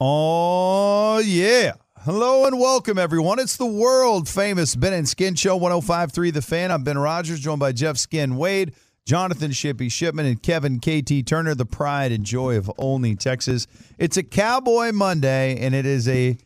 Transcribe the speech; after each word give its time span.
Oh, 0.00 1.22
yeah. 1.24 1.74
Hello 1.98 2.46
and 2.46 2.58
welcome, 2.58 2.98
everyone. 2.98 3.38
It's 3.38 3.56
the 3.56 3.64
world 3.64 4.28
famous 4.28 4.74
Ben 4.74 4.92
and 4.92 5.08
Skin 5.08 5.36
Show 5.36 5.56
1053 5.56 6.32
The 6.32 6.42
Fan. 6.42 6.72
I'm 6.72 6.82
Ben 6.82 6.98
Rogers, 6.98 7.38
joined 7.38 7.60
by 7.60 7.70
Jeff 7.70 7.96
Skin 7.96 8.36
Wade, 8.36 8.74
Jonathan 9.06 9.52
Shippy 9.52 9.92
Shipman, 9.92 10.26
and 10.26 10.42
Kevin 10.42 10.80
KT 10.80 11.24
Turner, 11.24 11.54
the 11.54 11.64
pride 11.64 12.10
and 12.10 12.24
joy 12.24 12.56
of 12.56 12.68
Olney, 12.76 13.14
Texas. 13.14 13.68
It's 13.96 14.16
a 14.16 14.24
Cowboy 14.24 14.90
Monday, 14.90 15.56
and 15.58 15.76
it 15.76 15.86
is 15.86 16.08
a 16.08 16.38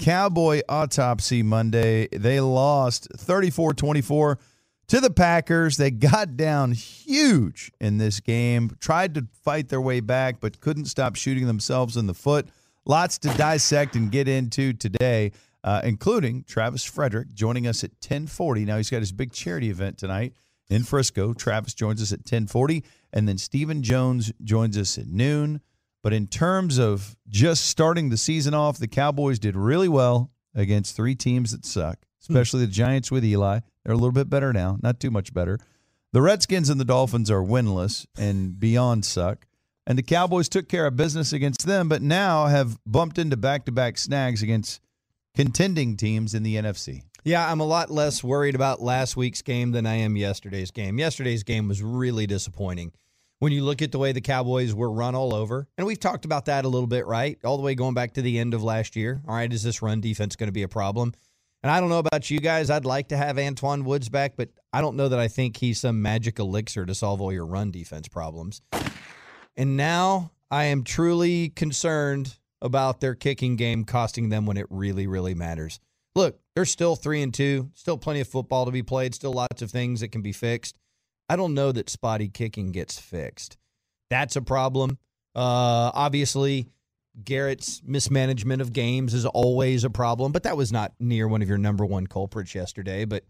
Cowboy 0.00 0.62
Autopsy 0.68 1.44
Monday. 1.44 2.08
They 2.08 2.40
lost 2.40 3.06
34 3.16 3.74
24 3.74 4.38
to 4.88 5.00
the 5.00 5.10
Packers. 5.10 5.76
They 5.76 5.92
got 5.92 6.36
down 6.36 6.72
huge 6.72 7.70
in 7.80 7.98
this 7.98 8.18
game, 8.18 8.76
tried 8.80 9.14
to 9.14 9.28
fight 9.44 9.68
their 9.68 9.80
way 9.80 10.00
back, 10.00 10.40
but 10.40 10.60
couldn't 10.60 10.86
stop 10.86 11.14
shooting 11.14 11.46
themselves 11.46 11.96
in 11.96 12.08
the 12.08 12.14
foot. 12.14 12.48
Lots 12.88 13.18
to 13.18 13.28
dissect 13.34 13.96
and 13.96 14.10
get 14.10 14.28
into 14.28 14.72
today, 14.72 15.32
uh, 15.62 15.82
including 15.84 16.44
Travis 16.44 16.84
Frederick 16.84 17.34
joining 17.34 17.66
us 17.66 17.84
at 17.84 17.90
1040. 18.00 18.64
Now 18.64 18.78
he's 18.78 18.88
got 18.88 19.00
his 19.00 19.12
big 19.12 19.30
charity 19.30 19.68
event 19.68 19.98
tonight 19.98 20.32
in 20.70 20.84
Frisco. 20.84 21.34
Travis 21.34 21.74
joins 21.74 22.00
us 22.00 22.12
at 22.12 22.20
1040, 22.20 22.82
and 23.12 23.28
then 23.28 23.36
Stephen 23.36 23.82
Jones 23.82 24.32
joins 24.42 24.78
us 24.78 24.96
at 24.96 25.06
noon. 25.06 25.60
But 26.02 26.14
in 26.14 26.28
terms 26.28 26.78
of 26.78 27.14
just 27.28 27.66
starting 27.66 28.08
the 28.08 28.16
season 28.16 28.54
off, 28.54 28.78
the 28.78 28.88
Cowboys 28.88 29.38
did 29.38 29.54
really 29.54 29.88
well 29.88 30.30
against 30.54 30.96
three 30.96 31.14
teams 31.14 31.52
that 31.52 31.66
suck, 31.66 31.98
especially 32.22 32.60
the 32.60 32.72
Giants 32.72 33.10
with 33.10 33.22
Eli. 33.22 33.60
They're 33.84 33.92
a 33.92 33.96
little 33.96 34.12
bit 34.12 34.30
better 34.30 34.50
now, 34.54 34.78
not 34.82 34.98
too 34.98 35.10
much 35.10 35.34
better. 35.34 35.58
The 36.14 36.22
Redskins 36.22 36.70
and 36.70 36.80
the 36.80 36.86
Dolphins 36.86 37.30
are 37.30 37.42
winless 37.42 38.06
and 38.16 38.58
beyond 38.58 39.04
suck. 39.04 39.46
And 39.88 39.96
the 39.96 40.02
Cowboys 40.02 40.50
took 40.50 40.68
care 40.68 40.86
of 40.86 40.96
business 40.96 41.32
against 41.32 41.66
them, 41.66 41.88
but 41.88 42.02
now 42.02 42.44
have 42.44 42.76
bumped 42.84 43.18
into 43.18 43.38
back 43.38 43.64
to 43.64 43.72
back 43.72 43.96
snags 43.96 44.42
against 44.42 44.82
contending 45.34 45.96
teams 45.96 46.34
in 46.34 46.42
the 46.42 46.56
NFC. 46.56 47.04
Yeah, 47.24 47.50
I'm 47.50 47.60
a 47.60 47.64
lot 47.64 47.90
less 47.90 48.22
worried 48.22 48.54
about 48.54 48.82
last 48.82 49.16
week's 49.16 49.40
game 49.40 49.72
than 49.72 49.86
I 49.86 49.94
am 49.94 50.14
yesterday's 50.14 50.70
game. 50.70 50.98
Yesterday's 50.98 51.42
game 51.42 51.68
was 51.68 51.82
really 51.82 52.26
disappointing. 52.26 52.92
When 53.38 53.50
you 53.50 53.64
look 53.64 53.80
at 53.80 53.90
the 53.90 53.98
way 53.98 54.12
the 54.12 54.20
Cowboys 54.20 54.74
were 54.74 54.90
run 54.90 55.14
all 55.14 55.34
over, 55.34 55.66
and 55.78 55.86
we've 55.86 55.98
talked 55.98 56.26
about 56.26 56.44
that 56.46 56.66
a 56.66 56.68
little 56.68 56.86
bit, 56.86 57.06
right? 57.06 57.38
All 57.42 57.56
the 57.56 57.62
way 57.62 57.74
going 57.74 57.94
back 57.94 58.12
to 58.14 58.22
the 58.22 58.38
end 58.38 58.52
of 58.52 58.62
last 58.62 58.94
year. 58.94 59.22
All 59.26 59.34
right, 59.34 59.50
is 59.50 59.62
this 59.62 59.80
run 59.80 60.02
defense 60.02 60.36
going 60.36 60.48
to 60.48 60.52
be 60.52 60.64
a 60.64 60.68
problem? 60.68 61.14
And 61.62 61.72
I 61.72 61.80
don't 61.80 61.88
know 61.88 61.98
about 61.98 62.30
you 62.30 62.40
guys. 62.40 62.68
I'd 62.68 62.84
like 62.84 63.08
to 63.08 63.16
have 63.16 63.36
Antwaun 63.36 63.84
Woods 63.84 64.10
back, 64.10 64.34
but 64.36 64.50
I 64.70 64.82
don't 64.82 64.96
know 64.96 65.08
that 65.08 65.18
I 65.18 65.28
think 65.28 65.56
he's 65.56 65.80
some 65.80 66.02
magic 66.02 66.38
elixir 66.38 66.84
to 66.84 66.94
solve 66.94 67.22
all 67.22 67.32
your 67.32 67.46
run 67.46 67.70
defense 67.70 68.06
problems. 68.06 68.60
And 69.58 69.76
now 69.76 70.30
I 70.52 70.64
am 70.66 70.84
truly 70.84 71.48
concerned 71.48 72.38
about 72.62 73.00
their 73.00 73.16
kicking 73.16 73.56
game 73.56 73.84
costing 73.84 74.28
them 74.28 74.46
when 74.46 74.56
it 74.56 74.66
really, 74.70 75.08
really 75.08 75.34
matters. 75.34 75.80
Look, 76.14 76.38
they're 76.54 76.64
still 76.64 76.94
three 76.94 77.22
and 77.22 77.34
two, 77.34 77.70
still 77.74 77.98
plenty 77.98 78.20
of 78.20 78.28
football 78.28 78.64
to 78.66 78.70
be 78.70 78.84
played, 78.84 79.16
still 79.16 79.32
lots 79.32 79.60
of 79.60 79.70
things 79.72 80.00
that 80.00 80.12
can 80.12 80.22
be 80.22 80.32
fixed. 80.32 80.78
I 81.28 81.34
don't 81.34 81.54
know 81.54 81.72
that 81.72 81.90
spotty 81.90 82.28
kicking 82.28 82.70
gets 82.70 83.00
fixed. 83.00 83.58
That's 84.10 84.36
a 84.36 84.42
problem. 84.42 84.98
Uh, 85.34 85.90
obviously, 85.92 86.68
Garrett's 87.24 87.82
mismanagement 87.84 88.62
of 88.62 88.72
games 88.72 89.12
is 89.12 89.26
always 89.26 89.82
a 89.82 89.90
problem, 89.90 90.30
but 90.30 90.44
that 90.44 90.56
was 90.56 90.72
not 90.72 90.92
near 91.00 91.26
one 91.26 91.42
of 91.42 91.48
your 91.48 91.58
number 91.58 91.84
one 91.84 92.06
culprits 92.06 92.54
yesterday. 92.54 93.04
But 93.04 93.24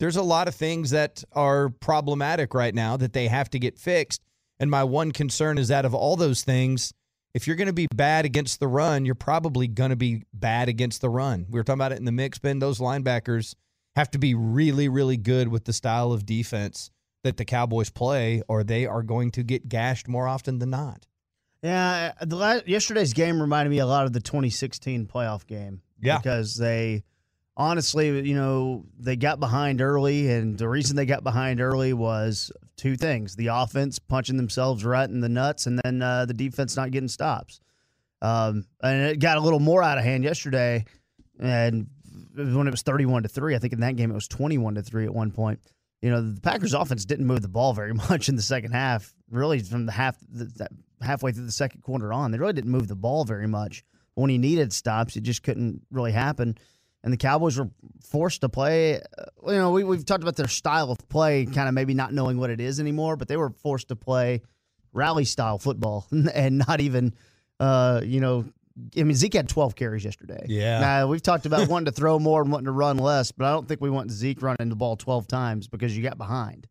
there's 0.00 0.16
a 0.16 0.22
lot 0.22 0.48
of 0.48 0.54
things 0.54 0.90
that 0.90 1.22
are 1.32 1.68
problematic 1.68 2.54
right 2.54 2.74
now 2.74 2.96
that 2.96 3.12
they 3.12 3.28
have 3.28 3.50
to 3.50 3.58
get 3.58 3.78
fixed. 3.78 4.22
And 4.60 4.70
my 4.70 4.84
one 4.84 5.12
concern 5.12 5.58
is 5.58 5.68
that 5.68 5.84
of 5.84 5.94
all 5.94 6.16
those 6.16 6.42
things, 6.42 6.92
if 7.34 7.46
you're 7.46 7.56
going 7.56 7.66
to 7.66 7.72
be 7.72 7.88
bad 7.94 8.24
against 8.24 8.60
the 8.60 8.68
run, 8.68 9.04
you're 9.04 9.14
probably 9.14 9.66
going 9.66 9.90
to 9.90 9.96
be 9.96 10.22
bad 10.32 10.68
against 10.68 11.00
the 11.00 11.08
run. 11.08 11.46
We 11.50 11.58
were 11.58 11.64
talking 11.64 11.78
about 11.78 11.92
it 11.92 11.98
in 11.98 12.04
the 12.04 12.12
mix, 12.12 12.38
Ben. 12.38 12.60
Those 12.60 12.78
linebackers 12.78 13.54
have 13.96 14.10
to 14.12 14.18
be 14.18 14.34
really, 14.34 14.88
really 14.88 15.16
good 15.16 15.48
with 15.48 15.64
the 15.64 15.72
style 15.72 16.12
of 16.12 16.24
defense 16.24 16.90
that 17.24 17.36
the 17.36 17.44
Cowboys 17.44 17.90
play, 17.90 18.42
or 18.48 18.62
they 18.62 18.86
are 18.86 19.02
going 19.02 19.30
to 19.32 19.42
get 19.42 19.68
gashed 19.68 20.06
more 20.08 20.28
often 20.28 20.58
than 20.58 20.70
not. 20.70 21.06
Yeah, 21.62 22.12
uh, 22.20 22.24
the 22.26 22.36
last, 22.36 22.68
yesterday's 22.68 23.14
game 23.14 23.40
reminded 23.40 23.70
me 23.70 23.78
a 23.78 23.86
lot 23.86 24.04
of 24.04 24.12
the 24.12 24.20
2016 24.20 25.06
playoff 25.06 25.46
game. 25.46 25.80
Yeah. 26.00 26.18
because 26.18 26.54
they 26.56 27.02
honestly, 27.56 28.28
you 28.28 28.34
know, 28.34 28.84
they 28.98 29.16
got 29.16 29.40
behind 29.40 29.80
early, 29.80 30.30
and 30.30 30.58
the 30.58 30.68
reason 30.68 30.96
they 30.96 31.06
got 31.06 31.24
behind 31.24 31.60
early 31.60 31.92
was 31.94 32.52
two 32.84 32.96
things: 32.96 33.34
the 33.34 33.46
offense 33.46 33.98
punching 33.98 34.36
themselves 34.36 34.84
right 34.84 35.08
in 35.08 35.20
the 35.20 35.28
nuts, 35.28 35.66
and 35.66 35.80
then 35.82 36.02
uh, 36.02 36.26
the 36.26 36.34
defense 36.34 36.76
not 36.76 36.90
getting 36.90 37.08
stops. 37.08 37.58
Um, 38.20 38.66
and 38.82 39.06
it 39.06 39.20
got 39.20 39.38
a 39.38 39.40
little 39.40 39.58
more 39.58 39.82
out 39.82 39.96
of 39.96 40.04
hand 40.04 40.22
yesterday, 40.22 40.84
and 41.40 41.86
when 42.36 42.66
it 42.66 42.70
was 42.70 42.82
31 42.82 43.22
to 43.22 43.28
three, 43.30 43.54
I 43.54 43.58
think 43.58 43.72
in 43.72 43.80
that 43.80 43.96
game 43.96 44.10
it 44.10 44.14
was 44.14 44.28
21 44.28 44.74
to 44.74 44.82
three 44.82 45.04
at 45.06 45.14
one 45.14 45.30
point. 45.30 45.60
You 46.02 46.10
know, 46.10 46.20
the 46.20 46.40
Packers 46.42 46.74
offense 46.74 47.06
didn't 47.06 47.26
move 47.26 47.40
the 47.40 47.48
ball 47.48 47.72
very 47.72 47.94
much 48.10 48.28
in 48.28 48.36
the 48.36 48.42
second 48.42 48.72
half. 48.72 49.14
Really, 49.30 49.60
from 49.60 49.86
the 49.86 49.92
half 49.92 50.18
the, 50.30 50.68
halfway 51.00 51.32
through 51.32 51.46
the 51.46 51.52
second 51.52 51.80
quarter 51.80 52.12
on, 52.12 52.32
they 52.32 52.38
really 52.38 52.52
didn't 52.52 52.70
move 52.70 52.88
the 52.88 52.94
ball 52.94 53.24
very 53.24 53.48
much. 53.48 53.82
When 54.14 54.28
he 54.28 54.36
needed 54.36 54.74
stops, 54.74 55.16
it 55.16 55.22
just 55.22 55.42
couldn't 55.42 55.80
really 55.90 56.12
happen. 56.12 56.58
And 57.04 57.12
the 57.12 57.18
Cowboys 57.18 57.58
were 57.58 57.68
forced 58.02 58.40
to 58.40 58.48
play. 58.48 58.96
Uh, 58.96 59.50
you 59.52 59.58
know, 59.58 59.70
we, 59.72 59.84
we've 59.84 60.04
talked 60.06 60.22
about 60.22 60.36
their 60.36 60.48
style 60.48 60.90
of 60.90 61.06
play, 61.10 61.44
kind 61.44 61.68
of 61.68 61.74
maybe 61.74 61.92
not 61.92 62.14
knowing 62.14 62.38
what 62.38 62.48
it 62.48 62.60
is 62.60 62.80
anymore, 62.80 63.16
but 63.16 63.28
they 63.28 63.36
were 63.36 63.50
forced 63.50 63.88
to 63.88 63.96
play 63.96 64.40
rally 64.94 65.26
style 65.26 65.58
football 65.58 66.06
and 66.34 66.58
not 66.66 66.80
even, 66.80 67.14
uh, 67.60 68.00
you 68.02 68.20
know, 68.20 68.46
I 68.96 69.02
mean, 69.04 69.14
Zeke 69.14 69.34
had 69.34 69.48
12 69.48 69.76
carries 69.76 70.04
yesterday. 70.04 70.46
Yeah. 70.48 70.80
Now, 70.80 71.06
we've 71.06 71.22
talked 71.22 71.46
about 71.46 71.68
wanting 71.68 71.86
to 71.86 71.92
throw 71.92 72.18
more 72.18 72.42
and 72.42 72.50
wanting 72.50 72.66
to 72.66 72.72
run 72.72 72.96
less, 72.96 73.30
but 73.32 73.44
I 73.44 73.50
don't 73.52 73.68
think 73.68 73.80
we 73.82 73.90
want 73.90 74.10
Zeke 74.10 74.40
running 74.42 74.70
the 74.70 74.74
ball 74.74 74.96
12 74.96 75.28
times 75.28 75.68
because 75.68 75.96
you 75.96 76.02
got 76.02 76.16
behind. 76.18 76.66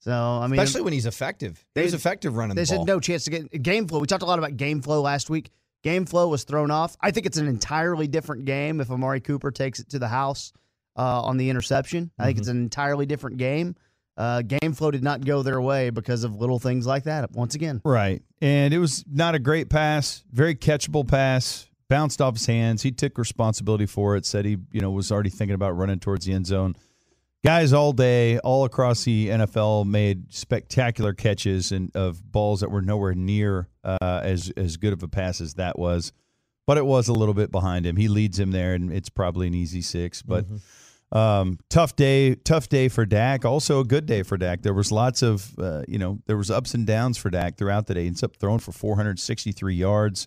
So, 0.00 0.12
I 0.12 0.46
mean, 0.46 0.60
Especially 0.60 0.82
when 0.82 0.92
he's 0.92 1.06
effective. 1.06 1.56
He 1.74 1.80
They- 1.80 1.84
was 1.84 1.94
effective 1.94 2.36
running 2.36 2.54
they 2.56 2.62
the 2.62 2.66
said 2.66 2.86
no 2.86 3.00
chance 3.00 3.24
to 3.24 3.30
get 3.30 3.62
game 3.62 3.88
flow. 3.88 3.98
We 3.98 4.06
talked 4.06 4.22
a 4.22 4.26
lot 4.26 4.38
about 4.38 4.56
game 4.56 4.82
flow 4.82 5.00
last 5.00 5.30
week. 5.30 5.50
Game 5.82 6.06
flow 6.06 6.28
was 6.28 6.44
thrown 6.44 6.70
off. 6.70 6.96
I 7.00 7.10
think 7.10 7.26
it's 7.26 7.38
an 7.38 7.46
entirely 7.46 8.08
different 8.08 8.44
game 8.44 8.80
if 8.80 8.90
Amari 8.90 9.20
Cooper 9.20 9.50
takes 9.50 9.78
it 9.78 9.90
to 9.90 9.98
the 9.98 10.08
house 10.08 10.52
uh, 10.96 11.22
on 11.22 11.36
the 11.36 11.50
interception. 11.50 12.10
I 12.18 12.26
think 12.26 12.38
it's 12.38 12.48
an 12.48 12.58
entirely 12.58 13.06
different 13.06 13.36
game. 13.36 13.76
Uh, 14.16 14.42
game 14.42 14.72
flow 14.72 14.90
did 14.90 15.04
not 15.04 15.24
go 15.24 15.42
their 15.42 15.60
way 15.60 15.90
because 15.90 16.24
of 16.24 16.34
little 16.34 16.58
things 16.58 16.86
like 16.86 17.04
that. 17.04 17.30
Once 17.32 17.54
again, 17.54 17.80
Right. 17.84 18.20
And 18.40 18.74
it 18.74 18.80
was 18.80 19.04
not 19.08 19.36
a 19.36 19.38
great 19.38 19.70
pass, 19.70 20.24
very 20.32 20.56
catchable 20.56 21.06
pass, 21.06 21.68
bounced 21.88 22.20
off 22.20 22.34
his 22.34 22.46
hands. 22.46 22.82
He 22.82 22.90
took 22.90 23.16
responsibility 23.16 23.86
for 23.86 24.16
it, 24.16 24.26
said 24.26 24.44
he, 24.44 24.56
you 24.72 24.80
know, 24.80 24.90
was 24.90 25.12
already 25.12 25.30
thinking 25.30 25.54
about 25.54 25.76
running 25.76 26.00
towards 26.00 26.26
the 26.26 26.32
end 26.32 26.48
zone. 26.48 26.74
Guys 27.44 27.72
all 27.72 27.92
day, 27.92 28.38
all 28.40 28.64
across 28.64 29.04
the 29.04 29.28
NFL 29.28 29.86
made 29.86 30.34
spectacular 30.34 31.12
catches 31.14 31.70
and 31.70 31.94
of 31.94 32.32
balls 32.32 32.60
that 32.60 32.70
were 32.72 32.82
nowhere 32.82 33.14
near 33.14 33.68
uh, 33.88 34.20
as 34.22 34.50
as 34.56 34.76
good 34.76 34.92
of 34.92 35.02
a 35.02 35.08
pass 35.08 35.40
as 35.40 35.54
that 35.54 35.78
was. 35.78 36.12
But 36.66 36.76
it 36.76 36.84
was 36.84 37.08
a 37.08 37.14
little 37.14 37.34
bit 37.34 37.50
behind 37.50 37.86
him. 37.86 37.96
He 37.96 38.08
leads 38.08 38.38
him 38.38 38.50
there, 38.50 38.74
and 38.74 38.92
it's 38.92 39.08
probably 39.08 39.46
an 39.46 39.54
easy 39.54 39.80
six. 39.80 40.20
But 40.20 40.44
um, 41.12 41.58
tough 41.70 41.96
day, 41.96 42.34
tough 42.34 42.68
day 42.68 42.88
for 42.88 43.06
Dak. 43.06 43.46
Also 43.46 43.80
a 43.80 43.84
good 43.84 44.04
day 44.04 44.22
for 44.22 44.36
Dak. 44.36 44.60
There 44.62 44.74
was 44.74 44.92
lots 44.92 45.22
of, 45.22 45.58
uh, 45.58 45.82
you 45.88 45.98
know, 45.98 46.18
there 46.26 46.36
was 46.36 46.50
ups 46.50 46.74
and 46.74 46.86
downs 46.86 47.16
for 47.16 47.30
Dak 47.30 47.56
throughout 47.56 47.86
the 47.86 47.94
day. 47.94 48.02
He 48.02 48.06
ends 48.08 48.22
up 48.22 48.36
throwing 48.36 48.58
for 48.58 48.72
463 48.72 49.74
yards, 49.74 50.26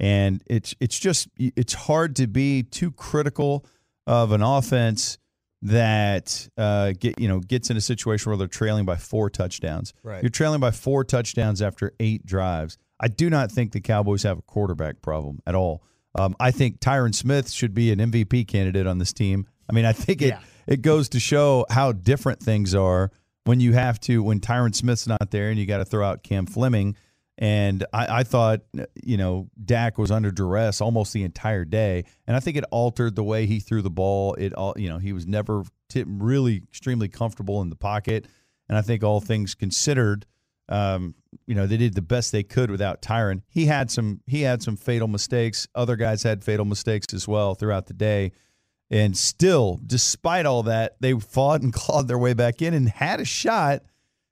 and 0.00 0.42
it's 0.46 0.74
it's 0.80 0.98
just 0.98 1.28
it's 1.38 1.74
hard 1.74 2.16
to 2.16 2.26
be 2.26 2.64
too 2.64 2.90
critical 2.90 3.64
of 4.06 4.32
an 4.32 4.42
offense 4.42 5.18
that 5.62 6.48
uh, 6.58 6.92
get 6.98 7.18
you 7.20 7.28
know 7.28 7.40
gets 7.40 7.70
in 7.70 7.76
a 7.76 7.80
situation 7.80 8.30
where 8.30 8.36
they're 8.36 8.48
trailing 8.48 8.84
by 8.84 8.96
four 8.96 9.30
touchdowns. 9.30 9.94
Right. 10.02 10.22
You're 10.22 10.30
trailing 10.30 10.60
by 10.60 10.72
four 10.72 11.04
touchdowns 11.04 11.62
after 11.62 11.92
eight 12.00 12.26
drives. 12.26 12.78
I 13.00 13.08
do 13.08 13.28
not 13.30 13.52
think 13.52 13.72
the 13.72 13.80
Cowboys 13.80 14.22
have 14.22 14.38
a 14.38 14.42
quarterback 14.42 15.02
problem 15.02 15.40
at 15.46 15.54
all. 15.54 15.82
Um, 16.14 16.34
I 16.40 16.50
think 16.50 16.80
Tyron 16.80 17.14
Smith 17.14 17.50
should 17.50 17.74
be 17.74 17.92
an 17.92 17.98
MVP 17.98 18.48
candidate 18.48 18.86
on 18.86 18.98
this 18.98 19.12
team. 19.12 19.46
I 19.68 19.72
mean, 19.74 19.84
I 19.84 19.92
think 19.92 20.22
it 20.22 20.28
Yeah. 20.28 20.40
it 20.66 20.82
goes 20.82 21.10
to 21.10 21.20
show 21.20 21.66
how 21.68 21.92
different 21.92 22.40
things 22.40 22.74
are 22.74 23.10
when 23.44 23.60
you 23.60 23.74
have 23.74 24.00
to 24.00 24.22
when 24.22 24.40
Tyron 24.40 24.74
Smith's 24.74 25.06
not 25.06 25.30
there 25.30 25.50
and 25.50 25.58
you 25.58 25.66
got 25.66 25.78
to 25.78 25.84
throw 25.84 26.06
out 26.06 26.22
Cam 26.22 26.46
Fleming. 26.46 26.96
And 27.38 27.84
I, 27.92 28.20
I 28.20 28.22
thought, 28.22 28.60
you 29.04 29.18
know, 29.18 29.50
Dak 29.62 29.98
was 29.98 30.10
under 30.10 30.30
duress 30.30 30.80
almost 30.80 31.12
the 31.12 31.22
entire 31.22 31.66
day, 31.66 32.04
and 32.26 32.34
I 32.34 32.40
think 32.40 32.56
it 32.56 32.64
altered 32.70 33.14
the 33.14 33.22
way 33.22 33.44
he 33.44 33.60
threw 33.60 33.82
the 33.82 33.90
ball. 33.90 34.32
It 34.34 34.54
all, 34.54 34.72
you 34.78 34.88
know, 34.88 34.96
he 34.96 35.12
was 35.12 35.26
never 35.26 35.64
t- 35.90 36.04
really 36.06 36.56
extremely 36.56 37.08
comfortable 37.08 37.60
in 37.60 37.68
the 37.68 37.76
pocket, 37.76 38.26
and 38.70 38.78
I 38.78 38.80
think 38.80 39.04
all 39.04 39.20
things 39.20 39.54
considered, 39.54 40.24
um, 40.70 41.14
you 41.46 41.54
know, 41.54 41.66
they 41.66 41.76
did 41.76 41.94
the 41.94 42.02
best 42.02 42.32
they 42.32 42.42
could 42.42 42.70
without 42.70 43.02
Tyron. 43.02 43.42
He 43.48 43.66
had 43.66 43.90
some 43.90 44.20
he 44.26 44.42
had 44.42 44.62
some 44.62 44.76
fatal 44.76 45.08
mistakes. 45.08 45.66
Other 45.74 45.96
guys 45.96 46.22
had 46.22 46.44
fatal 46.44 46.64
mistakes 46.64 47.12
as 47.14 47.26
well 47.26 47.54
throughout 47.54 47.86
the 47.86 47.94
day. 47.94 48.32
And 48.90 49.16
still, 49.16 49.80
despite 49.84 50.46
all 50.46 50.62
that, 50.64 50.96
they 51.00 51.12
fought 51.14 51.62
and 51.62 51.72
clawed 51.72 52.08
their 52.08 52.18
way 52.18 52.34
back 52.34 52.62
in 52.62 52.74
and 52.74 52.88
had 52.88 53.20
a 53.20 53.24
shot 53.24 53.82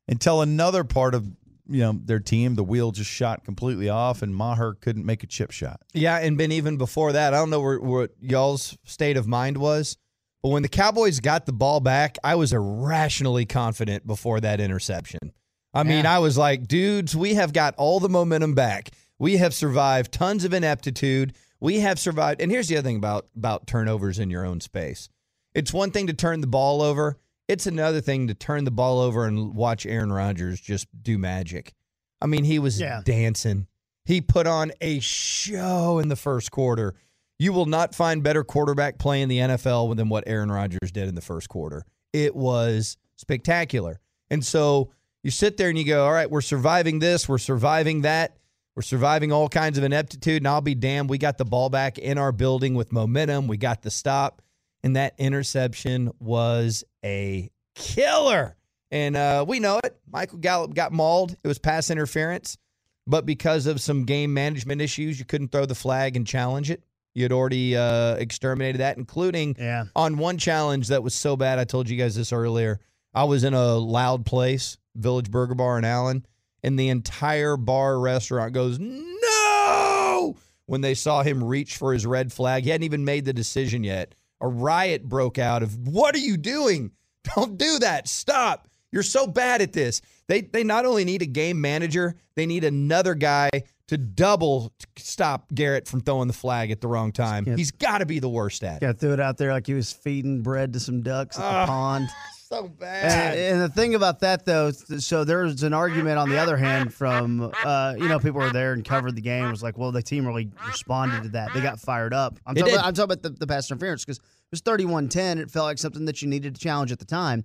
until 0.08 0.42
another 0.42 0.84
part 0.84 1.14
of 1.14 1.26
you 1.66 1.80
know 1.80 1.98
their 2.04 2.20
team, 2.20 2.54
the 2.54 2.64
wheel 2.64 2.92
just 2.92 3.10
shot 3.10 3.44
completely 3.44 3.88
off, 3.88 4.22
and 4.22 4.34
Maher 4.34 4.74
couldn't 4.74 5.06
make 5.06 5.22
a 5.22 5.26
chip 5.26 5.50
shot. 5.50 5.80
Yeah, 5.92 6.18
and 6.18 6.36
Ben, 6.36 6.52
even 6.52 6.76
before 6.76 7.12
that, 7.12 7.34
I 7.34 7.38
don't 7.38 7.50
know 7.50 7.60
where, 7.60 7.80
what 7.80 8.10
y'all's 8.20 8.76
state 8.84 9.16
of 9.16 9.26
mind 9.26 9.56
was, 9.56 9.96
but 10.42 10.50
when 10.50 10.62
the 10.62 10.68
Cowboys 10.68 11.20
got 11.20 11.46
the 11.46 11.52
ball 11.52 11.80
back, 11.80 12.18
I 12.22 12.34
was 12.34 12.52
irrationally 12.52 13.46
confident 13.46 14.06
before 14.06 14.40
that 14.40 14.60
interception. 14.60 15.32
I 15.74 15.82
mean, 15.82 16.06
I 16.06 16.18
was 16.20 16.38
like, 16.38 16.66
dudes, 16.68 17.16
we 17.16 17.34
have 17.34 17.52
got 17.52 17.74
all 17.76 17.98
the 18.00 18.08
momentum 18.08 18.54
back. 18.54 18.90
We 19.18 19.36
have 19.38 19.52
survived 19.54 20.12
tons 20.12 20.44
of 20.44 20.52
ineptitude. 20.54 21.34
We 21.60 21.80
have 21.80 21.98
survived. 21.98 22.40
And 22.40 22.50
here's 22.50 22.68
the 22.68 22.76
other 22.76 22.86
thing 22.88 22.96
about 22.96 23.26
about 23.36 23.66
turnovers 23.66 24.18
in 24.18 24.30
your 24.30 24.44
own 24.44 24.60
space. 24.60 25.08
It's 25.54 25.72
one 25.72 25.90
thing 25.90 26.06
to 26.08 26.12
turn 26.12 26.40
the 26.40 26.46
ball 26.46 26.82
over. 26.82 27.18
It's 27.48 27.66
another 27.66 28.00
thing 28.00 28.28
to 28.28 28.34
turn 28.34 28.64
the 28.64 28.70
ball 28.70 29.00
over 29.00 29.26
and 29.26 29.54
watch 29.54 29.84
Aaron 29.86 30.12
Rodgers 30.12 30.60
just 30.60 30.86
do 31.02 31.18
magic. 31.18 31.74
I 32.22 32.26
mean, 32.26 32.44
he 32.44 32.58
was 32.58 32.80
Yeah. 32.80 33.02
dancing. 33.04 33.66
He 34.04 34.20
put 34.20 34.46
on 34.46 34.72
a 34.80 35.00
show 35.00 35.98
in 35.98 36.08
the 36.08 36.16
first 36.16 36.50
quarter. 36.50 36.94
You 37.38 37.52
will 37.52 37.66
not 37.66 37.94
find 37.94 38.22
better 38.22 38.44
quarterback 38.44 38.98
play 38.98 39.20
in 39.22 39.28
the 39.28 39.38
NFL 39.40 39.94
than 39.94 40.08
what 40.08 40.24
Aaron 40.26 40.50
Rodgers 40.52 40.90
did 40.92 41.08
in 41.08 41.14
the 41.14 41.20
first 41.20 41.48
quarter. 41.48 41.84
It 42.12 42.34
was 42.36 42.96
spectacular. 43.16 44.00
And 44.30 44.44
so 44.44 44.90
you 45.24 45.30
sit 45.30 45.56
there 45.56 45.68
and 45.68 45.76
you 45.78 45.84
go, 45.84 46.04
all 46.04 46.12
right, 46.12 46.30
we're 46.30 46.40
surviving 46.40 46.98
this, 47.00 47.28
we're 47.28 47.38
surviving 47.38 48.02
that, 48.02 48.36
we're 48.76 48.82
surviving 48.82 49.32
all 49.32 49.48
kinds 49.48 49.78
of 49.78 49.84
ineptitude. 49.84 50.38
And 50.42 50.48
I'll 50.48 50.60
be 50.60 50.74
damned, 50.74 51.08
we 51.10 51.18
got 51.18 51.38
the 51.38 51.44
ball 51.44 51.70
back 51.70 51.98
in 51.98 52.18
our 52.18 52.30
building 52.32 52.74
with 52.74 52.92
momentum. 52.92 53.48
We 53.48 53.56
got 53.56 53.82
the 53.82 53.90
stop. 53.90 54.42
And 54.82 54.96
that 54.96 55.14
interception 55.16 56.12
was 56.20 56.84
a 57.04 57.50
killer. 57.74 58.56
And 58.90 59.16
uh, 59.16 59.44
we 59.48 59.58
know 59.60 59.80
it. 59.82 59.96
Michael 60.12 60.38
Gallup 60.38 60.74
got 60.74 60.92
mauled. 60.92 61.36
It 61.42 61.48
was 61.48 61.58
pass 61.58 61.90
interference. 61.90 62.58
But 63.06 63.26
because 63.26 63.66
of 63.66 63.80
some 63.80 64.04
game 64.04 64.32
management 64.34 64.80
issues, 64.80 65.18
you 65.18 65.24
couldn't 65.24 65.52
throw 65.52 65.66
the 65.66 65.74
flag 65.74 66.16
and 66.16 66.26
challenge 66.26 66.70
it. 66.70 66.82
You 67.14 67.22
had 67.22 67.32
already 67.32 67.76
uh, 67.76 68.16
exterminated 68.16 68.80
that, 68.80 68.96
including 68.98 69.56
Yeah. 69.58 69.84
on 69.94 70.16
one 70.18 70.36
challenge 70.38 70.88
that 70.88 71.02
was 71.02 71.14
so 71.14 71.36
bad. 71.36 71.58
I 71.58 71.64
told 71.64 71.88
you 71.88 71.96
guys 71.96 72.14
this 72.16 72.32
earlier. 72.32 72.80
I 73.14 73.24
was 73.24 73.44
in 73.44 73.54
a 73.54 73.74
loud 73.74 74.26
place, 74.26 74.78
Village 74.96 75.30
Burger 75.30 75.54
Bar 75.54 75.78
in 75.78 75.84
Allen, 75.84 76.24
and 76.62 76.78
the 76.78 76.88
entire 76.88 77.56
bar 77.56 77.98
restaurant 77.98 78.52
goes, 78.52 78.78
No! 78.78 80.36
When 80.66 80.80
they 80.80 80.94
saw 80.94 81.22
him 81.22 81.44
reach 81.44 81.76
for 81.76 81.92
his 81.92 82.06
red 82.06 82.32
flag, 82.32 82.64
he 82.64 82.70
hadn't 82.70 82.84
even 82.84 83.04
made 83.04 83.24
the 83.24 83.32
decision 83.32 83.84
yet. 83.84 84.14
A 84.40 84.48
riot 84.48 85.04
broke 85.08 85.38
out 85.38 85.62
of, 85.62 85.86
What 85.88 86.14
are 86.14 86.18
you 86.20 86.36
doing? 86.36 86.92
Don't 87.36 87.56
do 87.58 87.78
that. 87.80 88.08
Stop. 88.08 88.68
You're 88.92 89.02
so 89.02 89.26
bad 89.26 89.60
at 89.60 89.72
this. 89.72 90.00
They 90.28 90.42
they 90.42 90.62
not 90.62 90.86
only 90.86 91.04
need 91.04 91.20
a 91.22 91.26
game 91.26 91.60
manager, 91.60 92.14
they 92.36 92.46
need 92.46 92.62
another 92.64 93.14
guy 93.14 93.50
to 93.88 93.98
double 93.98 94.72
stop 94.96 95.52
Garrett 95.52 95.88
from 95.88 96.00
throwing 96.00 96.28
the 96.28 96.32
flag 96.34 96.70
at 96.70 96.80
the 96.80 96.86
wrong 96.88 97.10
time. 97.12 97.44
He's 97.44 97.70
got 97.72 97.98
to 97.98 98.06
be 98.06 98.20
the 98.20 98.28
worst 98.28 98.62
at 98.62 98.82
it. 98.82 98.86
Yeah, 98.86 98.92
threw 98.92 99.12
it 99.12 99.20
out 99.20 99.36
there 99.36 99.52
like 99.52 99.66
he 99.66 99.74
was 99.74 99.92
feeding 99.92 100.42
bread 100.42 100.72
to 100.74 100.80
some 100.80 101.02
ducks 101.02 101.36
at 101.36 101.42
the 101.42 101.46
Ah, 101.46 101.66
pond. 101.66 102.08
So 102.54 102.64
And, 102.66 102.78
bad. 102.78 103.38
and 103.38 103.60
the 103.60 103.68
thing 103.68 103.94
about 103.94 104.20
that, 104.20 104.44
though, 104.44 104.70
so 104.70 105.24
there's 105.24 105.62
an 105.62 105.72
argument 105.72 106.18
on 106.18 106.28
the 106.28 106.38
other 106.38 106.56
hand 106.56 106.94
from, 106.94 107.52
uh, 107.64 107.94
you 107.98 108.08
know, 108.08 108.18
people 108.18 108.40
were 108.40 108.52
there 108.52 108.72
and 108.72 108.84
covered 108.84 109.16
the 109.16 109.20
game. 109.20 109.50
Was 109.50 109.62
like, 109.62 109.76
well, 109.76 109.92
the 109.92 110.02
team 110.02 110.26
really 110.26 110.50
responded 110.66 111.22
to 111.24 111.28
that. 111.30 111.52
They 111.52 111.60
got 111.60 111.80
fired 111.80 112.14
up. 112.14 112.38
I'm 112.46 112.54
talking, 112.54 112.74
about, 112.74 112.86
I'm 112.86 112.94
talking 112.94 113.12
about 113.12 113.22
the, 113.22 113.30
the 113.30 113.46
pass 113.46 113.70
interference 113.70 114.04
because 114.04 114.18
it 114.18 114.24
was 114.50 114.60
31 114.60 115.08
10. 115.08 115.38
It 115.38 115.50
felt 115.50 115.64
like 115.64 115.78
something 115.78 116.04
that 116.04 116.22
you 116.22 116.28
needed 116.28 116.54
to 116.54 116.60
challenge 116.60 116.92
at 116.92 116.98
the 116.98 117.04
time. 117.04 117.44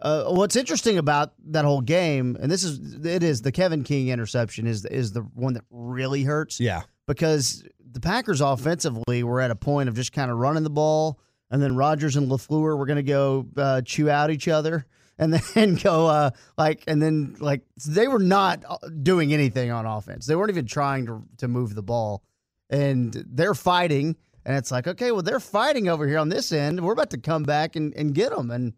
Uh, 0.00 0.24
what's 0.24 0.56
interesting 0.56 0.98
about 0.98 1.32
that 1.46 1.64
whole 1.64 1.80
game, 1.80 2.36
and 2.40 2.50
this 2.50 2.64
is, 2.64 3.04
it 3.04 3.22
is 3.22 3.40
the 3.40 3.52
Kevin 3.52 3.82
King 3.82 4.08
interception 4.08 4.66
is 4.66 4.84
is 4.84 5.12
the 5.12 5.22
one 5.22 5.54
that 5.54 5.64
really 5.70 6.22
hurts 6.22 6.60
yeah. 6.60 6.82
because 7.06 7.64
the 7.92 8.00
Packers 8.00 8.42
offensively 8.42 9.22
were 9.22 9.40
at 9.40 9.50
a 9.50 9.56
point 9.56 9.88
of 9.88 9.94
just 9.94 10.12
kind 10.12 10.30
of 10.30 10.36
running 10.36 10.64
the 10.64 10.70
ball, 10.70 11.18
and 11.50 11.62
then 11.62 11.76
Rodgers 11.76 12.16
and 12.16 12.30
Lafleur 12.30 12.76
were 12.76 12.86
going 12.86 12.96
to 12.96 13.02
go 13.02 13.46
uh, 13.56 13.82
chew 13.82 14.10
out 14.10 14.30
each 14.30 14.48
other, 14.48 14.86
and 15.18 15.32
then 15.32 15.76
go 15.76 16.06
uh, 16.06 16.30
like, 16.58 16.84
and 16.86 17.00
then 17.00 17.36
like 17.40 17.62
they 17.86 18.06
were 18.08 18.18
not 18.18 18.62
uh, 18.68 18.76
doing 19.02 19.32
anything 19.32 19.70
on 19.70 19.86
offense. 19.86 20.26
They 20.26 20.36
weren't 20.36 20.50
even 20.50 20.66
trying 20.66 21.06
to 21.06 21.22
to 21.38 21.48
move 21.48 21.74
the 21.74 21.82
ball, 21.82 22.22
and 22.70 23.12
they're 23.28 23.54
fighting. 23.54 24.16
And 24.44 24.56
it's 24.56 24.70
like, 24.70 24.86
okay, 24.86 25.10
well, 25.10 25.22
they're 25.22 25.40
fighting 25.40 25.88
over 25.88 26.06
here 26.06 26.18
on 26.18 26.28
this 26.28 26.52
end. 26.52 26.80
We're 26.80 26.92
about 26.92 27.10
to 27.10 27.18
come 27.18 27.42
back 27.42 27.74
and, 27.74 27.92
and 27.94 28.14
get 28.14 28.30
them. 28.30 28.52
And 28.52 28.74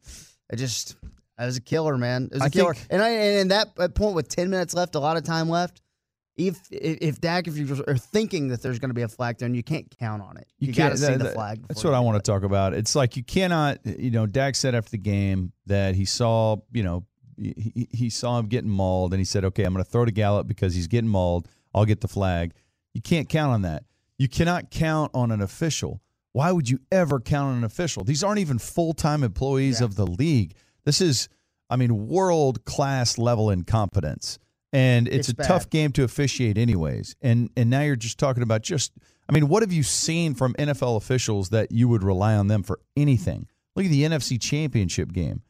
I 0.51 0.57
just, 0.57 0.93
it 1.39 1.45
was 1.45 1.59
a 1.59 1.61
killer, 1.61 1.99
man. 1.99 2.31
It 2.33 2.37
was 2.37 2.41
a 2.41 2.45
I 2.47 2.49
killer. 2.49 2.73
think- 2.73 2.87
and 2.89 3.03
I, 3.03 3.09
and 3.11 3.51
that 3.51 3.77
point 3.95 4.15
with 4.15 4.29
10 4.31 4.49
minutes 4.49 4.73
left, 4.73 4.95
a 4.95 4.99
lot 4.99 5.19
of 5.19 5.25
time 5.25 5.51
left, 5.51 5.83
if 6.39 6.59
if 6.71 6.99
if 7.03 7.21
Dak, 7.21 7.47
if 7.49 7.57
you 7.59 7.85
are 7.87 7.97
thinking 7.97 8.49
that 8.49 8.63
there's 8.63 8.79
going 8.79 8.89
to 8.91 8.95
be 8.95 9.03
a 9.03 9.09
flag 9.09 9.37
there, 9.39 9.47
and 9.47 9.55
you 9.57 9.63
can't 9.63 9.87
count 9.99 10.23
on 10.23 10.37
it. 10.39 10.49
You, 10.59 10.69
got 10.73 10.85
to 10.85 10.89
can't- 10.91 10.99
see 10.99 11.15
the 11.17 11.33
flag. 11.33 11.67
That's 11.69 11.85
what 11.85 11.93
I 11.95 12.01
want 12.01 12.23
to 12.25 12.31
talk 12.31 12.43
about. 12.45 12.73
It's 12.75 12.95
like 12.95 13.17
you 13.17 13.23
cannot, 13.25 13.79
you 13.85 14.11
know, 14.11 14.25
Dak 14.27 14.55
said 14.55 14.75
after 14.75 14.93
the 14.93 14.99
game 14.99 15.53
that 15.67 15.95
he 15.95 16.05
saw, 16.05 16.57
you 16.73 16.83
know, 16.83 17.05
he, 17.37 17.73
he- 17.75 17.89
he 17.93 18.11
saw 18.11 18.39
him 18.39 18.47
getting 18.47 18.71
mauled 18.71 19.13
and 19.13 19.21
he 19.21 19.25
said, 19.25 19.45
okay, 19.45 19.65
I'm 19.65 19.73
going 19.75 19.85
to 19.85 19.91
throw 19.91 20.05
to 20.05 20.13
Gallup 20.13 20.47
because 20.47 20.75
he's 20.75 20.87
getting 20.87 21.11
mauled. 21.11 21.49
I'll 21.75 21.85
get 21.85 22.01
the 22.01 22.09
flag. 22.09 22.53
You 22.95 23.03
can't 23.03 23.29
count 23.29 23.53
on 23.53 23.63
that. 23.63 23.85
You 24.17 24.29
cannot 24.29 24.71
count 24.71 25.11
on 25.15 25.31
an 25.31 25.41
official. 25.43 26.01
Why 26.33 26.51
would 26.53 26.69
you 26.69 26.79
ever 26.91 27.21
count 27.21 27.51
on 27.53 27.59
an 27.59 27.65
official? 27.65 28.05
These 28.05 28.23
aren't 28.25 28.39
even 28.41 28.59
full 28.59 28.93
time 28.95 29.23
employees 29.23 29.81
Yeah. 29.81 29.85
of 29.87 29.97
the 29.97 30.07
league. 30.07 30.55
This 30.85 31.01
is, 31.01 31.29
I 31.71 31.77
mean, 31.77 32.09
world 32.09 32.65
class 32.65 33.19
level 33.19 33.51
incompetence. 33.51 34.39
And 34.73 35.09
it's, 35.09 35.29
It's 35.29 35.39
a 35.41 35.43
tough 35.43 35.71
game 35.71 35.93
to 35.93 36.05
officiate 36.05 36.59
anyways. 36.59 37.17
And 37.23 37.51
and 37.57 37.71
now 37.71 37.83
you're 37.83 37.97
just 37.97 38.19
talking 38.19 38.43
about 38.43 38.63
just 38.63 38.93
I 39.29 39.33
mean, 39.33 39.49
what 39.49 39.63
have 39.63 39.73
you 39.73 39.83
seen 39.83 40.35
from 40.35 40.55
NFL 40.55 40.97
officials 40.97 41.51
that 41.51 41.71
you 41.71 41.89
would 41.89 42.03
rely 42.03 42.35
on 42.35 42.49
them 42.49 42.63
for 42.63 42.81
anything? 42.97 43.47
Look 43.77 43.85
at 43.85 43.91
the 43.91 44.03
NFC 44.03 44.41
Championship 44.41 45.13
game. 45.13 45.43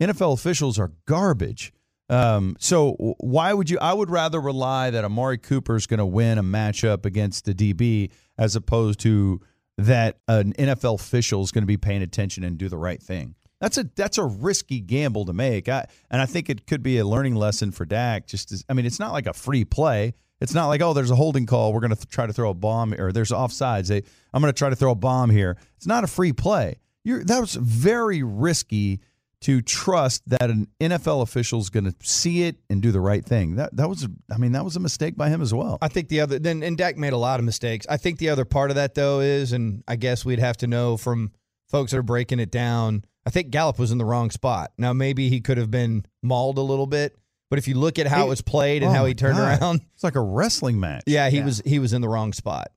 NFL 0.00 0.34
officials 0.34 0.78
are 0.78 0.92
garbage. 1.06 1.72
Um, 2.08 2.56
so 2.58 3.14
why 3.18 3.52
would 3.52 3.70
you? 3.70 3.78
I 3.80 3.92
would 3.92 4.10
rather 4.10 4.40
rely 4.40 4.90
that 4.90 5.04
Amari 5.04 5.38
Cooper 5.38 5.76
is 5.76 5.86
going 5.86 5.98
to 5.98 6.06
win 6.06 6.38
a 6.38 6.42
matchup 6.42 7.06
against 7.06 7.44
the 7.44 7.54
DB 7.54 8.10
as 8.36 8.56
opposed 8.56 9.00
to 9.00 9.40
that 9.78 10.18
an 10.28 10.52
NFL 10.54 11.00
official 11.00 11.42
is 11.42 11.50
going 11.50 11.62
to 11.62 11.66
be 11.66 11.76
paying 11.76 12.02
attention 12.02 12.44
and 12.44 12.58
do 12.58 12.68
the 12.68 12.76
right 12.76 13.02
thing. 13.02 13.34
That's 13.64 13.78
a 13.78 13.84
that's 13.96 14.18
a 14.18 14.24
risky 14.24 14.78
gamble 14.80 15.24
to 15.24 15.32
make. 15.32 15.70
I, 15.70 15.86
and 16.10 16.20
I 16.20 16.26
think 16.26 16.50
it 16.50 16.66
could 16.66 16.82
be 16.82 16.98
a 16.98 17.06
learning 17.06 17.34
lesson 17.34 17.72
for 17.72 17.86
Dak. 17.86 18.26
Just 18.26 18.52
as, 18.52 18.62
I 18.68 18.74
mean, 18.74 18.84
it's 18.84 19.00
not 19.00 19.14
like 19.14 19.26
a 19.26 19.32
free 19.32 19.64
play. 19.64 20.12
It's 20.42 20.52
not 20.52 20.66
like 20.66 20.82
oh, 20.82 20.92
there's 20.92 21.10
a 21.10 21.16
holding 21.16 21.46
call. 21.46 21.72
We're 21.72 21.80
going 21.80 21.88
to 21.88 21.96
th- 21.96 22.10
try 22.10 22.26
to 22.26 22.32
throw 22.34 22.50
a 22.50 22.54
bomb, 22.54 22.92
or 22.92 23.10
there's 23.10 23.30
offsides. 23.30 23.88
They, 23.88 24.02
I'm 24.34 24.42
going 24.42 24.52
to 24.52 24.58
try 24.58 24.68
to 24.68 24.76
throw 24.76 24.90
a 24.90 24.94
bomb 24.94 25.30
here. 25.30 25.56
It's 25.78 25.86
not 25.86 26.04
a 26.04 26.06
free 26.06 26.34
play. 26.34 26.76
You're, 27.04 27.24
that 27.24 27.40
was 27.40 27.54
very 27.54 28.22
risky 28.22 29.00
to 29.40 29.62
trust 29.62 30.28
that 30.28 30.50
an 30.50 30.68
NFL 30.78 31.22
official 31.22 31.58
is 31.58 31.70
going 31.70 31.84
to 31.84 31.94
see 32.02 32.42
it 32.42 32.56
and 32.68 32.82
do 32.82 32.92
the 32.92 33.00
right 33.00 33.24
thing. 33.24 33.56
That 33.56 33.74
that 33.78 33.88
was, 33.88 34.06
I 34.30 34.36
mean, 34.36 34.52
that 34.52 34.64
was 34.66 34.76
a 34.76 34.80
mistake 34.80 35.16
by 35.16 35.30
him 35.30 35.40
as 35.40 35.54
well. 35.54 35.78
I 35.80 35.88
think 35.88 36.10
the 36.10 36.20
other 36.20 36.38
then 36.38 36.62
and 36.62 36.76
Dak 36.76 36.98
made 36.98 37.14
a 37.14 37.18
lot 37.18 37.40
of 37.40 37.46
mistakes. 37.46 37.86
I 37.88 37.96
think 37.96 38.18
the 38.18 38.28
other 38.28 38.44
part 38.44 38.70
of 38.70 38.76
that 38.76 38.94
though 38.94 39.20
is, 39.20 39.54
and 39.54 39.82
I 39.88 39.96
guess 39.96 40.22
we'd 40.22 40.38
have 40.38 40.58
to 40.58 40.66
know 40.66 40.98
from 40.98 41.32
folks 41.70 41.92
that 41.92 41.96
are 41.96 42.02
breaking 42.02 42.40
it 42.40 42.50
down. 42.50 43.04
I 43.26 43.30
think 43.30 43.50
Gallup 43.50 43.78
was 43.78 43.90
in 43.90 43.98
the 43.98 44.04
wrong 44.04 44.30
spot. 44.30 44.72
Now 44.78 44.92
maybe 44.92 45.28
he 45.28 45.40
could 45.40 45.58
have 45.58 45.70
been 45.70 46.04
mauled 46.22 46.58
a 46.58 46.62
little 46.62 46.86
bit, 46.86 47.16
but 47.50 47.58
if 47.58 47.66
you 47.68 47.74
look 47.74 47.98
at 47.98 48.06
how 48.06 48.18
He- 48.22 48.26
it 48.26 48.28
was 48.28 48.42
played 48.42 48.82
and 48.82 48.90
Oh 48.92 48.94
how 48.94 49.04
he 49.06 49.14
turned 49.14 49.36
God. 49.38 49.60
around, 49.60 49.80
It's 49.94 50.04
like 50.04 50.16
a 50.16 50.20
wrestling 50.20 50.78
match. 50.80 51.04
yeah, 51.06 51.30
he 51.30 51.38
Yeah. 51.38 51.44
was 51.44 51.62
he 51.64 51.78
was 51.78 51.92
in 51.92 52.00
the 52.02 52.08
wrong 52.08 52.32
spot. 52.32 52.68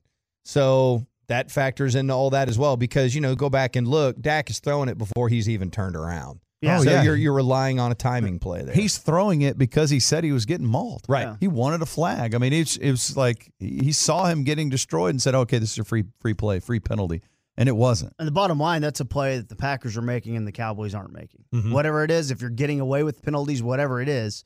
So 0.44 1.06
that 1.28 1.50
factors 1.50 1.94
into 1.94 2.14
all 2.14 2.30
that 2.30 2.48
as 2.48 2.58
well 2.58 2.76
because 2.76 3.14
you 3.14 3.20
know 3.20 3.34
go 3.34 3.50
back 3.50 3.76
and 3.76 3.86
look, 3.86 4.20
Dak 4.20 4.48
is 4.50 4.60
throwing 4.60 4.88
it 4.88 4.96
before 4.98 5.28
he's 5.28 5.48
even 5.48 5.70
turned 5.70 5.96
around. 5.96 6.40
Yeah. 6.62 6.78
Oh, 6.78 6.82
so 6.84 6.90
yeah. 6.90 7.02
you're 7.02 7.14
you're 7.16 7.34
relying 7.34 7.78
on 7.78 7.92
a 7.92 7.94
timing 7.94 8.38
play 8.40 8.62
there. 8.62 8.74
He's 8.74 8.98
throwing 8.98 9.42
it 9.42 9.58
because 9.58 9.90
he 9.90 10.00
said 10.00 10.24
he 10.24 10.32
was 10.32 10.44
getting 10.46 10.66
mauled. 10.66 11.04
right. 11.08 11.22
Yeah. 11.26 11.36
He 11.38 11.46
wanted 11.48 11.82
a 11.82 11.86
flag. 11.86 12.34
I 12.34 12.38
mean, 12.38 12.52
it's 12.52 12.76
it 12.76 12.90
was 12.90 13.16
like 13.16 13.52
he 13.60 13.92
saw 13.92 14.24
him 14.26 14.42
getting 14.42 14.68
destroyed 14.68 15.10
and 15.10 15.22
said, 15.22 15.34
"Okay, 15.34 15.58
this 15.58 15.72
is 15.72 15.78
a 15.78 15.84
free 15.84 16.04
free 16.20 16.34
play, 16.34 16.58
free 16.58 16.80
penalty," 16.80 17.22
and 17.58 17.68
it 17.68 17.76
wasn't. 17.76 18.14
And 18.18 18.26
the 18.26 18.32
bottom 18.32 18.58
line, 18.58 18.80
that's 18.80 19.00
a 19.00 19.04
play 19.04 19.36
that 19.36 19.48
the 19.50 19.56
Packers 19.56 19.96
are 19.98 20.02
making 20.02 20.36
and 20.36 20.46
the 20.46 20.52
Cowboys 20.52 20.94
aren't 20.94 21.12
making. 21.12 21.44
Mhm. 21.52 21.72
Whatever 21.72 22.04
it 22.04 22.10
is, 22.10 22.30
if 22.30 22.40
you're 22.40 22.48
getting 22.48 22.80
away 22.80 23.02
with 23.02 23.20
penalties, 23.20 23.62
whatever 23.62 24.00
it 24.00 24.08
is, 24.08 24.44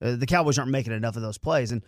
uh, 0.00 0.16
the 0.16 0.26
Cowboys 0.26 0.58
aren't 0.58 0.70
making 0.70 0.92
enough 0.94 1.16
of 1.16 1.22
those 1.22 1.36
plays. 1.38 1.72
And 1.72 1.82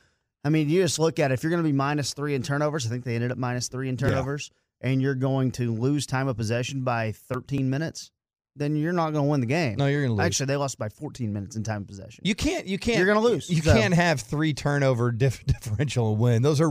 I 0.44 0.50
mean, 0.50 0.68
you 0.68 0.82
just 0.82 0.98
look 0.98 1.18
at 1.18 1.30
it, 1.30 1.34
if 1.34 1.42
you're 1.42 1.50
going 1.50 1.62
to 1.62 1.66
be 1.68 1.72
minus 1.72 2.12
three 2.12 2.34
in 2.34 2.42
turnovers, 2.42 2.84
I 2.86 2.90
think 2.90 3.04
they 3.04 3.14
ended 3.14 3.32
up 3.32 3.38
minus 3.38 3.68
three 3.68 3.88
in 3.88 3.96
turnovers, 3.96 4.50
and 4.80 5.00
you're 5.00 5.14
going 5.14 5.52
to 5.52 5.72
lose 5.72 6.04
time 6.06 6.28
of 6.28 6.36
possession 6.36 6.82
by 6.84 7.12
13 7.12 7.70
minutes, 7.70 8.10
then 8.56 8.76
you're 8.76 8.92
not 8.92 9.10
going 9.12 9.24
to 9.24 9.30
win 9.30 9.40
the 9.40 9.46
game. 9.46 9.76
No, 9.76 9.86
you're 9.86 10.02
gonna 10.02 10.14
lose. 10.14 10.24
Actually, 10.26 10.46
they 10.46 10.56
lost 10.56 10.78
by 10.78 10.88
14 10.88 11.32
minutes 11.32 11.56
in 11.56 11.64
time 11.64 11.82
of 11.82 11.88
possession. 11.88 12.22
You 12.24 12.34
can't. 12.34 12.66
You 12.66 12.78
can't. 12.78 12.98
You're 12.98 13.06
gonna 13.06 13.20
lose, 13.20 13.50
You 13.50 13.62
so- 13.62 13.72
can't 13.72 13.94
have 13.94 14.20
three 14.20 14.54
turnover 14.54 15.10
dif- 15.12 15.44
differential 15.44 16.12
and 16.12 16.20
win. 16.20 16.42
Those 16.42 16.60
are 16.60 16.70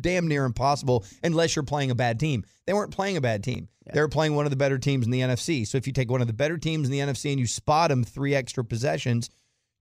damn 0.00 0.26
near 0.28 0.44
impossible 0.44 1.04
unless 1.22 1.54
you're 1.54 1.62
playing 1.64 1.90
a 1.90 1.94
bad 1.94 2.18
team. 2.18 2.44
They 2.66 2.72
weren't 2.72 2.92
playing 2.92 3.16
a 3.16 3.20
bad 3.20 3.44
team. 3.44 3.68
They 3.92 4.00
were 4.00 4.08
playing 4.08 4.34
one 4.34 4.46
of 4.46 4.50
the 4.50 4.56
better 4.56 4.78
teams 4.78 5.04
in 5.04 5.10
the 5.12 5.20
NFC. 5.20 5.66
So 5.66 5.76
if 5.76 5.86
you 5.86 5.92
take 5.92 6.10
one 6.10 6.22
of 6.22 6.26
the 6.26 6.32
better 6.32 6.56
teams 6.56 6.88
in 6.88 6.92
the 6.92 7.00
NFC 7.00 7.30
and 7.30 7.38
you 7.38 7.46
spot 7.46 7.90
them 7.90 8.02
three 8.02 8.34
extra 8.34 8.64
possessions, 8.64 9.28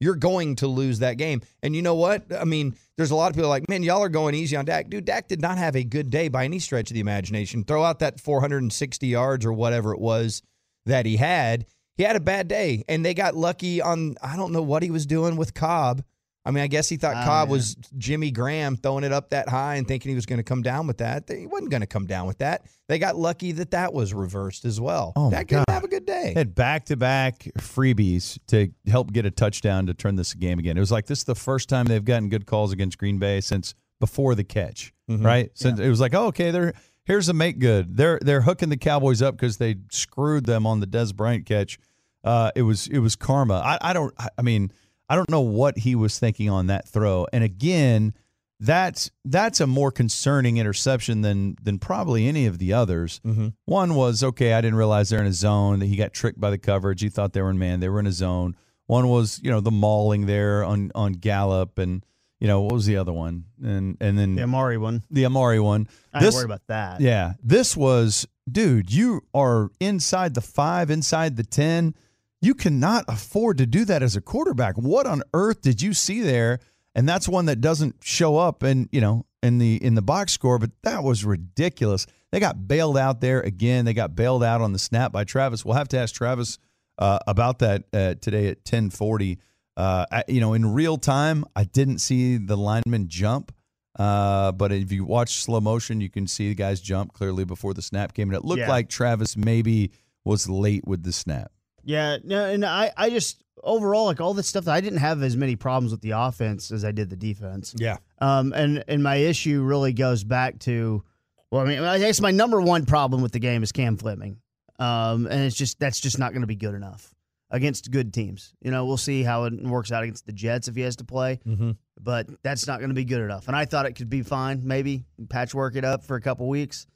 you're 0.01 0.15
going 0.15 0.57
to 0.57 0.67
lose 0.67 0.99
that 0.99 1.13
game. 1.17 1.41
And 1.61 1.73
you 1.73 1.81
know 1.81 1.95
what? 1.95 2.25
I 2.37 2.43
mean, 2.43 2.75
there's 2.97 3.11
a 3.11 3.15
lot 3.15 3.29
of 3.31 3.35
people 3.37 3.47
like, 3.49 3.69
man, 3.69 3.81
y'all 3.81 4.03
are 4.03 4.09
going 4.09 4.35
easy 4.35 4.57
on 4.57 4.65
Dak. 4.65 4.89
Dude, 4.89 5.05
Dak 5.05 5.29
did 5.29 5.39
not 5.39 5.57
have 5.57 5.77
a 5.77 5.85
good 5.85 6.09
day 6.09 6.27
by 6.27 6.43
any 6.43 6.59
stretch 6.59 6.91
of 6.91 6.95
the 6.95 6.99
imagination. 6.99 7.63
Throw 7.63 7.81
out 7.81 7.99
that 7.99 8.19
460 8.19 9.07
yards 9.07 9.45
or 9.45 9.53
whatever 9.53 9.93
it 9.93 10.01
was 10.01 10.41
that 10.85 11.05
he 11.05 11.17
had. 11.17 11.65
He 11.95 12.03
had 12.03 12.15
a 12.15 12.19
bad 12.19 12.47
day, 12.47 12.83
and 12.87 13.05
they 13.05 13.13
got 13.13 13.35
lucky 13.35 13.81
on, 13.81 14.15
I 14.21 14.35
don't 14.35 14.51
know 14.51 14.63
what 14.63 14.81
he 14.83 14.89
was 14.91 15.05
doing 15.05 15.35
with 15.35 15.53
Cobb. 15.53 16.03
I 16.45 16.51
mean, 16.51 16.61
I 16.63 16.67
guess 16.67 16.89
he 16.89 16.97
thought 16.97 17.15
Oh, 17.15 17.23
Cobb 17.23 17.47
yeah. 17.47 17.51
was 17.53 17.75
Jimmy 17.97 18.29
Graham 18.29 18.75
throwing 18.75 19.05
it 19.05 19.13
up 19.13 19.29
that 19.29 19.47
high 19.47 19.75
and 19.75 19.87
thinking 19.87 20.09
he 20.09 20.15
was 20.15 20.25
going 20.25 20.39
to 20.39 20.43
come 20.43 20.61
down 20.61 20.87
with 20.87 20.97
that. 20.97 21.23
He 21.29 21.45
wasn't 21.47 21.69
going 21.71 21.81
to 21.81 21.87
come 21.87 22.05
down 22.05 22.27
with 22.27 22.39
that. 22.39 22.65
They 22.89 22.99
got 22.99 23.15
lucky 23.15 23.53
that 23.53 23.71
that 23.71 23.93
was 23.93 24.13
reversed 24.13 24.65
as 24.65 24.81
well. 24.81 25.13
Oh, 25.15 25.29
my 25.29 25.37
Dak 25.37 25.47
didn't 25.47 25.67
God. 25.67 25.73
have 25.73 25.83
a 25.85 25.87
good 25.87 26.05
day. 26.05 26.33
had 26.35 26.53
back 26.53 26.83
to 26.85 26.97
back 26.97 27.47
freebies 27.59 28.37
to 28.47 28.69
help 28.87 29.13
get 29.13 29.25
a 29.25 29.31
touchdown 29.31 29.85
to 29.85 29.93
turn 29.93 30.15
this 30.15 30.33
game 30.33 30.59
again. 30.59 30.75
It 30.75 30.81
was 30.81 30.91
like 30.91 31.05
this 31.05 31.19
is 31.19 31.23
the 31.25 31.35
first 31.35 31.69
time 31.69 31.85
they've 31.85 32.03
gotten 32.03 32.27
good 32.27 32.45
calls 32.45 32.73
against 32.73 32.97
Green 32.97 33.19
Bay 33.19 33.39
since 33.39 33.73
before 34.01 34.35
the 34.35 34.43
catch, 34.43 34.93
Mhm. 35.09 35.23
right? 35.23 35.49
Since 35.53 35.79
it 35.79 35.87
was 35.87 36.01
like, 36.01 36.13
oh, 36.13 36.25
okay, 36.27 36.51
they're 36.51 36.73
here's 37.05 37.29
a 37.29 37.33
make 37.33 37.59
good. 37.59 37.97
They're 37.97 38.19
they're 38.21 38.41
hooking 38.41 38.69
the 38.69 38.77
Cowboys 38.77 39.21
up 39.21 39.35
because 39.35 39.57
they 39.57 39.75
screwed 39.89 40.45
them 40.45 40.65
on 40.65 40.79
the 40.79 40.87
Dez 40.87 41.15
Bryant 41.15 41.45
catch. 41.45 41.79
Uh, 42.23 42.51
it 42.55 42.61
was 42.61 42.87
it 42.87 42.99
was 42.99 43.15
karma. 43.15 43.55
I, 43.55 43.77
I 43.81 43.93
don't. 43.93 44.13
I 44.37 44.41
mean, 44.41 44.71
I 45.09 45.15
don't 45.15 45.29
know 45.29 45.41
what 45.41 45.79
he 45.79 45.95
was 45.95 46.17
thinking 46.17 46.49
on 46.49 46.67
that 46.67 46.87
throw. 46.87 47.27
And 47.33 47.43
again, 47.43 48.13
that's 48.59 49.11
that's 49.25 49.59
a 49.59 49.67
more 49.67 49.91
concerning 49.91 50.57
interception 50.57 51.21
than 51.21 51.57
than 51.61 51.79
probably 51.79 52.27
any 52.27 52.45
of 52.45 52.59
the 52.59 52.73
others. 52.73 53.19
Mm-hmm. 53.25 53.49
One 53.65 53.95
was 53.95 54.23
okay. 54.23 54.53
I 54.53 54.61
didn't 54.61 54.77
realize 54.77 55.09
they're 55.09 55.19
in 55.19 55.27
a 55.27 55.33
zone. 55.33 55.79
That 55.79 55.87
he 55.87 55.97
got 55.97 56.13
tricked 56.13 56.39
by 56.39 56.49
the 56.49 56.57
coverage. 56.57 57.01
He 57.01 57.09
thought 57.09 57.33
they 57.33 57.41
were 57.41 57.49
in 57.49 57.59
man. 57.59 57.81
They 57.81 57.89
were 57.89 57.99
in 57.99 58.07
a 58.07 58.11
zone. 58.13 58.55
One 58.85 59.09
was 59.09 59.41
you 59.43 59.51
know 59.51 59.59
the 59.59 59.71
mauling 59.71 60.25
there 60.25 60.63
on 60.63 60.91
on 60.95 61.13
Gallup 61.13 61.77
and 61.77 62.05
you 62.43 62.47
know 62.49 62.61
what 62.61 62.73
was 62.73 62.85
the 62.85 62.97
other 62.97 63.13
one 63.13 63.45
and 63.63 63.95
and 64.01 64.19
then 64.19 64.35
The 64.35 64.43
Amari 64.43 64.77
one. 64.77 65.01
the 65.09 65.25
Amari 65.25 65.59
one. 65.61 65.87
I 66.13 66.19
This 66.19 66.35
worried 66.35 66.45
about 66.51 66.67
that. 66.67 66.99
yeah 66.99 67.33
this 67.41 67.75
was 67.77 68.27
dude. 68.51 68.91
You 68.91 69.21
are 69.33 69.69
inside 69.79 70.33
the 70.33 70.41
five, 70.41 70.91
inside 70.91 71.37
the 71.37 71.43
ten. 71.45 71.95
You 72.41 72.53
cannot 72.53 73.05
afford 73.07 73.57
to 73.59 73.65
do 73.65 73.85
that 73.85 74.03
as 74.03 74.17
a 74.17 74.21
quarterback. 74.21 74.75
What 74.75 75.07
on 75.07 75.23
earth 75.33 75.61
did 75.61 75.81
you 75.81 75.93
see 75.93 76.19
there? 76.21 76.59
And 76.93 77.07
that's 77.07 77.27
one 77.29 77.45
that 77.45 77.61
doesn't 77.61 77.95
show 78.03 78.35
up 78.37 78.61
and 78.61 78.89
you 78.91 78.99
know 78.99 79.25
in 79.41 79.59
the 79.59 79.81
in 79.81 79.95
the 79.95 80.01
box 80.01 80.33
score, 80.33 80.59
but 80.59 80.71
that 80.83 81.01
was 81.03 81.23
ridiculous. 81.23 82.05
They 82.31 82.39
got 82.41 82.67
bailed 82.67 82.97
out 82.97 83.21
there 83.21 83.39
again. 83.39 83.85
They 83.85 83.93
got 83.93 84.15
bailed 84.15 84.43
out 84.43 84.59
on 84.59 84.73
the 84.73 84.79
snap 84.79 85.11
by 85.13 85.23
Travis. 85.23 85.63
We'll 85.63 85.75
have 85.75 85.87
to 85.89 85.97
ask 85.97 86.13
Travis 86.13 86.57
uh, 86.99 87.19
about 87.27 87.59
that 87.59 87.83
uh, 87.93 88.15
today 88.15 88.47
at 88.49 88.65
ten 88.65 88.89
forty. 88.89 89.39
Uh, 89.75 90.05
I, 90.11 90.23
you 90.27 90.39
know, 90.39 90.53
in 90.53 90.73
real 90.73 90.97
time, 90.97 91.45
I 91.55 91.63
didn't 91.63 91.99
see 91.99 92.37
the 92.37 92.55
lineman 92.55 93.07
jump, 93.07 93.51
uh, 93.97 94.51
but 94.51 94.71
if 94.71 94.91
you 94.91 95.03
watch 95.05 95.41
slow 95.43 95.59
motion, 95.61 95.99
you 96.01 96.09
can 96.09 96.27
see 96.27 96.49
the 96.49 96.55
guys 96.55 96.79
jump 96.81 97.13
clearly 97.13 97.43
before 97.43 97.73
the 97.73 97.81
snap 97.81 98.13
came, 98.13 98.29
and 98.29 98.35
it 98.35 98.45
looked 98.45 98.59
Yeah. 98.59 98.69
like 98.69 98.89
Travis 98.89 99.35
maybe 99.37 99.91
was 100.25 100.47
late 100.49 100.87
with 100.87 101.03
the 101.03 101.11
snap. 101.11 101.51
Yeah, 101.83 102.17
no, 102.23 102.45
and 102.45 102.63
I, 102.63 102.91
I 102.95 103.09
just 103.09 103.43
overall 103.63 104.05
like 104.05 104.21
all 104.21 104.33
this 104.33 104.47
stuff. 104.47 104.67
I 104.67 104.79
didn't 104.81 104.99
have 104.99 105.21
as 105.23 105.35
many 105.35 105.55
problems 105.55 105.91
with 105.91 106.01
the 106.01 106.11
offense 106.11 106.71
as 106.71 106.85
I 106.85 106.91
did 106.91 107.09
the 107.09 107.15
defense. 107.15 107.73
Yeah. 107.77 107.97
Um, 108.19 108.53
and 108.53 108.83
and 108.87 109.03
my 109.03 109.15
issue 109.17 109.61
really 109.61 109.91
goes 109.93 110.23
back 110.23 110.59
to, 110.59 111.03
well, 111.51 111.61
I 111.63 111.65
mean, 111.67 111.79
I 111.79 111.99
guess 111.99 112.21
my 112.21 112.31
number 112.31 112.61
one 112.61 112.85
problem 112.85 113.21
with 113.21 113.31
the 113.31 113.39
game 113.39 113.63
is 113.63 113.71
Cam 113.71 113.97
Fleming. 113.97 114.37
Um, 114.79 115.27
and 115.27 115.41
it's 115.43 115.55
just 115.55 115.79
that's 115.79 115.99
just 115.99 116.17
not 116.19 116.31
going 116.31 116.41
to 116.41 116.47
be 116.47 116.55
good 116.55 116.73
enough 116.73 117.13
against 117.53 117.89
good 117.91 118.13
teams. 118.13 118.53
You 118.61 118.71
know, 118.71 118.83
we'll 118.85 118.97
see 118.97 119.23
how 119.23 119.45
it 119.45 119.53
works 119.63 119.91
out 119.93 120.03
against 120.03 120.25
the 120.25 120.33
Jets 120.33 120.67
if 120.67 120.75
he 120.75 120.81
has 120.81 120.97
to 120.97 121.05
play, 121.05 121.39
Mm-hmm. 121.47 121.71
but 122.01 122.27
that's 122.43 122.67
not 122.67 122.79
going 122.79 122.89
to 122.89 122.95
be 122.95 123.05
good 123.05 123.21
enough. 123.21 123.47
And 123.47 123.55
I 123.55 123.63
thought 123.65 123.85
it 123.85 123.93
could 123.93 124.09
be 124.09 124.23
fine, 124.23 124.61
maybe 124.65 125.05
patchwork 125.29 125.75
it 125.77 125.85
up 125.85 126.03
for 126.03 126.15
a 126.17 126.21
couple 126.21 126.49
weeks. 126.49 126.87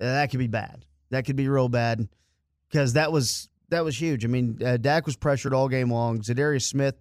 Uh, 0.00 0.04
that 0.06 0.30
could 0.30 0.38
be 0.38 0.46
bad. 0.46 0.86
That 1.10 1.26
could 1.26 1.36
be 1.36 1.48
real 1.48 1.68
bad 1.68 2.08
because 2.70 2.94
that 2.94 3.12
was 3.12 3.48
that 3.68 3.84
was 3.84 4.00
huge. 4.00 4.24
I 4.24 4.28
mean, 4.28 4.58
uh, 4.64 4.76
Dak 4.76 5.04
was 5.04 5.16
pressured 5.16 5.52
all 5.52 5.68
game 5.68 5.90
long. 5.90 6.20
Za'Darius 6.20 6.62
Smith, 6.62 6.96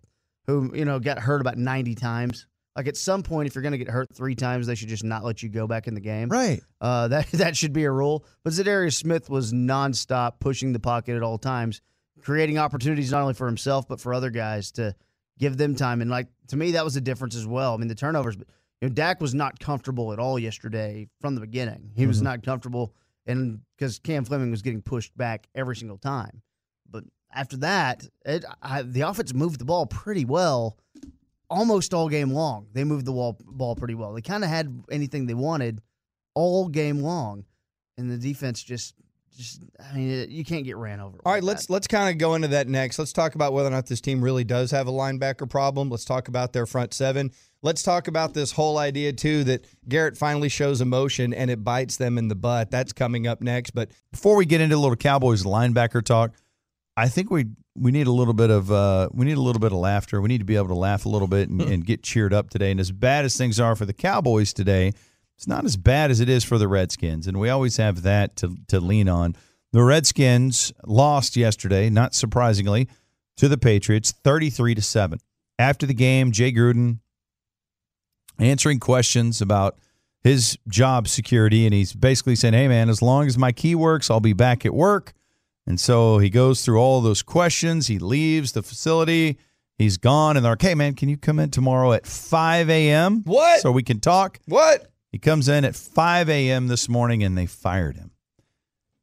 who 0.48 0.72
you 0.75 0.86
know 0.86 1.00
got 1.00 1.20
hurt 1.20 1.39
about 1.41 1.58
ninety 1.58 1.96
times. 1.96 2.48
Like 2.75 2.88
at 2.88 2.98
some 2.98 3.22
point, 3.22 3.46
if 3.48 3.53
you're 3.53 3.62
going 3.62 3.74
to 3.74 3.77
get 3.77 3.89
hurt 3.89 4.10
three 4.15 4.34
times, 4.34 4.65
they 4.65 4.74
should 4.74 4.89
just 4.89 5.03
not 5.03 5.24
let 5.24 5.43
you 5.43 5.50
go 5.50 5.67
back 5.67 5.88
in 5.88 5.93
the 5.93 6.01
game. 6.01 6.29
Right. 6.29 6.60
Uh, 6.82 7.08
that 7.10 7.27
that 7.34 7.55
should 7.55 7.74
be 7.74 7.84
a 7.84 7.91
rule. 7.91 8.25
But 8.43 8.53
Za'Darius 8.53 8.96
Smith 8.96 9.29
was 9.29 9.53
nonstop 9.53 10.39
pushing 10.39 10.74
the 10.74 10.79
pocket 10.79 11.15
at 11.15 11.22
all 11.24 11.38
times, 11.38 11.82
creating 12.24 12.58
opportunities 12.58 13.12
not 13.12 13.22
only 13.22 13.34
for 13.34 13.48
himself 13.48 13.88
but 13.88 14.00
for 14.00 14.13
other 14.13 14.30
guys 14.30 14.72
to 14.72 14.96
give 15.39 15.58
them 15.58 15.75
time. 15.75 16.01
And 16.01 16.10
like 16.10 16.27
to 16.48 16.56
me, 16.56 16.72
that 16.72 16.84
was 16.84 16.96
a 16.96 17.01
difference 17.01 17.36
as 17.36 17.46
well. 17.46 17.74
I 17.74 17.77
mean, 17.77 17.88
the 17.88 17.96
turnovers. 17.96 18.36
But 18.36 18.48
you 18.82 18.89
know, 18.89 18.94
Dak 18.94 19.22
was 19.22 19.34
not 19.34 19.60
comfortable 19.60 20.13
at 20.13 20.20
all 20.20 20.38
yesterday 20.38 21.08
from 21.22 21.36
the 21.36 21.42
beginning. 21.42 21.92
He 21.96 22.08
was 22.08 22.18
mm-hmm. 22.18 22.25
not 22.25 22.44
comfortable, 22.44 22.94
and 23.25 23.60
because 23.77 24.00
Cam 24.00 24.25
Fleming 24.25 24.51
was 24.51 24.62
getting 24.62 24.82
pushed 24.82 25.15
back 25.18 25.48
every 25.56 25.75
single 25.75 25.98
time. 25.98 26.42
But 26.89 27.03
after 27.34 27.58
that, 27.58 28.08
it, 28.25 28.46
I, 28.62 28.82
the 28.82 29.01
offense 29.01 29.34
moved 29.34 29.60
the 29.60 29.65
ball 29.65 29.86
pretty 29.86 30.25
well 30.25 30.77
almost 31.50 31.94
all 31.94 32.10
game 32.10 32.32
long. 32.32 32.68
They 32.74 32.84
moved 32.84 33.06
the 33.06 33.12
ball, 33.12 33.38
ball 33.39 33.75
pretty 33.75 33.96
well. 33.96 34.13
They 34.13 34.22
kind 34.22 34.44
of 34.44 34.50
had 34.50 34.84
anything 34.92 35.27
they 35.27 35.34
wanted 35.34 35.82
all 36.34 36.68
game 36.68 37.00
long, 37.00 37.46
and 37.98 38.10
the 38.10 38.18
defense 38.18 38.63
just, 38.63 38.96
just 39.37 39.61
I 39.79 39.95
mean, 39.95 40.09
it, 40.09 40.29
you 40.29 40.43
can't 40.43 40.63
get 40.63 40.77
ran 40.77 40.99
over. 40.99 41.17
All 41.25 41.31
like 41.31 41.35
right, 41.35 41.43
let's 41.43 41.67
that. 41.67 41.73
let's 41.73 41.87
kind 41.87 42.09
of 42.09 42.17
go 42.17 42.35
into 42.35 42.49
that 42.49 42.67
next. 42.67 42.99
Let's 42.99 43.13
talk 43.13 43.35
about 43.35 43.53
whether 43.53 43.67
or 43.67 43.71
not 43.71 43.87
this 43.87 44.01
team 44.01 44.21
really 44.21 44.43
does 44.43 44.71
have 44.71 44.87
a 44.87 44.91
linebacker 44.91 45.49
problem. 45.49 45.89
Let's 45.89 46.05
talk 46.05 46.27
about 46.27 46.53
their 46.53 46.65
front 46.65 46.93
seven. 46.93 47.31
Let's 47.61 47.81
talk 47.83 48.07
about 48.07 48.33
this 48.33 48.51
whole 48.51 48.77
idea 48.77 49.13
too 49.13 49.43
that 49.45 49.65
Garrett 49.87 50.17
finally 50.17 50.49
shows 50.49 50.81
emotion 50.81 51.33
and 51.33 51.49
it 51.49 51.63
bites 51.63 51.97
them 51.97 52.17
in 52.17 52.27
the 52.27 52.35
butt. 52.35 52.71
That's 52.71 52.91
coming 52.93 53.25
up 53.25 53.41
next. 53.41 53.71
But 53.71 53.91
Before 54.11 54.35
we 54.35 54.45
get 54.45 54.61
into 54.61 54.75
a 54.75 54.77
little 54.77 54.97
Cowboys 54.97 55.43
linebacker 55.43 56.03
talk, 56.03 56.33
I 56.95 57.07
think 57.07 57.31
we 57.31 57.47
we 57.75 57.91
need 57.91 58.07
a 58.07 58.11
little 58.11 58.33
bit 58.33 58.49
of 58.49 58.71
uh, 58.71 59.09
we 59.13 59.25
need 59.25 59.37
a 59.37 59.41
little 59.41 59.59
bit 59.59 59.71
of 59.71 59.77
laughter. 59.79 60.21
We 60.21 60.27
need 60.27 60.39
to 60.39 60.45
be 60.45 60.55
able 60.55 60.67
to 60.67 60.75
laugh 60.75 61.05
a 61.05 61.09
little 61.09 61.27
bit 61.27 61.49
and, 61.49 61.61
and 61.61 61.85
get 61.85 62.03
cheered 62.03 62.33
up 62.33 62.49
today. 62.49 62.71
And 62.71 62.79
as 62.79 62.91
bad 62.91 63.25
as 63.25 63.35
things 63.35 63.59
are 63.59 63.75
for 63.75 63.85
the 63.85 63.93
Cowboys 63.93 64.53
today, 64.53 64.93
it's 65.43 65.47
not 65.50 65.65
as 65.65 65.75
bad 65.75 66.09
as 66.09 66.21
it 66.21 66.29
is 66.29 66.45
for 66.45 66.57
the 66.57 66.69
Redskins, 66.69 67.27
and 67.27 67.38
we 67.38 67.50
always 67.50 67.75
have 67.75 68.03
that 68.03 68.38
to 68.38 68.55
to 68.69 68.79
lean 68.79 69.09
on. 69.09 69.35
The 69.73 69.83
Redskins 69.83 70.71
lost 70.85 71.35
yesterday, 71.35 71.89
not 71.89 72.15
surprisingly, 72.15 72.88
to 73.35 73.50
the 73.50 73.57
Patriots, 73.57 74.13
thirty 74.23 74.50
three 74.50 74.73
to 74.73 74.81
seven. 74.81 75.19
After 75.59 75.85
the 75.85 75.93
game, 75.93 76.31
Jay 76.31 76.53
Gruden 76.53 77.00
answering 78.39 78.79
questions 78.79 79.41
about 79.41 79.77
his 80.23 80.57
job 80.69 81.09
security, 81.09 81.65
and 81.65 81.73
he's 81.73 81.91
basically 81.91 82.38
saying, 82.38 82.53
"Hey, 82.53 82.69
man, 82.69 82.88
as 82.88 83.01
long 83.01 83.27
as 83.27 83.38
my 83.38 83.51
key 83.51 83.75
works, 83.75 84.09
I'll 84.09 84.21
be 84.21 84.31
back 84.31 84.65
at 84.65 84.73
work." 84.73 85.12
And 85.67 85.77
so 85.77 86.19
he 86.19 86.29
goes 86.29 86.63
through 86.63 86.79
all 86.79 87.01
those 87.01 87.21
questions. 87.21 87.88
He 87.88 88.00
leaves 88.00 88.53
the 88.53 88.63
facility. 88.63 89.38
He's 89.77 89.97
gone, 89.97 90.38
and 90.38 90.45
they're 90.45 90.53
like, 90.53 90.62
"Hey, 90.62 90.75
man, 90.75 90.93
can 90.93 91.09
you 91.09 91.17
come 91.17 91.38
in 91.38 91.50
tomorrow 91.50 91.91
at 91.91 92.07
5 92.07 92.69
a.m. 92.69 93.23
What? 93.25 93.59
so 93.59 93.73
we 93.73 93.83
can 93.83 94.00
talk?" 94.00 94.39
what? 94.45 94.92
He 95.13 95.20
comes 95.20 95.48
in 95.48 95.63
at 95.63 95.75
5 95.75 96.27
a.m. 96.27 96.67
this 96.67 96.89
morning, 96.89 97.24
and 97.24 97.38
they 97.38 97.46
fired 97.46 97.96
him. 97.98 98.10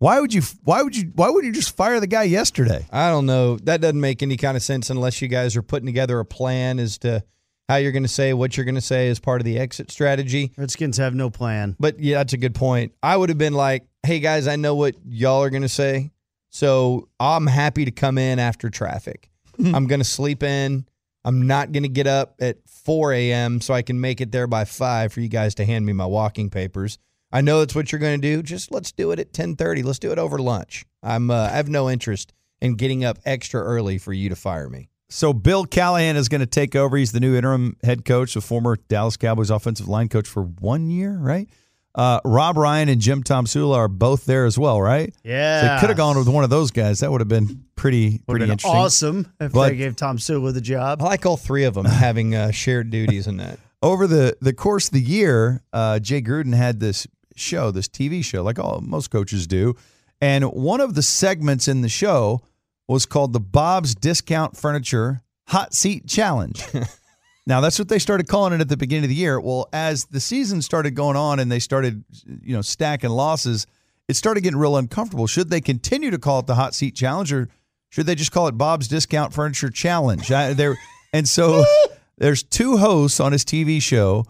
Why 0.01 0.19
would 0.19 0.35
you? 0.35 0.43
Why 0.65 0.83
would 0.83 0.97
you? 0.97 1.13
Why 1.15 1.31
would 1.31 1.45
you 1.45 1.53
just 1.53 1.77
fire 1.77 2.01
the 2.01 2.09
guy 2.09 2.25
yesterday? 2.25 2.85
I 2.91 3.11
don't 3.11 3.27
know. 3.27 3.59
That 3.59 3.81
doesn't 3.81 4.01
make 4.01 4.21
any 4.21 4.37
kind 4.37 4.57
of 4.57 4.63
sense 4.63 4.91
unless 4.91 5.23
you 5.23 5.29
guys 5.29 5.57
are 5.57 5.63
putting 5.63 5.87
together 5.87 6.19
a 6.19 6.25
plan 6.25 6.81
as 6.81 6.99
to 6.99 7.23
how 7.69 7.77
you're 7.77 7.93
going 7.93 8.03
to 8.03 8.09
say 8.09 8.33
what 8.33 8.57
you're 8.57 8.65
going 8.65 8.75
to 8.75 8.81
say 8.81 9.09
as 9.09 9.21
part 9.21 9.41
of 9.41 9.45
the 9.45 9.57
exit 9.57 9.93
strategy. 9.93 10.53
Redskins 10.57 10.97
have 10.97 11.15
no 11.15 11.31
plan. 11.31 11.77
But 11.79 12.01
yeah, 12.01 12.17
that's 12.17 12.33
a 12.33 12.39
good 12.39 12.57
point. 12.57 12.93
I 13.05 13.17
would 13.17 13.29
have 13.29 13.39
been 13.39 13.55
like, 13.55 13.87
hey 14.03 14.19
guys, 14.19 14.49
I 14.49 14.57
know 14.57 14.75
what 14.75 14.97
y'all 15.07 15.45
are 15.45 15.51
going 15.51 15.63
to 15.63 15.69
say. 15.69 16.11
So 16.49 17.09
I'm 17.21 17.47
happy 17.47 17.85
to 17.85 17.93
come 17.93 18.19
in 18.19 18.41
after 18.41 18.69
traffic. 18.69 19.31
I'm 19.65 19.87
going 19.87 20.01
to 20.01 20.05
sleep 20.05 20.43
in. 20.43 20.87
I'm 21.25 21.47
not 21.47 21.73
going 21.73 21.83
to 21.83 21.89
get 21.89 22.07
up 22.07 22.37
at 22.41 22.59
4 22.67 23.13
a.m. 23.13 23.61
so 23.61 23.75
I 23.75 23.83
can 23.83 24.01
make 24.01 24.21
it 24.21 24.33
there 24.33 24.47
by 24.47 24.65
5 24.65 25.13
for 25.13 25.21
you 25.21 25.29
guys 25.29 25.55
to 25.57 25.65
hand 25.65 25.85
me 25.85 25.93
my 25.93 26.07
walking 26.07 26.51
papers. 26.51 26.99
I 27.33 27.41
know 27.43 27.61
that's 27.61 27.75
what 27.75 27.93
you're 27.93 28.01
going 28.01 28.21
to 28.21 28.37
do. 28.37 28.43
Just 28.43 28.73
let's 28.73 28.91
do 28.93 29.13
it 29.13 29.19
at 29.21 29.33
10:30. 29.33 29.85
Let's 29.85 29.99
do 29.99 30.11
it 30.11 30.19
over 30.19 30.39
lunch. 30.39 30.85
I'm 31.03 31.31
uh, 31.31 31.45
I 31.53 31.57
have 31.57 31.69
no 31.69 31.89
interest 31.89 32.33
in 32.61 32.75
getting 32.75 33.05
up 33.05 33.19
extra 33.25 33.63
early 33.63 33.99
for 33.99 34.13
you 34.13 34.29
to 34.29 34.37
fire 34.37 34.69
me. 34.69 34.89
So 35.09 35.33
Bill 35.33 35.65
Callahan 35.65 36.17
is 36.17 36.29
going 36.29 36.41
to 36.41 36.47
take 36.47 36.77
over. 36.77 36.97
He's 36.97 37.13
the 37.13 37.21
new 37.21 37.37
interim 37.37 37.77
head 37.83 38.05
coach, 38.05 38.35
the 38.35 38.41
former 38.41 38.77
Dallas 38.89 39.17
Cowboys 39.17 39.51
offensive 39.51 39.89
line 39.89 40.09
coach 40.09 40.29
for 40.29 40.43
one 40.43 40.89
year, 40.89 41.17
right? 41.19 41.49
Uh, 41.95 42.21
Rob 42.25 42.57
Ryan 42.57 42.89
and 42.89 43.01
Jim 43.01 43.23
Tom 43.23 43.47
Tomsula 43.47 43.75
are 43.77 43.89
both 43.89 44.25
there 44.25 44.47
as 44.47 44.57
well, 44.59 44.81
right? 44.81 45.13
Yeah, 45.25 45.61
So 45.61 45.67
they 45.75 45.81
could 45.81 45.89
have 45.91 45.97
gone 45.97 46.17
with 46.17 46.29
one 46.29 46.45
of 46.45 46.51
those 46.51 46.71
guys. 46.71 47.01
That 47.01 47.11
would 47.11 47.21
have 47.21 47.29
been 47.29 47.65
pretty 47.75 48.13
Would 48.13 48.27
pretty 48.27 48.45
been 48.45 48.53
interesting. 48.53 48.81
awesome 48.81 49.33
if 49.41 49.53
But- 49.53 49.71
they 49.71 49.77
gave 49.77 49.97
Tomsula 49.97 50.53
the 50.55 50.61
job. 50.61 51.03
I 51.03 51.07
like 51.07 51.27
all 51.27 51.37
three 51.37 51.65
of 51.65 51.75
them 51.75 51.85
having 51.87 52.35
uh, 52.35 52.53
shared 52.53 52.91
duties 52.91 53.27
in 53.27 53.39
that. 53.39 53.59
Over 53.83 54.07
the 54.07 54.37
the 54.43 54.53
course 54.53 54.87
of 54.89 54.93
the 54.93 55.01
year, 55.01 55.63
uh, 55.73 55.99
Jay 56.01 56.21
Gruden 56.21 56.55
had 56.55 56.81
this 56.81 57.07
show, 57.35 57.71
this 57.71 57.89
TV 57.89 58.23
show, 58.23 58.43
like 58.43 58.59
all 58.59 58.81
most 58.83 59.11
coaches 59.11 59.47
do, 59.47 59.75
and 60.21 60.45
one 60.45 60.81
of 60.83 60.95
the 60.95 61.03
segments 61.03 61.67
in 61.67 61.81
the 61.81 61.89
show 61.89 62.43
was 62.87 63.07
called 63.07 63.33
the 63.33 63.41
Bob's 63.41 63.95
Discount 63.95 64.55
Furniture 64.57 65.23
Hot 65.49 65.73
Seat 65.75 66.07
Challenge. 66.07 66.63
now 67.47 67.61
that's 67.61 67.79
what 67.79 67.89
they 67.89 67.99
started 67.99 68.29
calling 68.29 68.53
it 68.53 68.61
at 68.61 68.69
the 68.69 68.77
beginning 68.77 69.05
of 69.05 69.09
the 69.09 69.17
year. 69.17 69.41
Well, 69.41 69.69
as 69.73 70.05
the 70.07 70.21
season 70.21 70.63
started 70.63 70.93
going 70.93 71.17
on 71.17 71.41
and 71.41 71.51
they 71.51 71.59
started, 71.59 72.05
you 72.43 72.55
know, 72.55 72.63
stacking 72.63 73.11
losses, 73.11 73.67
it 74.09 74.15
started 74.15 74.43
getting 74.43 74.59
real 74.59 74.77
uncomfortable. 74.77 75.27
Should 75.27 75.51
they 75.51 75.61
continue 75.61 76.11
to 76.11 76.19
call 76.19 76.41
it 76.41 76.47
the 76.47 76.57
Hot 76.57 76.75
Seat 76.75 76.95
Challenge, 76.95 77.33
or 77.33 77.49
should 77.89 78.07
they 78.07 78.15
just 78.15 78.33
call 78.33 78.49
it 78.49 78.59
Bob's 78.59 78.89
Discount 78.89 79.33
Furniture 79.33 79.71
Challenge? 79.71 80.31
I, 80.31 80.53
there, 80.53 80.77
and 81.13 81.29
so 81.29 81.65
there's 82.19 82.43
two 82.43 82.77
hosts 82.77 83.21
on 83.21 83.33
his 83.33 83.45
TV 83.45 83.81
show 83.81 84.25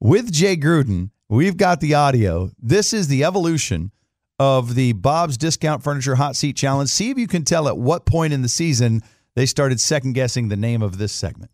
with 0.00 0.32
Jay 0.32 0.56
Gruden. 0.56 1.10
We've 1.28 1.56
got 1.56 1.80
the 1.80 1.94
audio. 1.94 2.50
This 2.60 2.92
is 2.92 3.08
the 3.08 3.24
evolution 3.24 3.92
of 4.40 4.74
the 4.74 4.92
Bob's 4.94 5.36
Discount 5.36 5.84
Furniture 5.84 6.16
Hot 6.16 6.34
Seat 6.34 6.56
Challenge. 6.56 6.88
See 6.88 7.10
if 7.10 7.18
you 7.18 7.26
can 7.26 7.44
tell 7.44 7.68
at 7.68 7.78
what 7.78 8.06
point 8.06 8.32
in 8.32 8.42
the 8.42 8.48
season 8.48 9.02
they 9.36 9.46
started 9.46 9.80
second 9.80 10.14
guessing 10.14 10.48
the 10.48 10.56
name 10.56 10.82
of 10.82 10.98
this 10.98 11.12
segment. 11.12 11.50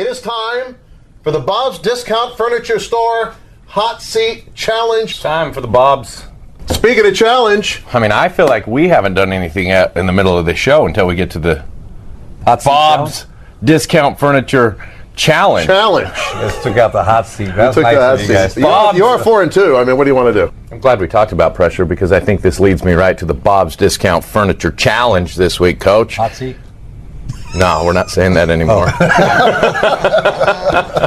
It 0.00 0.06
is 0.06 0.22
time 0.22 0.78
for 1.22 1.30
the 1.30 1.40
Bob's 1.40 1.78
Discount 1.78 2.34
Furniture 2.34 2.78
Store 2.78 3.34
Hot 3.66 4.00
Seat 4.00 4.54
Challenge. 4.54 5.20
Time 5.20 5.52
for 5.52 5.60
the 5.60 5.68
Bob's. 5.68 6.24
Speaking 6.68 7.04
of 7.04 7.14
challenge, 7.14 7.82
I 7.92 7.98
mean, 7.98 8.10
I 8.10 8.30
feel 8.30 8.46
like 8.46 8.66
we 8.66 8.88
haven't 8.88 9.12
done 9.12 9.30
anything 9.30 9.68
yet 9.68 9.94
in 9.98 10.06
the 10.06 10.12
middle 10.14 10.38
of 10.38 10.46
the 10.46 10.54
show 10.54 10.86
until 10.86 11.06
we 11.06 11.16
get 11.16 11.30
to 11.32 11.38
the 11.38 11.66
Hot 12.46 12.62
seat 12.62 12.70
Bob's 12.70 13.26
Discount 13.62 14.18
Furniture 14.18 14.78
Challenge. 15.16 15.66
challenge. 15.66 16.14
challenge. 16.14 16.50
Just 16.50 16.62
took 16.62 16.78
out 16.78 16.92
the 16.92 17.04
hot 17.04 17.26
seat. 17.26 17.54
That's 17.54 17.74
Took 17.74 17.82
nice 17.82 17.96
that 17.96 18.14
of 18.14 18.22
you 18.22 18.28
guys. 18.28 18.54
seat. 18.54 18.60
You 18.62 18.68
are, 18.68 18.96
you 18.96 19.04
are 19.04 19.18
four 19.18 19.42
and 19.42 19.52
two. 19.52 19.76
I 19.76 19.84
mean, 19.84 19.98
what 19.98 20.04
do 20.04 20.08
you 20.08 20.16
want 20.16 20.34
to 20.34 20.46
do? 20.46 20.54
I'm 20.72 20.80
glad 20.80 20.98
we 20.98 21.08
talked 21.08 21.32
about 21.32 21.54
pressure 21.54 21.84
because 21.84 22.10
I 22.10 22.20
think 22.20 22.40
this 22.40 22.58
leads 22.58 22.82
me 22.82 22.94
right 22.94 23.18
to 23.18 23.26
the 23.26 23.34
Bob's 23.34 23.76
Discount 23.76 24.24
Furniture 24.24 24.70
Challenge 24.72 25.36
this 25.36 25.60
week, 25.60 25.78
Coach. 25.78 26.16
Hot 26.16 26.32
seat. 26.32 26.56
No, 27.54 27.82
we're 27.84 27.92
not 27.92 28.10
saying 28.10 28.34
that 28.34 28.50
anymore. 28.50 28.86
Oh. 29.00 29.08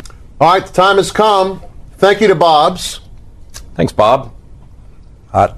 All 0.42 0.52
right, 0.54 0.66
the 0.66 0.74
time 0.74 0.98
has 0.98 1.12
come. 1.12 1.62
Thank 1.98 2.20
you 2.22 2.28
to 2.28 2.36
Bob's. 2.36 3.00
Thanks, 3.76 3.94
Bob. 3.94 4.34
Hot. 5.32 5.58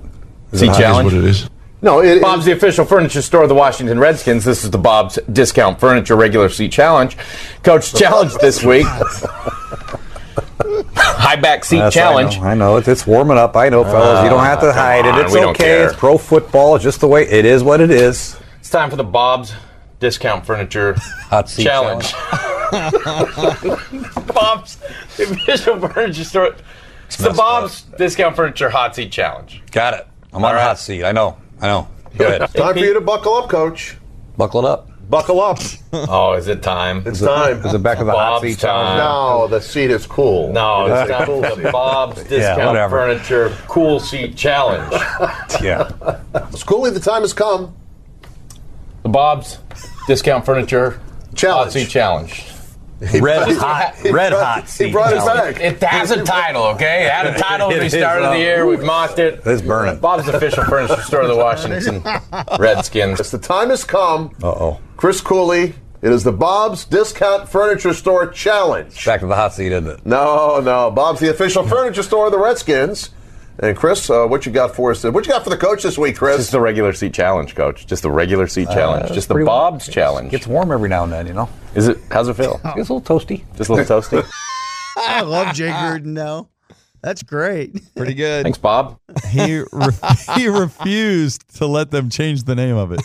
Seat 0.53 0.67
Challenge. 0.67 1.05
What 1.05 1.13
it 1.13 1.23
is. 1.23 1.49
No, 1.81 2.01
it, 2.01 2.21
Bob's 2.21 2.45
the 2.45 2.51
official 2.51 2.85
furniture 2.85 3.21
store 3.21 3.43
of 3.43 3.49
the 3.49 3.55
Washington 3.55 3.99
Redskins. 3.99 4.45
This 4.45 4.63
is 4.63 4.71
the 4.71 4.77
Bob's 4.77 5.19
Discount 5.31 5.79
Furniture 5.79 6.15
Regular 6.15 6.49
Seat 6.49 6.71
Challenge. 6.71 7.17
Coach 7.63 7.93
Challenge 7.93 8.33
this 8.35 8.63
week. 8.63 8.85
High 10.97 11.35
back 11.35 11.63
seat 11.65 11.77
Yes, 11.77 11.93
challenge. 11.93 12.37
I 12.37 12.39
know. 12.39 12.47
I 12.47 12.55
know. 12.55 12.77
It's, 12.77 12.87
it's 12.87 13.05
warming 13.05 13.37
up. 13.37 13.55
I 13.55 13.69
know, 13.69 13.83
ah, 13.83 13.91
fellas. 13.91 14.23
you 14.23 14.29
don't 14.29 14.43
have 14.43 14.61
to 14.61 14.71
hide 14.71 15.05
on, 15.05 15.19
it. 15.19 15.25
It's 15.25 15.33
we 15.33 15.43
okay. 15.45 15.83
It's 15.83 15.95
pro 15.95 16.17
football. 16.17 16.75
It's 16.75 16.83
just 16.83 17.01
the 17.01 17.07
way 17.07 17.27
it 17.27 17.45
is. 17.45 17.63
What 17.63 17.81
it 17.81 17.91
is. 17.91 18.39
It's 18.59 18.69
time 18.69 18.89
for 18.89 18.95
the 18.95 19.03
Bob's 19.03 19.53
Discount 20.05 20.45
Furniture 20.45 20.93
Hot 21.31 21.49
seat 21.49 21.63
Challenge. 21.63 22.13
Bob's 24.27 24.77
the 25.17 25.23
official 25.31 25.79
furniture 25.89 26.23
store. 26.23 26.55
It's 27.07 27.17
the 27.17 27.29
messed 27.29 27.37
Bob's 27.37 27.81
Discount 27.97 28.35
Furniture 28.35 28.69
Hot 28.69 28.95
Seat 28.95 29.11
Challenge. 29.11 29.63
Got 29.71 29.95
it. 29.95 30.07
I'm 30.31 30.43
All 30.43 30.45
on 30.45 30.51
the 30.51 30.57
right. 30.57 30.63
hot 30.67 30.77
seat. 30.77 31.03
I 31.03 31.11
know. 31.11 31.37
I 31.59 31.65
know. 31.67 31.87
Go 32.19 32.27
ahead. 32.27 32.41
time 32.53 32.73
for 32.75 32.79
you 32.79 32.93
to 32.93 33.01
buckle 33.01 33.33
up, 33.33 33.49
Coach. 33.49 33.97
Buckle 34.37 34.63
it 34.63 34.69
up. 34.69 34.89
Buckle 35.09 35.41
up. 35.41 35.57
Oh, 35.93 36.33
is 36.33 36.47
it 36.49 36.61
time? 36.61 37.01
It's 37.05 37.21
time. 37.21 37.65
Is 37.65 37.73
it 37.73 37.81
back 37.81 37.97
of 37.99 38.05
the 38.05 38.11
hot 38.11 38.41
Bob's 38.41 38.43
seat 38.43 38.59
challenge? 38.59 38.99
No, 38.99 39.47
the 39.47 39.61
seat 39.61 39.89
is 39.89 40.05
cool. 40.05 40.51
No, 40.51 40.85
It 40.87 40.91
is 40.91 41.09
it's 41.09 41.19
a 41.21 41.25
cool 41.25 41.41
the 41.41 41.69
Bob's 41.71 42.23
Discount 42.25 42.65
whatever. 42.67 42.97
Furniture 42.97 43.57
Cool 43.67 43.99
Seat 44.01 44.35
Challenge. 44.35 44.91
Yeah. 45.63 45.89
Schoolie, 46.51 46.93
the 46.93 46.99
time 46.99 47.21
has 47.21 47.33
come. 47.33 47.73
The 49.03 49.09
Bob's 49.09 49.59
Discount 50.07 50.45
Furniture 50.45 50.91
Hot 50.91 51.35
Challenge. 51.35 51.71
Seat 51.71 51.89
Challenge. 51.89 52.45
Red 53.19 53.57
hot. 53.57 53.95
Red 54.05 54.29
brought- 54.31 54.43
hot 54.45 54.61
he 54.63 54.67
seat. 54.69 54.91
brought 54.93 55.11
it 55.13 55.17
back. 55.25 55.59
It 55.59 55.83
has 55.83 56.11
a 56.11 56.23
title, 56.23 56.63
okay? 56.67 57.05
It 57.05 57.11
had 57.11 57.27
a 57.27 57.37
title 57.37 57.67
when 57.67 57.77
It 57.77 57.79
we 57.81 57.85
is, 57.87 57.93
started 57.93 58.25
uh, 58.25 58.31
the 58.31 58.39
year. 58.39 58.65
We've 58.65 58.83
mocked 58.83 59.19
it. 59.19 59.41
It's 59.45 59.61
burning. 59.61 59.99
Bob's 59.99 60.27
official 60.29 60.63
furniture 60.63 61.01
store 61.01 61.21
of 61.21 61.27
the 61.27 61.35
Washington 61.35 62.01
Redskins. 62.59 63.19
Yes, 63.19 63.31
the 63.31 63.37
time 63.37 63.69
has 63.69 63.83
come. 63.83 64.33
Uh 64.41 64.47
oh. 64.47 64.79
Chris 64.95 65.19
Cooley, 65.19 65.73
it 66.01 66.11
is 66.11 66.23
the 66.23 66.31
Bob's 66.31 66.85
Discount 66.85 67.49
Furniture 67.49 67.93
Store 67.93 68.27
Challenge. 68.27 69.05
Back 69.05 69.19
to 69.19 69.25
the 69.27 69.35
hot 69.35 69.53
seat, 69.53 69.73
isn't 69.73 69.87
it? 69.89 70.05
No, 70.05 70.61
no. 70.61 70.89
Bob's 70.89 71.19
the 71.19 71.29
official 71.29 71.67
furniture 71.67 72.03
store 72.03 72.27
of 72.27 72.31
the 72.31 72.39
Redskins. 72.39 73.09
And 73.59 73.75
Chris, 73.77 74.09
uh, 74.09 74.25
what 74.27 74.45
you 74.45 74.51
got 74.51 74.75
for 74.75 74.91
us? 74.91 75.03
What 75.03 75.25
you 75.25 75.31
got 75.31 75.43
for 75.43 75.49
the 75.49 75.57
coach 75.57 75.83
this 75.83 75.97
week, 75.97 76.17
Chris? 76.17 76.37
Just 76.37 76.51
the 76.51 76.59
regular 76.59 76.91
seat 76.91 77.13
challenge, 77.13 77.55
coach. 77.55 77.87
Just 77.87 78.03
the 78.03 78.11
regular 78.11 78.47
seat 78.47 78.67
challenge. 78.69 79.13
Just 79.13 79.29
the 79.29 79.35
pretty- 79.35 79.45
Bob's 79.45 79.87
challenge. 79.87 80.27
It 80.27 80.31
Gets 80.31 80.47
warm 80.47 80.71
every 80.71 80.89
now 80.89 81.03
and 81.05 81.13
then, 81.13 81.25
you 81.25 81.33
know. 81.33 81.49
Is 81.73 81.87
it? 81.87 81.97
How's 82.11 82.27
it 82.27 82.35
feel? 82.35 82.59
It's 82.75 82.89
a 82.89 82.93
little 82.93 83.01
toasty. 83.01 83.43
Just 83.55 83.69
a 83.69 83.73
little 83.73 84.01
toasty. 84.01 84.25
I 84.97 85.21
love 85.21 85.55
Jay 85.55 85.67
Gruden 85.69 86.05
now. 86.07 86.49
That's 87.01 87.21
great. 87.23 87.79
Pretty 87.95 88.13
good. 88.13 88.43
Thanks, 88.43 88.57
Bob. 88.57 88.99
He 89.29 89.59
re- 89.71 89.93
he 90.35 90.47
refused 90.47 91.47
to 91.57 91.67
let 91.67 91.91
them 91.91 92.09
change 92.09 92.43
the 92.43 92.55
name 92.55 92.75
of 92.75 92.91
it. 92.91 93.01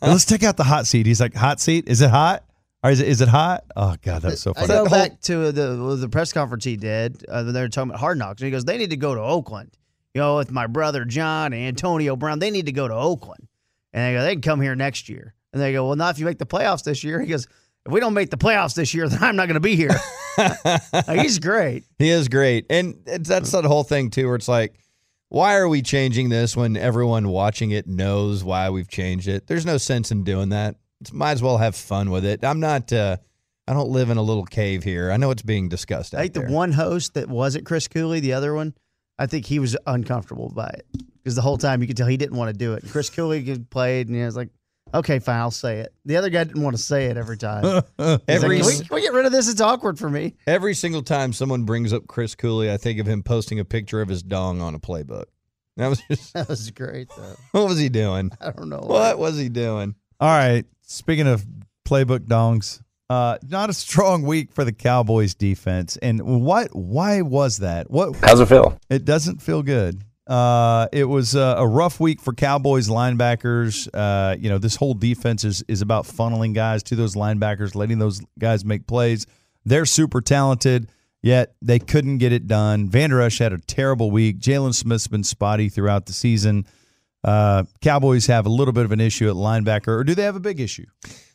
Let's 0.00 0.24
take 0.24 0.42
out 0.42 0.56
the 0.56 0.64
hot 0.64 0.86
seat. 0.86 1.06
He's 1.06 1.20
like, 1.20 1.34
hot 1.34 1.58
seat? 1.60 1.88
Is 1.88 2.02
it 2.02 2.10
hot? 2.10 2.44
Or 2.84 2.90
is 2.90 3.00
it 3.00 3.08
is 3.08 3.20
it 3.20 3.28
hot? 3.28 3.64
Oh 3.76 3.94
god, 4.02 4.22
that's 4.22 4.40
so 4.40 4.54
funny. 4.54 4.64
I 4.64 4.68
funny. 4.68 4.84
go 4.84 4.90
back 4.90 5.20
to 5.22 5.52
the 5.52 5.96
the 5.96 6.08
press 6.08 6.32
conference 6.32 6.64
he 6.64 6.76
did. 6.76 7.24
Uh, 7.28 7.44
they're 7.44 7.68
talking 7.68 7.90
about 7.90 8.00
Hard 8.00 8.18
Knocks, 8.18 8.40
and 8.40 8.46
he 8.46 8.50
goes, 8.50 8.64
"They 8.64 8.76
need 8.76 8.90
to 8.90 8.96
go 8.96 9.14
to 9.14 9.20
Oakland." 9.20 9.70
You 10.14 10.20
know, 10.20 10.36
with 10.36 10.50
my 10.50 10.66
brother 10.66 11.04
John 11.04 11.52
and 11.52 11.62
Antonio 11.62 12.16
Brown, 12.16 12.38
they 12.38 12.50
need 12.50 12.66
to 12.66 12.72
go 12.72 12.86
to 12.86 12.94
Oakland, 12.94 13.48
and 13.92 14.04
they 14.04 14.18
go, 14.18 14.22
"They 14.24 14.34
can 14.34 14.42
come 14.42 14.60
here 14.60 14.74
next 14.74 15.08
year." 15.08 15.34
And 15.52 15.60
they 15.62 15.72
go, 15.72 15.86
"Well, 15.86 15.96
not 15.96 16.14
if 16.14 16.18
you 16.18 16.24
make 16.26 16.38
the 16.38 16.46
playoffs 16.46 16.84
this 16.84 17.02
year." 17.02 17.20
He 17.20 17.28
goes, 17.28 17.46
"If 17.86 17.92
we 17.92 18.00
don't 18.00 18.14
make 18.14 18.30
the 18.30 18.36
playoffs 18.36 18.74
this 18.74 18.92
year, 18.94 19.08
then 19.10 19.22
I'm 19.22 19.36
not 19.36 19.46
going 19.46 19.54
to 19.54 19.60
be 19.60 19.76
here." 19.76 19.90
Like, 20.38 21.20
he's 21.20 21.38
great. 21.38 21.84
He 21.98 22.08
is 22.08 22.28
great. 22.28 22.64
And 22.70 22.94
it's, 23.06 23.28
that's 23.28 23.50
that 23.52 23.64
whole 23.66 23.84
thing, 23.84 24.08
too, 24.08 24.26
where 24.26 24.36
it's 24.36 24.48
like, 24.48 24.78
why 25.28 25.56
are 25.56 25.68
we 25.68 25.82
changing 25.82 26.30
this 26.30 26.56
when 26.56 26.74
everyone 26.76 27.28
watching 27.28 27.70
it 27.70 27.86
knows 27.86 28.42
why 28.42 28.70
we've 28.70 28.88
changed 28.88 29.28
it? 29.28 29.46
There's 29.46 29.66
no 29.66 29.76
sense 29.76 30.10
in 30.10 30.24
doing 30.24 30.48
that. 30.48 30.76
It's, 31.02 31.12
might 31.12 31.32
as 31.32 31.42
well 31.42 31.58
have 31.58 31.76
fun 31.76 32.10
with 32.10 32.24
it. 32.24 32.44
I'm 32.44 32.60
not, 32.60 32.90
uh, 32.92 33.18
I 33.68 33.74
don't 33.74 33.90
live 33.90 34.08
in 34.08 34.16
a 34.16 34.22
little 34.22 34.44
cave 34.44 34.84
here. 34.84 35.10
I 35.10 35.18
know 35.18 35.30
it's 35.30 35.42
being 35.42 35.68
discussed 35.68 36.14
out 36.14 36.20
I 36.20 36.22
think 36.24 36.34
there. 36.34 36.46
the 36.46 36.52
one 36.52 36.72
host 36.72 37.12
that 37.14 37.28
wasn't 37.28 37.66
Chris 37.66 37.86
Cooley, 37.88 38.20
the 38.20 38.32
other 38.32 38.54
one, 38.54 38.74
I 39.22 39.26
think 39.26 39.46
he 39.46 39.60
was 39.60 39.76
uncomfortable 39.86 40.48
by 40.48 40.66
it 40.66 40.84
because 41.18 41.36
the 41.36 41.42
whole 41.42 41.56
time 41.56 41.80
you 41.80 41.86
could 41.86 41.96
tell 41.96 42.08
he 42.08 42.16
didn't 42.16 42.36
want 42.36 42.52
to 42.52 42.58
do 42.58 42.72
it. 42.74 42.82
Chris 42.88 43.08
Cooley 43.08 43.56
played, 43.70 44.08
and 44.08 44.16
he 44.16 44.24
was 44.24 44.34
like, 44.34 44.48
"Okay, 44.92 45.20
fine, 45.20 45.36
I'll 45.36 45.52
say 45.52 45.78
it." 45.78 45.94
The 46.04 46.16
other 46.16 46.28
guy 46.28 46.42
didn't 46.42 46.62
want 46.64 46.76
to 46.76 46.82
say 46.82 47.06
it 47.06 47.16
every 47.16 47.36
time. 47.36 47.62
He's 47.98 48.08
like, 48.08 48.22
Every, 48.26 48.58
can, 48.58 48.66
we, 48.66 48.76
can 48.78 48.94
we 48.96 49.00
get 49.00 49.12
rid 49.12 49.24
of 49.24 49.30
this? 49.30 49.48
It's 49.48 49.60
awkward 49.60 49.96
for 49.96 50.10
me. 50.10 50.34
every 50.48 50.74
single 50.74 51.02
time 51.02 51.32
someone 51.32 51.62
brings 51.62 51.92
up 51.92 52.08
Chris 52.08 52.34
Cooley, 52.34 52.68
I 52.68 52.78
think 52.78 52.98
of 52.98 53.06
him 53.06 53.22
posting 53.22 53.60
a 53.60 53.64
picture 53.64 54.00
of 54.00 54.08
his 54.08 54.24
dong 54.24 54.60
on 54.60 54.74
a 54.74 54.80
playbook. 54.80 55.26
That 55.76 55.86
was 55.86 56.02
just, 56.10 56.32
That 56.34 56.48
was 56.48 56.68
great, 56.72 57.08
though. 57.16 57.36
what 57.52 57.68
was 57.68 57.78
he 57.78 57.88
doing? 57.88 58.32
I 58.40 58.50
don't 58.50 58.68
know. 58.68 58.80
What 58.80 59.18
was 59.18 59.38
he 59.38 59.48
doing? 59.48 59.94
All 60.18 60.28
right. 60.28 60.64
Speaking 60.82 61.28
of 61.28 61.46
playbook 61.86 62.26
dongs, 62.26 62.80
uh, 63.12 63.36
not 63.46 63.68
a 63.68 63.74
strong 63.74 64.22
week 64.22 64.50
for 64.52 64.64
the 64.64 64.72
Cowboys 64.72 65.34
defense. 65.34 65.98
And 65.98 66.22
what 66.22 66.74
why 66.74 67.20
was 67.20 67.58
that? 67.58 67.90
What 67.90 68.16
How's 68.22 68.40
it 68.40 68.46
feel? 68.46 68.78
It 68.88 69.04
doesn't 69.04 69.42
feel 69.42 69.62
good. 69.62 70.02
Uh, 70.26 70.86
it 70.92 71.04
was 71.04 71.36
uh, 71.36 71.56
a 71.58 71.66
rough 71.66 72.00
week 72.00 72.22
for 72.22 72.32
Cowboys 72.32 72.88
linebackers. 72.88 73.86
Uh, 73.92 74.36
you 74.38 74.48
know, 74.48 74.56
this 74.56 74.76
whole 74.76 74.94
defense 74.94 75.44
is 75.44 75.62
is 75.68 75.82
about 75.82 76.06
funneling 76.06 76.54
guys 76.54 76.82
to 76.84 76.96
those 76.96 77.14
linebackers, 77.14 77.74
letting 77.74 77.98
those 77.98 78.22
guys 78.38 78.64
make 78.64 78.86
plays. 78.86 79.26
They're 79.66 79.84
super 79.84 80.22
talented, 80.22 80.88
yet 81.20 81.54
they 81.60 81.80
couldn't 81.80 82.16
get 82.16 82.32
it 82.32 82.46
done. 82.46 82.88
Vander 82.88 83.20
Esch 83.20 83.40
had 83.40 83.52
a 83.52 83.58
terrible 83.58 84.10
week. 84.10 84.38
Jaylon 84.38 84.74
Smith's 84.74 85.06
been 85.06 85.22
spotty 85.22 85.68
throughout 85.68 86.06
the 86.06 86.14
season. 86.14 86.66
Uh, 87.22 87.64
Cowboys 87.82 88.26
have 88.28 88.46
a 88.46 88.48
little 88.48 88.72
bit 88.72 88.86
of 88.86 88.90
an 88.90 89.00
issue 89.00 89.28
at 89.28 89.36
linebacker, 89.36 89.88
or 89.88 90.02
do 90.02 90.14
they 90.14 90.22
have 90.22 90.34
a 90.34 90.40
big 90.40 90.60
issue? 90.60 90.86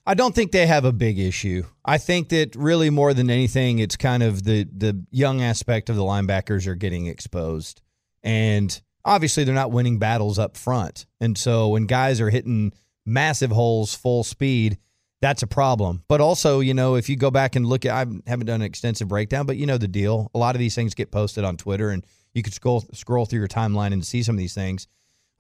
I 0.08 0.14
don't 0.14 0.34
think 0.34 0.54
they 0.54 0.68
have 0.68 0.86
a 0.86 0.94
big 0.94 1.20
issue. 1.20 1.64
I 1.84 1.98
think 1.98 2.30
that 2.30 2.56
really 2.56 2.90
more 2.90 3.14
than 3.14 3.30
anything, 3.30 3.80
it's 3.80 3.98
kind 3.98 4.24
of 4.24 4.44
the 4.44 4.64
the 4.64 5.06
young 5.12 5.42
aspect 5.42 5.90
of 5.90 5.98
the 5.98 6.02
linebackers 6.02 6.66
are 6.66 6.76
getting 6.76 7.08
exposed, 7.08 7.82
and 8.24 8.82
obviously 9.04 9.44
they're 9.44 9.54
not 9.54 9.72
winning 9.72 10.00
battles 10.00 10.40
up 10.40 10.56
front. 10.56 11.06
And 11.20 11.38
so 11.38 11.68
when 11.68 11.88
guys 11.88 12.22
are 12.22 12.30
hitting 12.30 12.72
massive 13.06 13.52
holes 13.52 13.96
full 13.96 14.24
speed, 14.24 14.78
that's 15.20 15.44
a 15.44 15.48
problem. 15.48 16.04
But 16.08 16.22
also, 16.22 16.62
you 16.62 16.74
know, 16.74 16.96
if 16.96 17.10
you 17.10 17.18
go 17.18 17.30
back 17.30 17.58
and 17.58 17.66
look 17.66 17.84
at, 17.84 17.92
I 17.92 18.10
haven't 18.28 18.46
done 18.48 18.62
an 18.62 18.68
extensive 18.68 19.10
breakdown, 19.10 19.46
but 19.46 19.58
you 19.58 19.66
know 19.66 19.78
the 19.78 19.90
deal. 19.90 20.32
A 20.34 20.38
lot 20.38 20.56
of 20.56 20.60
these 20.60 20.74
things 20.74 20.94
get 20.94 21.12
posted 21.12 21.44
on 21.44 21.58
Twitter, 21.58 21.90
and 21.90 22.06
you 22.34 22.44
could 22.44 22.54
scroll 22.54 22.86
scroll 22.94 23.26
through 23.26 23.40
your 23.40 23.50
timeline 23.50 23.92
and 23.92 24.06
see 24.06 24.24
some 24.24 24.36
of 24.36 24.40
these 24.40 24.54
things. 24.54 24.88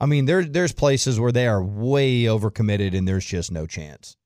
I 0.01 0.07
mean, 0.07 0.25
there 0.25 0.43
there's 0.43 0.73
places 0.73 1.21
where 1.21 1.31
they 1.31 1.47
are 1.47 1.63
way 1.63 2.23
overcommitted, 2.23 2.93
and 2.93 3.07
there's 3.07 3.25
just 3.25 3.49
no 3.49 3.65
chance. 3.65 4.16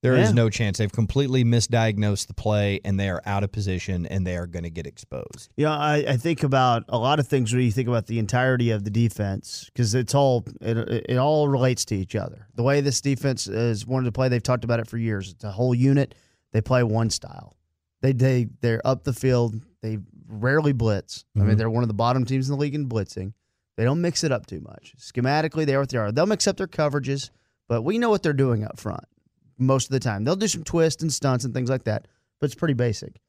There 0.00 0.14
is 0.14 0.28
Yeah. 0.28 0.34
no 0.34 0.50
chance. 0.50 0.78
They've 0.78 0.92
completely 0.92 1.44
misdiagnosed 1.44 2.28
the 2.28 2.34
play, 2.34 2.80
and 2.84 3.00
they 3.00 3.08
are 3.08 3.20
out 3.26 3.42
of 3.42 3.50
position, 3.50 4.06
and 4.06 4.24
they 4.24 4.36
are 4.36 4.46
going 4.46 4.62
to 4.62 4.70
get 4.70 4.86
exposed. 4.86 5.50
You 5.56 5.64
know, 5.64 5.72
I, 5.72 6.04
I 6.08 6.16
think 6.16 6.44
about 6.44 6.84
a 6.88 6.98
lot 6.98 7.18
of 7.18 7.26
things 7.26 7.52
when 7.52 7.62
you 7.62 7.72
think 7.72 7.88
about 7.88 8.06
the 8.06 8.20
entirety 8.20 8.70
of 8.70 8.84
the 8.84 8.90
defense 8.90 9.68
because 9.72 9.94
it's 9.96 10.14
all 10.14 10.44
it, 10.60 10.76
it 11.08 11.16
all 11.16 11.48
relates 11.48 11.84
to 11.86 11.96
each 11.96 12.14
other. 12.14 12.46
The 12.54 12.62
way 12.62 12.80
this 12.80 13.00
defense 13.00 13.48
is 13.48 13.86
wanted 13.86 14.04
to 14.04 14.12
play, 14.12 14.28
they've 14.28 14.42
talked 14.42 14.64
about 14.64 14.78
it 14.78 14.86
for 14.86 14.98
years. 14.98 15.32
It's 15.32 15.44
a 15.44 15.50
whole 15.50 15.74
unit. 15.74 16.14
They 16.52 16.60
play 16.60 16.84
one 16.84 17.10
style. 17.10 17.56
They 18.00 18.12
they 18.12 18.46
they're 18.60 18.86
up 18.86 19.02
the 19.02 19.12
field. 19.12 19.60
They 19.82 19.98
rarely 20.28 20.72
blitz. 20.72 21.24
I 21.34 21.40
mean, 21.40 21.48
mm-hmm. 21.48 21.58
they're 21.58 21.70
one 21.70 21.82
of 21.82 21.88
the 21.88 21.94
bottom 21.94 22.24
teams 22.24 22.48
in 22.48 22.54
the 22.54 22.60
league 22.60 22.74
in 22.76 22.88
blitzing. 22.88 23.32
They 23.76 23.84
don't 23.84 24.00
mix 24.00 24.22
it 24.22 24.30
up 24.30 24.46
too 24.46 24.60
much. 24.60 24.94
Schematically, 24.98 25.66
they 25.66 25.74
are 25.74 25.80
what 25.80 25.88
they 25.88 25.98
are. 25.98 26.12
They'll 26.12 26.26
mix 26.26 26.46
up 26.46 26.56
their 26.56 26.66
coverages, 26.68 27.30
but 27.68 27.82
we 27.82 27.98
know 27.98 28.10
what 28.10 28.22
they're 28.22 28.32
doing 28.32 28.64
up 28.64 28.78
front 28.78 29.04
most 29.58 29.86
of 29.86 29.90
the 29.90 30.00
time. 30.00 30.24
They'll 30.24 30.36
do 30.36 30.48
some 30.48 30.64
twists 30.64 31.02
and 31.02 31.12
stunts 31.12 31.44
and 31.44 31.52
things 31.52 31.70
like 31.70 31.84
that, 31.84 32.06
but 32.40 32.46
it's 32.46 32.54
pretty 32.54 32.74
basic. 32.74 33.20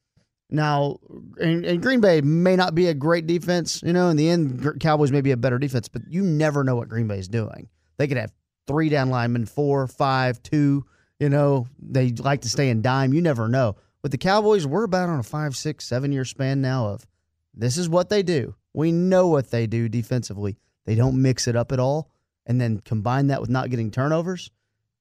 Now, 0.52 0.98
and, 1.40 1.64
and 1.64 1.82
Green 1.82 2.02
Bay 2.02 2.22
may 2.22 2.56
not 2.56 2.74
be 2.74 2.88
a 2.88 2.94
great 2.94 3.28
defense. 3.28 3.84
You 3.84 3.94
know, 3.94 4.10
in 4.10 4.18
the 4.18 4.30
end, 4.30 4.80
Cowboys 4.80 5.12
may 5.12 5.22
be 5.22 5.32
a 5.32 5.38
better 5.38 5.60
defense, 5.60 5.88
but 5.88 6.02
you 6.10 6.24
never 6.24 6.64
know 6.64 6.76
what 6.76 6.90
Green 6.90 7.08
Bay 7.08 7.20
is 7.20 7.28
doing. 7.28 7.70
They 7.98 8.08
could 8.08 8.18
have 8.18 8.34
three 8.66 8.90
down 8.90 9.10
linemen, 9.10 9.46
four, 9.46 9.88
five, 9.88 10.42
two. 10.42 10.86
You 11.20 11.30
know, 11.30 11.68
they 11.80 12.12
like 12.12 12.42
to 12.42 12.50
stay 12.50 12.70
in 12.70 12.82
dime. 12.82 13.14
You 13.14 13.22
never 13.22 13.48
know. 13.48 13.76
With 14.02 14.12
the 14.12 14.18
Cowboys, 14.18 14.66
we're 14.66 14.86
about 14.86 15.10
on 15.10 15.20
a 15.20 15.24
five, 15.24 15.56
six, 15.56 15.86
seven 15.86 16.12
year 16.12 16.26
span 16.26 16.62
now 16.62 16.88
of 16.88 17.06
this 17.54 17.78
is 17.78 17.90
what 17.90 18.10
they 18.10 18.24
do. 18.24 18.56
We 18.74 18.92
know 18.92 19.28
what 19.28 19.52
they 19.52 19.68
do 19.68 19.90
defensively. 19.90 20.58
They 20.86 20.96
don't 20.96 21.22
mix 21.22 21.48
it 21.48 21.56
up 21.56 21.72
at 21.72 21.80
all. 21.80 22.10
And 22.46 22.60
then 22.60 22.80
combine 22.80 23.28
that 23.28 23.42
with 23.42 23.50
not 23.50 23.70
getting 23.70 23.92
turnovers. 23.92 24.50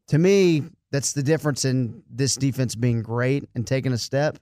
To 0.08 0.18
me, 0.18 0.64
that's 0.90 1.12
the 1.12 1.22
difference 1.22 1.64
in 1.64 2.03
this 2.11 2.35
defense 2.37 2.74
being 2.74 3.03
great 3.03 3.48
and 3.55 3.66
taking 3.66 3.92
a 3.92 3.98
step 3.98 4.38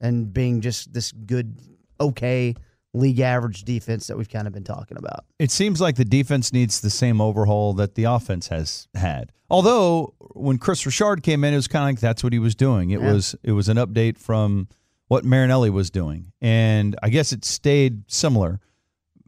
and 0.00 0.32
being 0.32 0.60
just 0.60 0.92
this 0.92 1.10
good, 1.12 1.58
okay, 2.00 2.54
league 2.94 3.20
average 3.20 3.64
defense 3.64 4.06
that 4.06 4.16
we've 4.16 4.28
kind 4.30 4.46
of 4.46 4.52
been 4.52 4.64
talking 4.64 4.96
about. 4.96 5.24
It 5.38 5.50
seems 5.50 5.80
like 5.80 5.96
the 5.96 6.04
defense 6.04 6.52
needs 6.52 6.80
the 6.80 6.90
same 6.90 7.20
overhaul 7.20 7.74
that 7.74 7.94
the 7.96 8.04
offense 8.04 8.48
has 8.48 8.88
had. 8.94 9.32
Although 9.50 10.14
when 10.34 10.58
Kris 10.58 10.84
Richard 10.86 11.22
came 11.22 11.42
in, 11.44 11.52
it 11.52 11.56
was 11.56 11.68
kind 11.68 11.82
of 11.84 11.88
like 11.96 12.00
that's 12.00 12.22
what 12.22 12.32
he 12.32 12.38
was 12.38 12.54
doing. 12.54 12.90
It 12.90 13.00
Yeah. 13.00 13.12
was 13.12 13.34
it 13.42 13.52
was 13.52 13.68
an 13.68 13.76
update 13.76 14.18
from 14.18 14.68
what 15.08 15.24
Marinelli 15.24 15.70
was 15.70 15.90
doing, 15.90 16.32
and 16.40 16.94
I 17.02 17.08
guess 17.08 17.32
it 17.32 17.44
stayed 17.44 18.02
similar. 18.10 18.60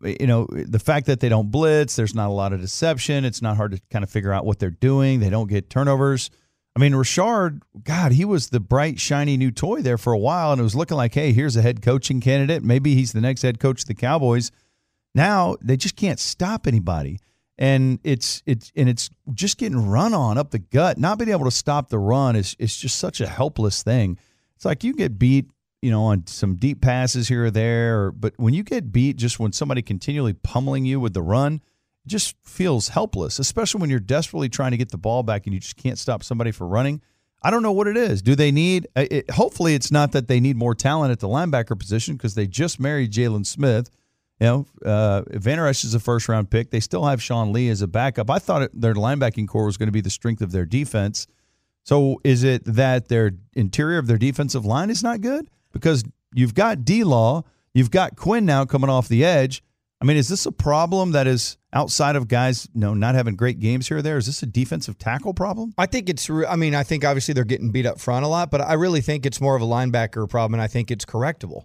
You 0.03 0.27
know, 0.27 0.47
the 0.51 0.79
fact 0.79 1.07
that 1.07 1.21
they 1.21 1.29
don't 1.29 1.51
blitz, 1.51 1.97
there's 1.97 2.15
not 2.15 2.29
a 2.29 2.33
lot 2.33 2.53
of 2.53 2.61
deception. 2.61 3.25
It's 3.25 3.43
not 3.43 3.57
hard 3.57 3.73
to 3.73 3.81
kind 3.91 4.03
of 4.03 4.11
figure 4.11 4.33
out 4.33 4.45
what 4.47 4.59
they're 4.59 4.71
doing. 4.71 5.21
They 5.21 5.31
don't 5.31 5.49
get 5.49 5.69
turnovers. 5.71 6.31
I 6.77 6.79
mean, 6.79 6.95
Richard, 6.95 7.63
God, 7.83 8.13
he 8.13 8.25
was 8.25 8.51
the 8.51 8.61
bright, 8.61 9.01
shiny 9.01 9.37
new 9.37 9.51
toy 9.51 9.83
there 9.83 9.99
for 9.99 10.13
a 10.13 10.19
while, 10.19 10.53
and 10.53 10.61
it 10.61 10.65
was 10.65 10.77
looking 10.77 10.97
like, 10.97 11.15
hey, 11.15 11.33
here's 11.33 11.57
a 11.57 11.63
head 11.63 11.83
coaching 11.83 12.21
candidate. 12.21 12.63
Maybe 12.63 12.95
he's 12.95 13.13
the 13.13 13.21
next 13.21 13.43
head 13.43 13.59
coach 13.59 13.83
of 13.83 13.89
the 13.89 13.95
Cowboys. 13.95 14.53
Now 15.15 15.57
they 15.61 15.77
just 15.77 15.97
can't 15.97 16.21
stop 16.21 16.69
anybody, 16.69 17.19
and 17.59 17.99
it's 18.05 18.43
it's 18.47 18.71
and 18.77 18.89
it's 18.89 19.11
just 19.35 19.59
getting 19.59 19.89
run 19.89 20.15
on 20.15 20.39
up 20.39 20.53
the 20.53 20.61
gut. 20.61 20.99
Not 20.99 21.19
being 21.19 21.31
able 21.31 21.47
to 21.47 21.51
stop 21.51 21.89
the 21.89 21.99
run 21.99 22.37
is 22.37 22.55
is 22.61 22.77
just 22.77 22.99
such 22.99 23.21
a 23.21 23.27
helpless 23.27 23.83
thing. 23.83 24.17
It's 24.55 24.65
like 24.65 24.85
you 24.85 24.95
get 24.95 25.19
beat, 25.19 25.51
you 25.83 25.91
know, 25.91 26.05
on 26.05 26.29
some 26.29 26.55
deep 26.55 26.81
passes 26.81 27.27
here 27.27 27.47
or 27.47 27.51
there, 27.51 28.13
but 28.13 28.35
when 28.37 28.55
you 28.55 28.63
get 28.63 28.93
beat, 28.93 29.17
just 29.17 29.41
when 29.41 29.53
somebody 29.53 29.83
continually 29.83 30.35
pummeling 30.35 30.85
you 30.85 31.01
with 31.01 31.15
the 31.15 31.23
run, 31.23 31.61
just 32.11 32.37
feels 32.45 32.89
helpless. 32.89 33.39
Especially 33.39 33.81
when 33.81 33.89
you're 33.89 33.99
desperately 34.01 34.49
trying 34.49 34.73
to 34.73 34.77
get 34.77 34.91
the 34.91 34.99
ball 34.99 35.23
back 35.23 35.47
and 35.47 35.55
you 35.55 35.61
just 35.61 35.77
can't 35.77 35.99
stop 35.99 36.23
somebody 36.23 36.51
for 36.51 36.67
running. 36.67 37.01
I 37.43 37.51
don't 37.51 37.63
know 37.63 37.73
what 37.73 37.87
it 37.87 37.97
is. 37.97 38.21
Do 38.21 38.35
they 38.35 38.53
need? 38.53 38.87
uh, 38.95 39.07
It, 39.11 39.31
hopefully, 39.31 39.75
it's 39.75 39.91
not 39.91 40.13
that 40.13 40.29
they 40.29 40.41
need 40.41 40.57
more 40.57 40.75
talent 40.75 41.13
at 41.13 41.21
the 41.21 41.29
linebacker 41.29 41.79
position 41.79 42.17
because 42.17 42.35
they 42.35 42.47
just 42.47 42.79
married 42.79 43.13
Jaylon 43.13 43.47
Smith. 43.47 43.89
You 44.41 44.47
know, 44.47 44.67
uh, 44.85 45.23
Van 45.29 45.59
is 45.59 45.95
a 45.95 46.01
first 46.01 46.29
round 46.29 46.51
pick. 46.51 46.71
They 46.71 46.81
still 46.81 47.05
have 47.07 47.23
Sean 47.23 47.53
Lee 47.53 47.69
as 47.69 47.83
a 47.83 47.87
backup. 47.87 48.29
I 48.31 48.39
thought 48.39 48.63
it, 48.63 48.79
their 48.79 48.95
linebacking 48.95 49.49
corps 49.49 49.67
was 49.67 49.77
going 49.77 49.89
to 49.89 49.93
be 49.93 50.01
the 50.01 50.11
strength 50.11 50.43
of 50.43 50.53
their 50.53 50.67
defense. 50.67 51.27
So 51.85 52.21
is 52.25 52.43
it 52.43 52.65
that 52.65 53.09
their 53.09 53.33
interior 53.55 53.99
of 53.99 54.07
their 54.07 54.19
defensive 54.19 54.65
line 54.67 54.91
is 54.91 55.03
not 55.03 55.21
good? 55.21 55.49
Because 55.73 56.05
you've 56.35 56.55
got 56.55 56.85
D 56.85 57.05
Law, 57.05 57.45
you've 57.75 57.91
got 57.91 58.17
Quinn 58.17 58.45
now 58.47 58.65
coming 58.65 58.91
off 58.91 59.09
the 59.09 59.25
edge. 59.25 59.63
I 60.01 60.07
mean, 60.07 60.17
is 60.17 60.29
this 60.29 60.47
a 60.47 60.53
problem 60.53 61.13
that 61.13 61.27
is 61.27 61.59
outside 61.75 62.17
of 62.17 62.27
guys, 62.27 62.67
you 62.75 62.81
know, 62.81 62.95
not 62.95 63.15
having 63.15 63.37
great 63.37 63.61
games 63.61 63.89
here 63.89 63.99
or 63.99 64.03
there? 64.03 64.17
Is 64.17 64.27
this 64.27 64.43
a 64.43 64.47
defensive 64.47 64.97
tackle 64.97 65.35
problem? 65.35 65.75
I 65.77 65.87
think 65.87 66.09
it's. 66.09 66.31
re- 66.31 66.47
I 66.47 66.57
mean, 66.57 66.75
I 66.75 66.83
think 66.85 67.05
obviously 67.05 67.35
they're 67.35 67.45
getting 67.45 67.71
beat 67.71 67.85
up 67.85 68.01
front 68.01 68.25
a 68.25 68.29
lot, 68.29 68.51
but 68.51 68.63
I 68.63 68.75
really 68.75 69.03
think 69.03 69.27
it's 69.27 69.41
more 69.41 69.57
of 69.57 69.63
a 69.63 69.67
linebacker 69.67 70.29
problem, 70.29 70.55
and 70.55 70.63
I 70.63 70.69
think 70.69 70.91
it's 70.91 71.05
correctable. 71.05 71.65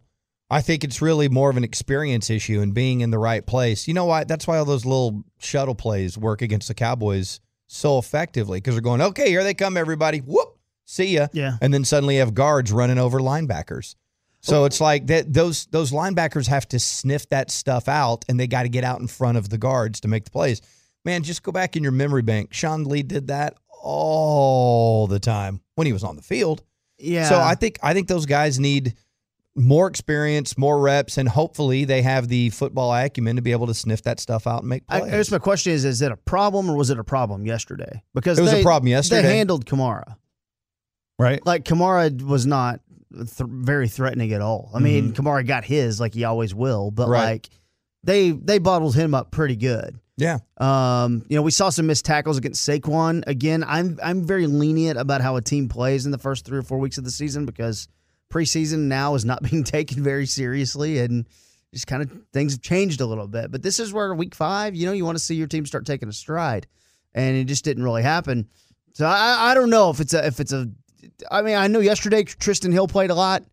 I 0.50 0.62
think 0.62 0.84
it's 0.84 1.02
really 1.02 1.28
more 1.28 1.50
of 1.50 1.58
an 1.58 1.64
experience 1.64 2.30
issue 2.30 2.62
and 2.62 2.74
being 2.74 3.02
in 3.02 3.10
the 3.10 3.18
right 3.18 3.46
place. 3.46 3.88
You 3.88 3.94
know 3.94 4.06
why? 4.06 4.26
That's 4.26 4.46
why 4.46 4.58
all 4.58 4.66
those 4.66 4.86
little 4.86 5.24
shuttle 5.40 5.74
plays 5.74 6.18
work 6.18 6.42
against 6.42 6.68
the 6.68 6.76
Cowboys 6.76 7.40
so 7.68 7.98
effectively 7.98 8.60
because 8.60 8.76
they're 8.76 8.82
going, 8.82 9.02
okay, 9.02 9.30
here 9.30 9.44
they 9.44 9.56
come, 9.56 9.76
everybody. 9.76 10.20
Whoop, 10.20 10.60
see 10.86 11.16
ya. 11.16 11.28
Yeah. 11.34 11.58
And 11.62 11.74
then 11.74 11.84
suddenly 11.84 12.16
you 12.16 12.20
have 12.20 12.36
guards 12.36 12.72
running 12.72 13.00
over 13.00 13.20
linebackers. 13.20 13.96
So 14.46 14.66
it's 14.66 14.80
like 14.80 15.08
that. 15.08 15.34
Those 15.34 15.66
those 15.68 15.92
linebackers 15.92 16.48
have 16.48 16.68
to 16.70 16.80
sniff 16.80 17.28
that 17.30 17.50
stuff 17.50 17.88
out, 17.88 18.26
and 18.30 18.40
they 18.40 18.48
got 18.48 18.64
to 18.64 18.70
get 18.70 18.84
out 18.84 19.00
in 19.00 19.08
front 19.08 19.38
of 19.38 19.50
the 19.50 19.58
guards 19.58 20.00
to 20.02 20.08
make 20.08 20.26
the 20.26 20.32
plays. 20.32 20.62
Man, 21.04 21.24
just 21.24 21.44
go 21.44 21.52
back 21.52 21.76
in 21.76 21.84
your 21.84 21.92
memory 21.92 22.22
bank. 22.22 22.54
Sean 22.54 22.84
Lee 22.84 23.04
did 23.04 23.28
that 23.28 23.56
all 23.82 25.08
the 25.08 25.20
time 25.20 25.62
when 25.76 25.88
he 25.88 25.94
was 25.94 26.04
on 26.04 26.16
the 26.16 26.22
field. 26.22 26.64
Yeah. 26.98 27.28
So 27.30 27.40
I 27.40 27.56
think 27.56 27.80
I 27.82 27.94
think 27.94 28.08
those 28.08 28.26
guys 28.26 28.60
need 28.60 28.96
more 29.56 29.88
experience, 29.88 30.58
more 30.58 30.80
reps, 30.80 31.18
and 31.18 31.30
hopefully 31.30 31.86
they 31.86 32.02
have 32.02 32.28
the 32.28 32.50
football 32.50 32.94
acumen 32.94 33.38
to 33.38 33.42
be 33.42 33.52
able 33.52 33.68
to 33.68 33.74
sniff 33.74 34.04
that 34.04 34.20
stuff 34.20 34.48
out 34.48 34.62
and 34.62 34.70
make 34.70 34.84
I, 34.90 35.00
plays. 35.00 35.14
I 35.14 35.18
guess 35.18 35.32
my 35.32 35.40
question 35.40 35.74
is: 35.74 35.86
Is 35.86 36.02
it 36.02 36.12
a 36.12 36.18
problem 36.18 36.70
or 36.70 36.76
was 36.76 36.90
it 36.90 37.00
a 37.00 37.04
problem 37.04 37.46
yesterday? 37.46 38.04
Because 38.14 38.38
It 38.38 38.44
was 38.44 38.54
a 38.54 38.64
problem 38.64 38.90
yesterday. 38.90 39.22
They 39.22 39.38
handled 39.38 39.66
Kamara 39.66 40.18
Right. 41.18 41.46
like 41.46 41.64
Kamara 41.64 42.22
was 42.22 42.46
not 42.46 42.82
th- 43.14 43.50
very 43.50 43.88
threatening 43.88 44.34
at 44.34 44.42
all. 44.42 44.70
I 44.74 44.80
mean, 44.80 45.14
Kamara 45.14 45.46
got 45.46 45.64
his 45.66 46.00
like 46.00 46.14
he 46.14 46.24
always 46.24 46.54
will, 46.56 46.92
but 46.92 47.04
Mm-hmm. 47.04 47.12
Right. 47.12 47.26
like 47.26 47.50
they 48.04 48.32
they 48.32 48.58
bottled 48.60 48.96
him 48.96 49.14
up 49.16 49.32
pretty 49.32 49.56
good. 49.56 50.00
yeah, 50.18 50.38
Um, 50.58 51.26
you 51.28 51.36
know, 51.36 51.42
we 51.42 51.52
saw 51.52 51.70
some 51.70 51.88
missed 51.88 52.06
tackles 52.06 52.38
against 52.38 52.68
Saquon. 52.68 53.24
Again, 53.28 53.64
I'm 53.68 54.00
I'm 54.04 54.26
very 54.26 54.48
lenient 54.48 54.98
about 55.00 55.22
how 55.22 55.36
a 55.36 55.42
team 55.42 55.68
plays 55.70 56.06
in 56.06 56.12
the 56.12 56.18
first 56.18 56.46
three 56.46 56.58
or 56.60 56.64
four 56.64 56.78
weeks 56.80 56.98
of 56.98 57.04
the 57.04 57.12
season 57.12 57.46
because 57.46 57.88
preseason 58.32 58.82
now 58.88 59.16
is 59.16 59.26
not 59.26 59.42
being 59.50 59.64
taken 59.64 60.04
very 60.04 60.26
seriously 60.26 61.00
and 61.00 61.28
just 61.74 61.88
kind 61.88 62.02
of 62.02 62.12
things 62.32 62.54
have 62.54 62.62
changed 62.62 63.02
a 63.02 63.06
little 63.06 63.28
bit. 63.28 63.52
But 63.52 63.62
this 63.62 63.80
is 63.80 63.92
where 63.92 64.14
week 64.16 64.34
five, 64.36 64.76
you 64.76 64.86
know, 64.86 64.94
you 64.94 65.04
want 65.04 65.18
to 65.18 65.24
see 65.24 65.36
your 65.36 65.48
team 65.48 65.66
start 65.66 65.86
taking 65.86 66.08
a 66.08 66.14
stride, 66.14 66.68
and 67.14 67.36
it 67.36 67.46
just 67.46 67.66
didn't 67.66 67.84
really 67.84 68.04
happen. 68.04 68.48
So 68.94 69.06
I, 69.06 69.52
I 69.52 69.54
don't 69.56 69.70
know 69.70 69.90
if 69.90 70.00
it's 70.00 70.14
a 70.14 70.26
if 70.26 70.40
it's 70.40 70.54
a. 70.54 70.70
I 71.30 71.42
mean, 71.42 71.56
I 71.56 71.68
know 71.68 71.80
yesterday 71.80 72.24
Trysten 72.24 72.72
Hill 72.72 72.88
played 72.88 73.10
a 73.10 73.16
lot. 73.16 73.44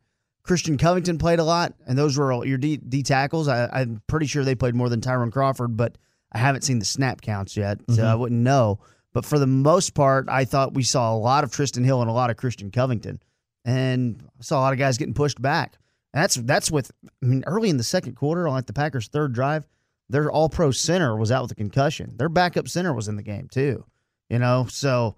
Christian 0.43 0.77
Covington 0.77 1.19
played 1.19 1.39
a 1.39 1.45
lot, 1.45 1.75
and 1.87 1.97
those 1.97 2.19
were 2.19 2.33
all 2.33 2.45
your 2.45 2.59
D, 2.59 2.77
D 2.77 3.03
tackles. 3.03 3.47
I, 3.49 3.69
I'm 3.73 4.03
pretty 4.09 4.27
sure 4.27 4.45
they 4.45 4.55
played 4.55 4.75
more 4.75 4.89
than 4.89 5.01
Tyrone 5.01 5.31
Crawford, 5.31 5.77
but 5.77 5.97
I 6.33 6.39
haven't 6.39 6.63
seen 6.63 6.79
the 6.79 6.85
snap 6.85 7.21
counts 7.21 7.57
yet, 7.57 7.79
so 7.89 8.03
I 8.03 8.07
mm-hmm. 8.07 8.21
wouldn't 8.21 8.41
know. 8.41 8.81
But 9.13 9.25
for 9.25 9.39
the 9.39 9.47
most 9.47 9.95
part, 9.95 10.29
I 10.29 10.45
thought 10.45 10.75
we 10.75 10.83
saw 10.83 11.15
a 11.15 11.17
lot 11.17 11.45
of 11.45 11.51
Trysten 11.51 11.85
Hill 11.85 12.01
and 12.01 12.11
a 12.11 12.15
lot 12.15 12.31
of 12.31 12.37
Christian 12.37 12.71
Covington, 12.71 13.21
and 13.65 14.23
I 14.41 14.43
saw 14.43 14.59
a 14.59 14.63
lot 14.63 14.73
of 14.73 14.79
guys 14.79 14.99
getting 14.99 15.15
pushed 15.15 15.41
back. 15.41 15.79
And 16.13 16.23
that's 16.23 16.35
that's 16.35 16.71
with 16.71 16.91
I 17.23 17.27
mean 17.27 17.45
early 17.47 17.71
in 17.71 17.77
the 17.77 17.85
second 17.85 18.17
quarter 18.17 18.49
on 18.49 18.55
like 18.55 18.67
the 18.67 18.73
Packers' 18.73 19.09
third 19.09 19.33
drive, 19.33 19.67
their 20.09 20.31
All 20.31 20.49
Pro 20.49 20.71
center 20.71 21.17
was 21.17 21.31
out 21.31 21.43
with 21.43 21.53
a 21.53 21.57
concussion. 21.57 22.15
Their 22.17 22.29
backup 22.29 22.69
center 22.69 22.93
was 22.93 23.09
in 23.09 23.17
the 23.17 23.23
game 23.23 23.49
too, 23.49 23.85
you 24.29 24.39
know. 24.39 24.67
So 24.69 25.17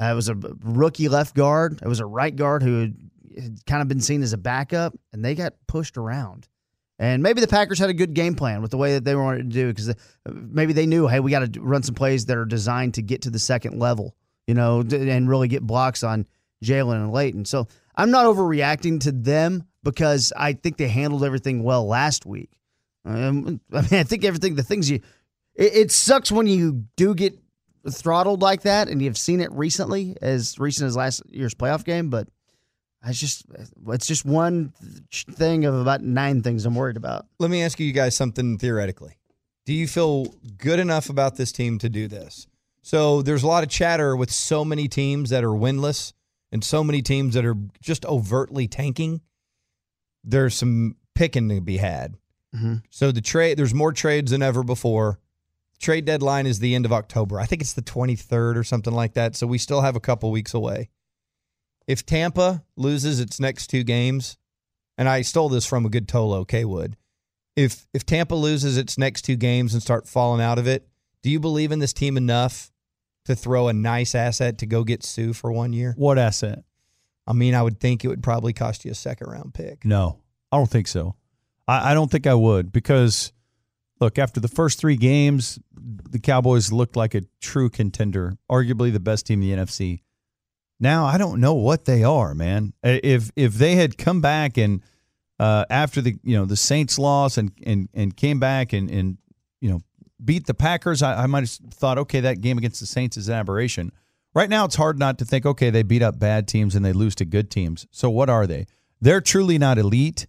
uh, 0.00 0.12
it 0.12 0.14
was 0.14 0.28
a 0.28 0.34
rookie 0.34 1.08
left 1.08 1.34
guard. 1.34 1.80
It 1.82 1.88
was 1.88 2.00
a 2.00 2.06
right 2.06 2.34
guard 2.34 2.62
who 2.62 2.80
had, 2.80 2.96
had 3.36 3.66
kind 3.66 3.82
of 3.82 3.88
been 3.88 4.00
seen 4.00 4.22
as 4.22 4.32
a 4.32 4.38
backup, 4.38 4.96
and 5.12 5.24
they 5.24 5.34
got 5.34 5.54
pushed 5.66 5.98
around. 5.98 6.48
And 6.98 7.22
maybe 7.22 7.40
the 7.40 7.48
Packers 7.48 7.78
had 7.78 7.88
a 7.88 7.94
good 7.94 8.12
game 8.12 8.34
plan 8.34 8.60
with 8.60 8.70
the 8.70 8.76
way 8.76 8.94
that 8.94 9.04
they 9.04 9.14
wanted 9.14 9.50
to 9.50 9.54
do 9.54 9.68
because 9.68 9.94
maybe 10.30 10.74
they 10.74 10.84
knew, 10.86 11.06
hey, 11.06 11.20
we 11.20 11.30
got 11.30 11.52
to 11.52 11.60
run 11.60 11.82
some 11.82 11.94
plays 11.94 12.26
that 12.26 12.36
are 12.36 12.44
designed 12.44 12.94
to 12.94 13.02
get 13.02 13.22
to 13.22 13.30
the 13.30 13.38
second 13.38 13.78
level, 13.78 14.14
you 14.46 14.54
know, 14.54 14.80
and 14.80 15.28
really 15.28 15.48
get 15.48 15.62
blocks 15.62 16.02
on 16.02 16.26
Jaylon 16.62 16.96
and 16.96 17.12
Leighton. 17.12 17.46
So 17.46 17.68
I'm 17.94 18.10
not 18.10 18.26
overreacting 18.26 19.00
to 19.00 19.12
them 19.12 19.64
because 19.82 20.30
I 20.36 20.52
think 20.52 20.76
they 20.76 20.88
handled 20.88 21.24
everything 21.24 21.62
well 21.62 21.86
last 21.86 22.26
week. 22.26 22.50
Um, 23.06 23.60
I 23.72 23.80
mean, 23.80 24.00
I 24.00 24.02
think 24.02 24.24
everything, 24.24 24.54
the 24.56 24.62
things 24.62 24.90
you, 24.90 25.00
it, 25.54 25.74
it 25.74 25.92
sucks 25.92 26.30
when 26.30 26.46
you 26.46 26.84
do 26.96 27.14
get 27.14 27.38
throttled 27.88 28.42
like 28.42 28.62
that, 28.62 28.88
and 28.88 29.00
you've 29.00 29.18
seen 29.18 29.40
it 29.40 29.50
recently, 29.52 30.16
as 30.20 30.58
recent 30.58 30.88
as 30.88 30.96
last 30.96 31.22
year's 31.30 31.54
playoff 31.54 31.84
game. 31.84 32.10
But 32.10 32.28
I 33.02 33.12
just, 33.12 33.44
it's 33.88 34.06
just 34.06 34.24
one 34.24 34.72
thing 35.12 35.64
of 35.64 35.74
about 35.74 36.02
nine 36.02 36.42
things 36.42 36.66
I'm 36.66 36.74
worried 36.74 36.96
about. 36.96 37.26
let 37.38 37.50
me 37.50 37.62
ask 37.62 37.80
you 37.80 37.92
guys 37.92 38.14
something 38.14 38.58
theoretically. 38.58 39.16
Do 39.66 39.72
you 39.74 39.86
feel 39.86 40.26
good 40.58 40.78
enough 40.78 41.10
about 41.10 41.36
this 41.36 41.52
team 41.52 41.78
to 41.78 41.88
do 41.88 42.08
this? 42.08 42.46
So 42.82 43.22
there's 43.22 43.42
a 43.42 43.46
lot 43.46 43.62
of 43.62 43.68
chatter 43.68 44.16
with 44.16 44.30
so 44.30 44.64
many 44.64 44.88
teams 44.88 45.30
that 45.30 45.44
are 45.44 45.48
winless 45.48 46.12
and 46.50 46.64
so 46.64 46.82
many 46.82 47.02
teams 47.02 47.34
that 47.34 47.44
are 47.44 47.56
just 47.80 48.04
overtly 48.06 48.66
tanking. 48.66 49.20
There's 50.24 50.54
some 50.54 50.96
picking 51.14 51.48
to 51.50 51.60
be 51.60 51.76
had. 51.76 52.16
Mm-hmm. 52.54 52.76
So 52.90 53.12
the 53.12 53.20
trade, 53.20 53.58
there's 53.58 53.74
more 53.74 53.92
trades 53.92 54.32
than 54.32 54.42
ever 54.42 54.62
before. 54.62 55.18
Trade 55.80 56.04
deadline 56.04 56.46
is 56.46 56.58
the 56.58 56.74
end 56.74 56.84
of 56.84 56.92
October. 56.92 57.40
I 57.40 57.46
think 57.46 57.62
it's 57.62 57.72
the 57.72 57.82
23rd 57.82 58.56
or 58.56 58.64
something 58.64 58.92
like 58.92 59.14
that. 59.14 59.34
So 59.34 59.46
we 59.46 59.58
still 59.58 59.80
have 59.80 59.96
a 59.96 60.00
couple 60.00 60.30
weeks 60.30 60.54
away. 60.54 60.90
if 61.86 62.04
Tampa 62.04 62.62
loses 62.76 63.18
its 63.18 63.40
next 63.40 63.68
two 63.68 63.82
games, 63.82 64.36
and 64.98 65.08
I 65.08 65.22
stole 65.22 65.48
this 65.48 65.64
from 65.66 65.86
a 65.86 65.88
good 65.88 66.06
Tolo 66.06 66.46
K 66.46 66.64
Wood, 66.64 66.96
if 67.56 67.86
if 67.94 68.04
Tampa 68.04 68.34
loses 68.34 68.76
its 68.76 68.98
next 68.98 69.22
two 69.22 69.36
games 69.36 69.72
and 69.72 69.82
start 69.82 70.06
falling 70.06 70.42
out 70.42 70.58
of 70.58 70.68
it, 70.68 70.86
do 71.22 71.30
you 71.30 71.40
believe 71.40 71.72
in 71.72 71.78
this 71.78 71.92
team 71.92 72.16
enough 72.16 72.70
to 73.24 73.34
throw 73.34 73.68
a 73.68 73.72
nice 73.72 74.14
asset 74.14 74.58
to 74.58 74.66
go 74.66 74.84
get 74.84 75.02
Suh 75.02 75.32
for 75.32 75.50
one 75.50 75.72
year? 75.72 75.94
What 75.96 76.18
asset? 76.18 76.64
I 77.26 77.32
mean, 77.32 77.54
I 77.54 77.62
would 77.62 77.80
think 77.80 78.04
it 78.04 78.08
would 78.08 78.22
probably 78.22 78.52
cost 78.52 78.84
you 78.84 78.90
a 78.90 78.94
second 78.94 79.28
round 79.30 79.54
pick. 79.54 79.84
No, 79.84 80.20
I 80.52 80.58
don't 80.58 80.70
think 80.70 80.88
so. 80.88 81.16
I, 81.66 81.90
I 81.90 81.94
don't 81.94 82.10
think 82.10 82.26
I 82.26 82.34
would 82.34 82.72
because, 82.72 83.32
look, 84.00 84.18
after 84.18 84.40
the 84.40 84.48
first 84.48 84.78
three 84.78 84.96
games, 84.96 85.58
the 85.74 86.18
Cowboys 86.18 86.72
looked 86.72 86.96
like 86.96 87.14
a 87.14 87.22
true 87.40 87.68
contender, 87.68 88.36
arguably 88.50 88.92
the 88.92 89.00
best 89.00 89.26
team 89.26 89.42
in 89.42 89.48
the 89.48 89.64
NFC. 89.64 90.00
Now 90.80 91.04
I 91.04 91.18
don't 91.18 91.40
know 91.40 91.54
what 91.54 91.84
they 91.84 92.02
are, 92.02 92.34
man. 92.34 92.72
If 92.82 93.30
if 93.36 93.54
they 93.54 93.76
had 93.76 93.98
come 93.98 94.20
back 94.22 94.56
and 94.56 94.82
uh, 95.38 95.66
after 95.68 96.00
the 96.00 96.16
you 96.22 96.36
know 96.36 96.46
the 96.46 96.56
Saints 96.56 96.98
loss 96.98 97.36
and 97.36 97.52
and 97.64 97.88
and 97.92 98.16
came 98.16 98.40
back 98.40 98.72
and 98.72 98.90
and 98.90 99.18
you 99.60 99.70
know 99.70 99.80
beat 100.24 100.46
the 100.46 100.54
Packers, 100.54 101.02
I, 101.02 101.24
I 101.24 101.26
might 101.26 101.40
have 101.40 101.50
thought, 101.50 101.98
okay, 101.98 102.20
that 102.20 102.40
game 102.40 102.56
against 102.56 102.80
the 102.80 102.86
Saints 102.86 103.16
is 103.16 103.28
an 103.28 103.34
aberration. 103.34 103.92
Right 104.34 104.48
now, 104.48 104.64
it's 104.64 104.76
hard 104.76 104.98
not 104.98 105.18
to 105.18 105.24
think, 105.24 105.44
okay, 105.44 105.70
they 105.70 105.82
beat 105.82 106.02
up 106.02 106.18
bad 106.18 106.46
teams 106.46 106.74
and 106.74 106.84
they 106.84 106.92
lose 106.92 107.14
to 107.16 107.24
good 107.24 107.50
teams. 107.50 107.86
So 107.90 108.08
what 108.08 108.30
are 108.30 108.46
they? 108.46 108.66
They're 109.00 109.20
truly 109.20 109.58
not 109.58 109.76
elite. 109.76 110.26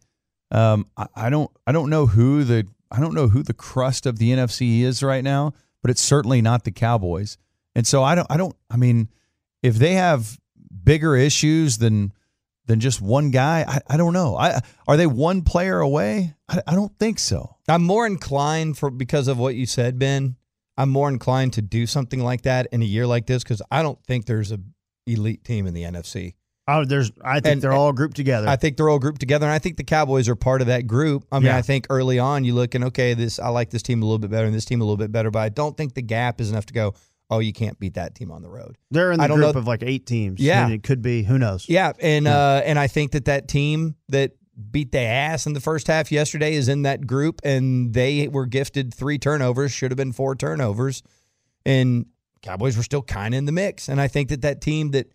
Um, 0.50 0.88
I, 0.98 1.08
I 1.16 1.30
don't 1.30 1.50
I 1.66 1.72
don't 1.72 1.90
know 1.90 2.08
who 2.08 2.44
the 2.44 2.68
I 2.91 2.99
don't 2.99 3.13
know 3.13 3.30
who 3.30 3.43
the 3.43 3.54
crust 3.54 4.06
of 4.06 4.19
the 4.19 4.32
NFC 4.32 4.82
is 4.82 5.01
right 5.01 5.23
now, 5.23 5.54
but 5.82 5.91
it's 5.91 6.01
certainly 6.01 6.41
not 6.41 6.63
the 6.63 6.71
Cowboys. 6.71 7.38
And 7.75 7.88
so 7.88 8.04
I 8.04 8.15
don't 8.15 8.27
I 8.30 8.38
don't 8.38 8.56
I 8.69 8.77
mean, 8.77 9.10
if 9.63 9.75
they 9.75 9.93
have 9.93 10.38
bigger 10.84 11.15
issues 11.15 11.77
than 11.77 12.13
than 12.65 12.80
just 12.80 13.01
one 13.01 13.32
guy, 13.32 13.65
I, 13.67 13.80
I 13.93 13.97
don't 13.97 14.13
know. 14.13 14.36
I 14.36 14.60
are 14.88 14.97
they 14.97 15.08
one 15.08 15.41
player 15.41 15.80
away? 15.80 16.36
I, 16.49 16.62
I 16.67 16.75
don't 16.75 16.97
think 16.99 17.19
so. 17.19 17.58
I'm 17.67 17.84
more 17.84 18.06
inclined 18.06 18.77
for 18.77 18.89
because 18.89 19.27
of 19.27 19.38
what 19.38 19.56
you 19.56 19.65
said, 19.65 19.97
Ben. 19.97 20.36
I'm 20.77 20.89
more 20.89 21.10
inclined 21.10 21.54
to 21.54 21.62
do 21.62 21.86
something 21.86 22.21
like 22.21 22.43
that 22.43 22.67
in 22.71 22.82
a 22.82 22.86
year 22.86 23.06
like 23.06 23.27
this 23.27 23.43
because 23.43 23.62
I 23.71 23.84
don't 23.84 24.01
think 24.06 24.25
there's 24.25 24.51
a 24.51 24.60
elite 25.06 25.43
team 25.43 25.67
in 25.67 25.73
the 25.73 25.84
NFC. 25.84 26.36
Oh, 26.80 26.86
there's. 26.86 27.12
I 27.24 27.40
think 27.40 27.46
And- 27.54 27.62
they're 27.62 27.74
all 27.74 27.92
grouped 27.94 28.16
together. 28.16 28.48
I 28.48 28.56
think 28.56 28.78
they're 28.78 28.90
all 28.90 29.00
grouped 29.00 29.20
together, 29.20 29.46
and 29.46 29.54
I 29.54 29.60
think 29.60 29.78
the 29.78 29.84
Cowboys 29.84 30.30
are 30.30 30.36
part 30.36 30.62
of 30.62 30.68
that 30.68 30.88
group. 30.88 31.26
I 31.32 31.40
mean, 31.40 31.46
Yeah. 31.48 31.58
I 31.58 31.62
think 31.62 31.88
early 31.90 32.20
on 32.20 32.44
you 32.44 32.54
look 32.54 32.76
and 32.76 32.84
okay, 32.86 33.14
this 33.14 33.40
I 33.40 33.50
like 33.50 33.70
this 33.70 33.82
team 33.82 34.02
a 34.02 34.06
little 34.06 34.20
bit 34.20 34.30
better, 34.32 34.46
and 34.46 34.54
this 34.56 34.66
team 34.66 34.82
a 34.82 34.84
little 34.84 34.98
bit 34.98 35.12
better, 35.12 35.32
but 35.32 35.40
I 35.40 35.50
don't 35.50 35.76
think 35.76 35.94
the 35.94 36.02
gap 36.02 36.40
is 36.42 36.50
enough 36.52 36.66
to 36.68 36.74
go. 36.74 36.94
Oh, 37.30 37.40
you 37.40 37.54
can't 37.54 37.80
beat 37.80 37.94
that 37.94 38.14
team 38.14 38.30
on 38.30 38.42
the 38.42 38.50
road. 38.50 38.78
they're 38.92 39.12
in 39.14 39.18
the 39.18 39.24
I 39.24 39.28
group 39.28 39.40
know- 39.40 39.60
of 39.60 39.66
like 39.66 39.84
eight 39.84 40.06
teams. 40.06 40.40
Yeah. 40.42 40.66
and 40.66 40.74
it 40.74 40.84
could 40.84 41.02
be. 41.02 41.24
Who 41.24 41.38
knows? 41.40 41.66
Yeah, 41.70 41.94
and 42.00 42.28
uh, 42.28 42.62
and 42.66 42.78
I 42.78 42.88
think 42.88 43.12
that 43.12 43.26
that 43.26 43.48
team 43.48 43.96
that 44.10 44.32
beat 44.70 44.92
the 44.92 45.00
ass 45.00 45.46
in 45.48 45.54
the 45.54 45.62
first 45.62 45.88
half 45.88 46.12
yesterday 46.12 46.54
is 46.54 46.68
in 46.68 46.82
that 46.84 47.08
group, 47.08 47.40
and 47.44 47.94
they 47.94 48.28
were 48.28 48.46
gifted 48.46 48.94
three 48.94 49.18
turnovers. 49.18 49.72
Should 49.72 49.92
have 49.92 49.98
been 49.98 50.12
four 50.12 50.36
turnovers, 50.36 51.04
and 51.66 52.06
Cowboys 52.42 52.76
were 52.76 52.84
still 52.84 53.02
kind 53.02 53.34
of 53.34 53.38
in 53.40 53.46
the 53.46 53.52
mix. 53.52 53.88
And 53.88 54.02
I 54.02 54.08
think 54.08 54.30
that 54.30 54.42
that 54.42 54.62
team 54.62 54.92
that 54.92 55.08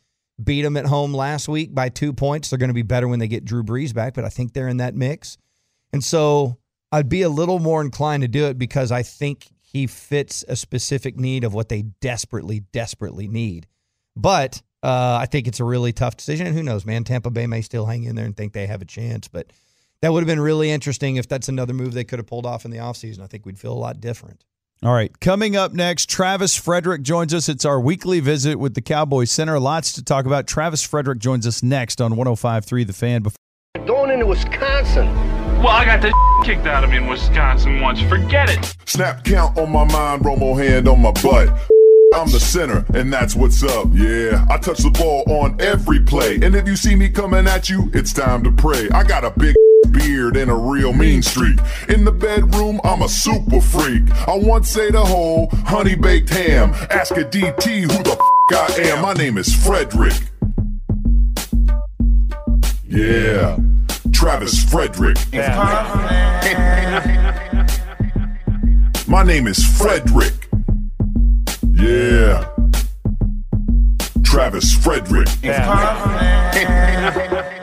beat 0.43 0.63
them 0.63 0.77
at 0.77 0.87
home 0.87 1.15
last 1.15 1.49
week 1.49 1.75
by 1.75 1.89
two 1.89 2.13
points, 2.13 2.51
they're 2.51 2.59
going 2.59 2.69
to 2.69 2.75
be 2.75 2.83
better 2.83 3.09
when 3.09 3.19
they 3.19 3.29
get 3.29 3.45
Drew 3.45 3.63
Brees 3.63 3.95
back. 3.95 4.15
But 4.15 4.25
I 4.25 4.29
think 4.29 4.53
they're 4.53 4.69
in 4.69 4.79
that 4.79 4.95
mix, 4.95 5.39
and 5.93 6.03
so 6.03 6.59
I'd 6.93 7.09
be 7.09 7.23
a 7.23 7.29
little 7.29 7.59
more 7.59 7.81
inclined 7.81 8.23
to 8.23 8.29
do 8.29 8.47
it 8.47 8.59
because 8.59 8.93
I 8.93 9.03
think 9.03 9.49
he 9.61 9.87
fits 9.87 10.45
a 10.49 10.57
specific 10.57 11.17
need 11.17 11.45
of 11.45 11.53
what 11.53 11.69
they 11.69 11.83
desperately, 11.83 12.61
desperately 12.73 13.29
need. 13.29 13.67
But 14.15 14.63
uh, 14.83 15.19
I 15.21 15.27
think 15.27 15.49
it's 15.49 15.61
a 15.61 15.65
really 15.65 15.93
tough 15.93 16.17
decision. 16.17 16.47
And 16.47 16.57
who 16.57 16.63
knows, 16.63 16.87
man? 16.87 17.05
Tampa 17.05 17.31
Bay 17.31 17.47
may 17.47 17.61
still 17.61 17.87
hang 17.87 18.05
in 18.05 18.15
there 18.15 18.25
and 18.25 18.37
think 18.37 18.53
they 18.53 18.67
have 18.67 18.81
a 18.81 18.87
chance. 18.87 19.29
But 19.29 19.53
that 20.01 20.13
would 20.13 20.21
have 20.21 20.29
been 20.29 20.41
really 20.41 20.71
interesting 20.71 21.17
if 21.17 21.29
that's 21.29 21.49
another 21.49 21.75
move 21.75 21.93
they 21.93 22.05
could 22.05 22.19
have 22.19 22.27
pulled 22.27 22.47
off 22.47 22.65
in 22.65 22.71
the 22.71 22.79
offseason. 22.79 23.21
I 23.21 23.27
think 23.27 23.45
we'd 23.45 23.59
feel 23.59 23.73
a 23.73 23.75
lot 23.75 24.01
different. 24.01 24.45
All 24.83 24.93
right. 24.93 25.19
Coming 25.21 25.57
up 25.57 25.73
next, 25.73 26.09
Travis 26.09 26.55
Frederick 26.55 27.03
joins 27.03 27.33
us. 27.33 27.49
It's 27.49 27.65
our 27.65 27.81
weekly 27.81 28.21
visit 28.21 28.59
with 28.59 28.75
the 28.75 28.83
Cowboys 28.83 29.31
Center. 29.31 29.59
Lots 29.59 29.93
to 29.95 30.05
talk 30.05 30.27
about. 30.27 30.47
Travis 30.47 30.83
Frederick 30.83 31.19
joins 31.19 31.47
us 31.47 31.63
next 31.63 32.01
on 32.01 32.17
1053 32.17 32.85
The 32.85 32.93
Fan. 32.93 33.23
Before 33.23 33.37
Going 33.87 34.11
into 34.11 34.27
Wisconsin. 34.27 35.07
Well, 35.63 35.69
I 35.69 35.85
got 35.85 36.03
the 36.03 36.13
kicked 36.45 36.67
out 36.67 36.85
of 36.85 36.91
me 36.91 36.99
in 36.99 37.07
Wisconsin 37.07 37.81
once. 37.81 38.01
Forget 38.03 38.51
it. 38.51 38.77
Snap 38.87 39.25
count 39.25 39.57
on 39.59 39.73
my 39.73 39.85
mind, 39.85 40.23
Romo 40.23 40.63
hand 40.63 40.89
on 40.89 41.01
my 41.01 41.13
butt. 41.13 41.49
I'm 42.15 42.31
the 42.31 42.41
center, 42.41 42.85
and 42.95 43.13
that's 43.13 43.35
what's 43.35 43.63
up. 43.63 43.89
Yeah, 43.93 44.47
I 44.49 44.59
touch 44.59 44.79
the 44.79 44.91
ball 44.91 45.25
on 45.27 45.61
every 45.61 46.01
play. 46.01 46.37
And 46.37 46.55
if 46.55 46.67
you 46.67 46.77
see 46.77 46.95
me 46.95 47.09
coming 47.09 47.47
at 47.47 47.69
you, 47.69 47.91
it's 47.93 48.13
time 48.13 48.45
to 48.45 48.53
pray. 48.53 48.89
I 48.91 49.03
got 49.03 49.25
a 49.25 49.31
big 49.31 49.55
beard 49.97 50.37
and 50.37 50.51
a 50.51 50.55
real 50.55 50.93
mean 50.93 51.23
streak. 51.23 51.59
In 51.89 52.05
the 52.05 52.13
bedroom, 52.13 52.81
I'm 52.85 53.01
a 53.03 53.09
super 53.09 53.61
freak. 53.61 54.03
I 54.29 54.37
once 54.37 54.77
ate 54.77 54.95
a 54.95 55.05
whole 55.05 55.49
honey 55.65 55.95
baked 55.95 56.29
ham. 56.31 56.73
Ask 56.91 57.17
a 57.17 57.25
DT 57.25 57.83
who 57.83 58.03
the 58.03 58.13
f- 58.13 58.21
I 58.53 58.69
am. 58.91 59.03
My 59.03 59.13
name 59.15 59.39
is 59.39 59.53
Frederick. 59.55 60.15
Yeah, 62.89 63.57
Travis 64.13 64.63
Frederick. 64.65 65.17
My 69.09 69.23
name 69.23 69.47
is 69.47 69.65
Frederick. 69.79 70.33
Yeah. 71.73 72.49
Travis 74.25 74.73
Frederick. 74.75 75.29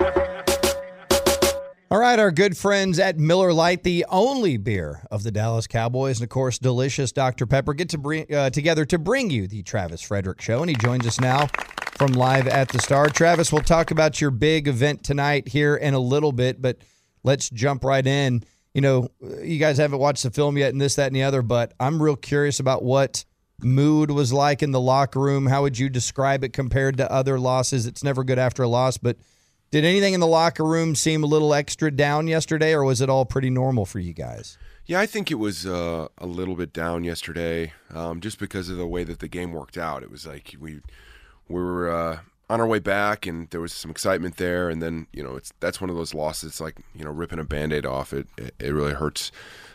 All 1.93 1.99
right, 1.99 2.17
our 2.17 2.31
good 2.31 2.57
friends 2.57 2.97
at 2.97 3.19
Miller 3.19 3.53
Lite, 3.53 3.83
the 3.83 4.03
only 4.09 4.57
beer 4.57 5.05
of 5.11 5.21
the 5.21 5.29
Dallas 5.29 5.67
Cowboys, 5.67 6.17
and 6.17 6.23
of 6.23 6.29
course, 6.29 6.57
delicious 6.57 7.11
Dr. 7.11 7.45
Pepper, 7.45 7.75
get 7.75 7.89
to 7.89 7.99
bring 7.99 8.33
uh, 8.33 8.49
together 8.49 8.83
to 8.85 8.97
bring 8.97 9.29
you 9.29 9.45
the 9.45 9.61
Travis 9.61 10.01
Frederick 10.01 10.41
Show, 10.41 10.61
and 10.61 10.71
he 10.71 10.75
joins 10.75 11.05
us 11.05 11.21
now 11.21 11.45
from 11.99 12.13
live 12.13 12.47
at 12.47 12.69
the 12.69 12.79
Star. 12.79 13.09
Travis, 13.09 13.51
we'll 13.51 13.61
talk 13.61 13.91
about 13.91 14.19
your 14.19 14.31
big 14.31 14.67
event 14.67 15.03
tonight 15.03 15.47
here 15.47 15.75
in 15.75 15.93
a 15.93 15.99
little 15.99 16.31
bit, 16.31 16.59
but 16.63 16.79
let's 17.23 17.47
jump 17.51 17.83
right 17.83 18.07
in. 18.07 18.41
You 18.73 18.81
know, 18.81 19.09
you 19.43 19.59
guys 19.59 19.77
haven't 19.77 19.99
watched 19.99 20.23
the 20.23 20.31
film 20.31 20.57
yet, 20.57 20.73
and 20.73 20.81
this, 20.81 20.95
that, 20.95 21.05
and 21.05 21.15
the 21.15 21.21
other, 21.21 21.43
but 21.43 21.75
I'm 21.79 22.01
real 22.01 22.15
curious 22.15 22.59
about 22.59 22.81
what 22.81 23.23
mood 23.61 24.09
was 24.09 24.33
like 24.33 24.63
in 24.63 24.71
the 24.71 24.81
locker 24.81 25.19
room. 25.19 25.45
How 25.45 25.61
would 25.61 25.77
you 25.77 25.89
describe 25.89 26.43
it 26.43 26.53
compared 26.53 26.97
to 26.97 27.11
other 27.11 27.39
losses? 27.39 27.85
It's 27.85 28.03
never 28.03 28.23
good 28.23 28.39
after 28.39 28.63
a 28.63 28.67
loss, 28.67 28.97
but 28.97 29.17
did 29.73 29.85
anything 29.85 30.13
in 30.13 30.19
the 30.19 30.27
locker 30.27 30.63
room 30.63 30.93
seem 30.93 31.23
a 31.23 31.25
little 31.25 31.51
extra 31.51 31.89
down 31.89 32.27
yesterday, 32.27 32.73
or 32.73 32.83
was 32.83 33.01
it 33.01 33.09
all 33.09 33.25
pretty 33.25 33.49
normal 33.49 33.87
for 33.87 33.97
you 33.97 34.13
guys? 34.13 34.55
Yeah, 34.85 34.99
I 34.99 35.07
think 35.07 35.31
it 35.31 35.39
was 35.39 35.65
uh, 35.65 36.09
a 36.19 36.27
little 36.27 36.53
bit 36.55 36.73
down 36.73 37.03
yesterday, 37.03 37.73
um, 37.91 38.21
just 38.21 38.37
because 38.37 38.69
of 38.69 38.77
the 38.77 38.85
way 38.85 39.03
that 39.03 39.17
the 39.17 39.27
game 39.27 39.51
worked 39.51 39.75
out. 39.75 40.03
It 40.03 40.11
was 40.11 40.27
like 40.27 40.55
we 40.59 40.81
we 41.47 41.59
were 41.59 41.91
uh, 41.91 42.19
on 42.51 42.61
our 42.61 42.67
way 42.67 42.77
back, 42.77 43.25
and 43.25 43.49
there 43.49 43.61
was 43.61 43.73
some 43.73 43.89
excitement 43.89 44.37
there, 44.37 44.69
and 44.69 44.79
then 44.79 45.07
you 45.11 45.23
know 45.23 45.35
it's 45.35 45.51
that's 45.59 45.81
one 45.81 45.89
of 45.89 45.95
those 45.95 46.13
losses. 46.13 46.49
It's 46.49 46.61
like 46.61 46.77
you 46.93 47.03
know 47.03 47.09
ripping 47.09 47.39
a 47.39 47.43
band-aid 47.43 47.87
off. 47.87 48.13
It 48.13 48.27
it, 48.37 48.53
it 48.59 48.69
really 48.73 48.93
hurts. 48.93 49.31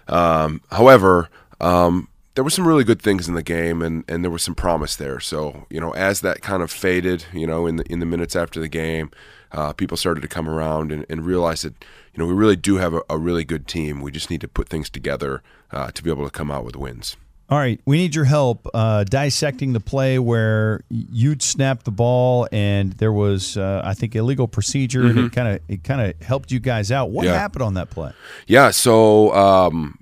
Um, 0.07 0.63
however. 0.71 1.29
Um, 1.61 2.07
there 2.35 2.45
were 2.45 2.51
some 2.51 2.69
really 2.69 2.85
good 2.85 3.03
things 3.03 3.27
in 3.27 3.35
the 3.35 3.43
game, 3.43 3.83
and, 3.83 4.05
and 4.07 4.23
there 4.23 4.31
was 4.31 4.45
some 4.45 4.55
promise 4.55 4.95
there. 4.95 5.19
So 5.19 5.67
you 5.71 5.81
know, 5.81 5.91
as 5.95 6.21
that 6.21 6.41
kind 6.41 6.63
of 6.63 6.71
faded, 6.71 7.25
you 7.33 7.49
know, 7.49 7.67
in 7.67 7.75
the 7.75 7.93
in 7.93 7.99
the 7.99 8.07
minutes 8.07 8.37
after 8.37 8.61
the 8.61 8.69
game, 8.69 9.11
uh, 9.53 9.73
people 9.73 9.97
started 9.97 10.21
to 10.21 10.29
come 10.29 10.49
around 10.49 10.93
and, 10.93 11.05
and 11.09 11.25
realize 11.27 11.63
that 11.63 11.75
you 12.15 12.19
know 12.19 12.27
we 12.27 12.35
really 12.35 12.57
do 12.57 12.77
have 12.77 12.95
a, 12.95 13.03
a 13.11 13.19
really 13.19 13.45
good 13.45 13.67
team. 13.67 14.01
We 14.01 14.11
just 14.11 14.31
need 14.31 14.41
to 14.43 14.49
put 14.49 14.69
things 14.69 14.91
together 14.91 15.43
uh, 15.73 15.91
to 15.93 16.03
be 16.03 16.11
able 16.11 16.25
to 16.25 16.31
come 16.31 16.51
out 16.51 16.65
with 16.65 16.77
wins. 16.77 17.17
All 17.51 17.57
right, 17.57 17.81
we 17.87 17.97
need 17.97 18.15
your 18.15 18.27
help 18.27 18.69
uh, 18.75 19.05
dissecting 19.05 19.73
the 19.73 19.81
play 19.81 20.19
where 20.19 20.83
you'd 20.91 21.41
snapped 21.43 21.87
the 21.87 21.91
ball 21.91 22.47
and 22.53 22.93
there 22.95 23.11
was, 23.11 23.57
uh, 23.57 23.81
I 23.83 23.95
think, 23.95 24.15
illegal 24.15 24.47
procedure, 24.47 25.07
and 25.07 25.19
it 25.19 25.33
kind 25.33 25.49
of 25.49 25.61
it 25.67 25.83
kind 25.83 26.03
of 26.03 26.21
helped 26.21 26.51
you 26.53 26.61
guys 26.61 26.93
out. 26.93 27.09
What 27.11 27.23
Mm-hmm. 27.25 27.33
Yeah. 27.33 27.39
happened 27.41 27.63
on 27.63 27.73
that 27.75 27.89
play? 27.89 28.13
Yeah, 28.47 28.71
so 28.71 29.33
um, 29.35 29.99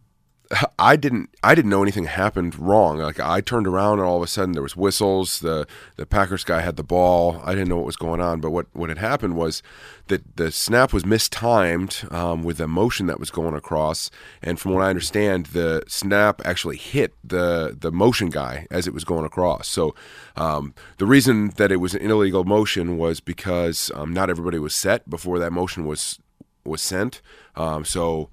I 0.79 0.97
didn't 0.97 1.31
I 1.43 1.55
didn't 1.55 1.71
know 1.71 1.83
anything 1.83 2.05
happened 2.05 2.59
wrong. 2.59 2.99
Like 2.99 3.19
I 3.19 3.41
turned 3.41 3.67
around 3.67 3.99
and 3.99 4.07
all 4.07 4.19
of 4.19 4.23
a 4.23 4.27
sudden 4.27 4.53
there 4.53 4.63
was 4.63 4.77
whistles. 4.77 5.41
The 5.41 5.67
the 5.97 6.07
Packers 6.07 6.45
guy 6.45 6.61
had 6.61 6.77
the 6.77 6.85
ball. 6.85 7.41
I 7.45 7.53
didn't 7.53 7.69
know 7.69 7.77
what 7.77 7.87
was 7.87 7.97
going 7.97 8.21
on, 8.21 8.41
but 8.41 8.51
what 8.51 8.67
what 8.73 8.89
had 8.89 8.99
happened 8.99 9.37
was 9.37 9.63
that 10.07 10.37
the 10.37 10.53
snap 10.53 10.93
was 10.93 11.05
mistimed 11.05 12.05
um, 12.13 12.45
with 12.45 12.59
the 12.59 12.69
motion 12.69 13.07
that 13.07 13.19
was 13.19 13.31
going 13.31 13.55
across. 13.55 14.11
And 14.41 14.61
from 14.61 14.73
what 14.73 14.85
I 14.85 14.91
understand, 14.91 15.47
the 15.47 15.83
snap 15.89 16.41
actually 16.45 16.77
hit 16.77 17.15
the 17.25 17.77
the 17.79 17.91
motion 17.91 18.31
guy 18.31 18.69
as 18.71 18.87
it 18.87 18.95
was 18.95 19.05
going 19.05 19.25
across. 19.25 19.69
So 19.69 19.95
um, 20.37 20.75
the 20.99 21.07
reason 21.07 21.49
that 21.57 21.73
it 21.73 21.77
was 21.77 21.95
an 21.95 22.09
illegal 22.09 22.45
motion 22.45 22.99
was 22.99 23.19
because 23.21 23.91
um, 23.95 24.13
not 24.13 24.31
everybody 24.31 24.59
was 24.59 24.75
set 24.75 25.11
before 25.11 25.41
that 25.41 25.53
motion 25.53 25.87
was 25.87 26.21
was 26.65 26.83
sent. 26.83 27.21
Um, 27.57 27.85
so 27.85 28.31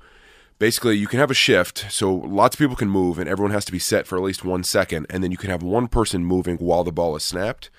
basically 0.65 0.95
you 0.95 1.08
can 1.08 1.19
have 1.19 1.32
a 1.32 1.39
shift 1.47 1.86
so 1.89 2.13
lots 2.13 2.56
of 2.56 2.60
people 2.60 2.76
can 2.76 2.89
move 2.89 3.19
and 3.19 3.28
everyone 3.28 3.52
has 3.52 3.65
to 3.65 3.71
be 3.71 3.80
set 3.80 4.08
for 4.08 4.17
at 4.17 4.23
least 4.23 4.45
one 4.45 4.63
second 4.63 5.06
and 5.10 5.23
then 5.23 5.32
you 5.32 5.38
can 5.38 5.49
have 5.49 5.63
one 5.63 5.88
person 5.88 6.23
moving 6.23 6.58
while 6.58 6.84
the 6.84 6.91
ball 6.99 7.15
is 7.15 7.23
snapped 7.23 7.69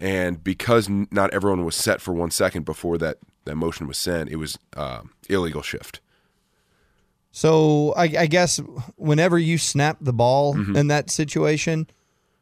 and 0.00 0.44
because 0.44 0.88
not 0.88 1.32
everyone 1.32 1.64
was 1.64 1.74
set 1.74 2.00
for 2.00 2.12
one 2.14 2.30
second 2.30 2.64
before 2.64 2.96
that 2.98 3.18
that 3.48 3.56
motion 3.56 3.88
was 3.88 3.98
sent, 3.98 4.30
it 4.30 4.36
was 4.36 4.58
uh, 4.76 5.02
illegal 5.28 5.62
shift. 5.62 6.00
So 7.32 7.92
I, 7.96 8.04
I 8.04 8.26
guess 8.26 8.60
whenever 8.96 9.38
you 9.38 9.58
snap 9.58 9.98
the 10.00 10.12
ball 10.12 10.54
Mm-hmm. 10.54 10.76
in 10.76 10.88
that 10.88 11.10
situation, 11.10 11.86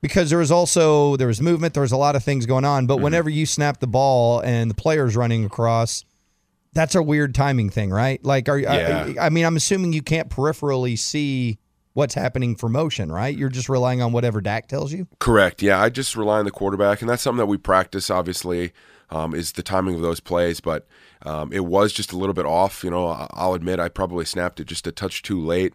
because 0.03 0.31
there 0.31 0.39
was 0.39 0.51
also 0.51 1.17
there 1.17 1.29
was 1.29 1.41
movement, 1.41 1.75
there 1.75 1.83
was 1.83 1.93
a 1.93 1.97
lot 1.97 2.17
of 2.17 2.23
things 2.23 2.45
going 2.47 2.65
on. 2.65 2.83
Mm-hmm. 2.83 2.89
But 2.89 3.01
whenever 3.01 3.31
you 3.31 3.47
snap 3.47 3.81
the 3.81 3.87
ball 3.87 4.41
and 4.41 4.71
the 4.71 4.75
player's 4.75 5.17
running 5.17 5.45
across, 5.45 6.05
that's 6.77 6.95
a 6.95 7.03
weird 7.03 7.35
timing 7.35 7.71
thing, 7.71 7.91
right? 7.91 8.25
Like, 8.25 8.49
are 8.49 8.59
Yeah. 8.59 9.13
I, 9.19 9.27
I 9.27 9.29
mean, 9.31 9.45
I'm 9.45 9.57
assuming 9.57 9.93
you 9.93 10.03
can't 10.03 10.29
peripherally 10.29 10.99
see 10.99 11.59
what's 11.95 12.15
happening 12.15 12.55
for 12.55 12.69
motion, 12.69 13.11
right? 13.11 13.37
You're 13.37 13.49
just 13.49 13.69
relying 13.69 14.03
on 14.03 14.13
whatever 14.13 14.41
Dak 14.43 14.69
tells 14.69 14.93
you. 14.93 15.09
Correct. 15.19 15.63
Yeah, 15.63 15.81
I 15.81 15.89
just 15.89 16.15
rely 16.15 16.39
on 16.39 16.45
the 16.45 16.51
quarterback, 16.51 17.01
and 17.01 17.09
that's 17.09 17.23
something 17.23 17.39
that 17.39 17.47
we 17.47 17.57
practice. 17.57 18.11
Obviously, 18.11 18.73
um, 19.11 19.35
is 19.35 19.53
the 19.53 19.63
timing 19.63 19.95
of 19.95 20.03
those 20.03 20.21
plays, 20.21 20.61
but 20.61 20.87
um, 21.23 21.53
it 21.53 21.65
was 21.65 21.93
just 21.95 22.13
a 22.13 22.17
little 22.19 22.35
bit 22.35 22.45
off. 22.45 22.85
You 22.85 22.91
know, 22.91 23.09
I- 23.09 23.29
I'll 23.33 23.55
admit 23.55 23.81
I 23.81 23.89
probably 23.89 24.25
snapped 24.27 24.61
it 24.61 24.67
just 24.67 24.87
a 24.87 24.93
touch 24.93 25.23
too 25.23 25.41
late. 25.41 25.73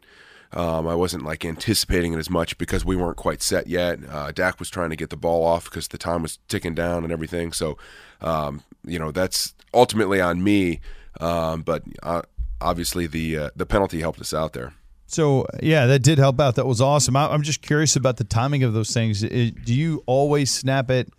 Um, 0.53 0.87
I 0.87 0.95
wasn't 0.95 1.23
like 1.23 1.45
anticipating 1.45 2.13
it 2.13 2.17
as 2.17 2.29
much 2.29 2.57
because 2.57 2.83
we 2.83 2.95
weren't 2.95 3.17
quite 3.17 3.41
set 3.41 3.67
yet. 3.67 3.99
Uh, 4.09 4.31
Dak 4.31 4.59
was 4.59 4.69
trying 4.69 4.89
to 4.89 4.95
get 4.95 5.09
the 5.09 5.17
ball 5.17 5.45
off 5.45 5.65
because 5.65 5.87
the 5.87 5.97
time 5.97 6.21
was 6.23 6.39
ticking 6.47 6.75
down 6.75 7.03
and 7.03 7.13
everything. 7.13 7.53
So, 7.53 7.77
um, 8.19 8.63
you 8.85 8.99
know, 8.99 9.11
that's 9.11 9.53
ultimately 9.73 10.19
on 10.19 10.43
me. 10.43 10.81
Um, 11.19 11.61
but 11.61 11.83
uh, 12.03 12.23
obviously, 12.59 13.07
the 13.07 13.37
uh, 13.37 13.49
the 13.55 13.65
penalty 13.65 14.01
helped 14.01 14.19
us 14.19 14.33
out 14.33 14.53
there. 14.53 14.73
So 15.07 15.45
yeah, 15.61 15.87
that 15.87 15.99
did 15.99 16.17
help 16.19 16.39
out. 16.39 16.55
That 16.55 16.65
was 16.65 16.79
awesome. 16.79 17.15
I, 17.15 17.27
I'm 17.27 17.43
just 17.43 17.61
curious 17.61 17.95
about 17.95 18.17
the 18.17 18.23
timing 18.23 18.63
of 18.63 18.73
those 18.73 18.91
things. 18.91 19.21
Do 19.21 19.73
you 19.73 20.03
always 20.05 20.51
snap 20.51 20.89
it 20.89 21.11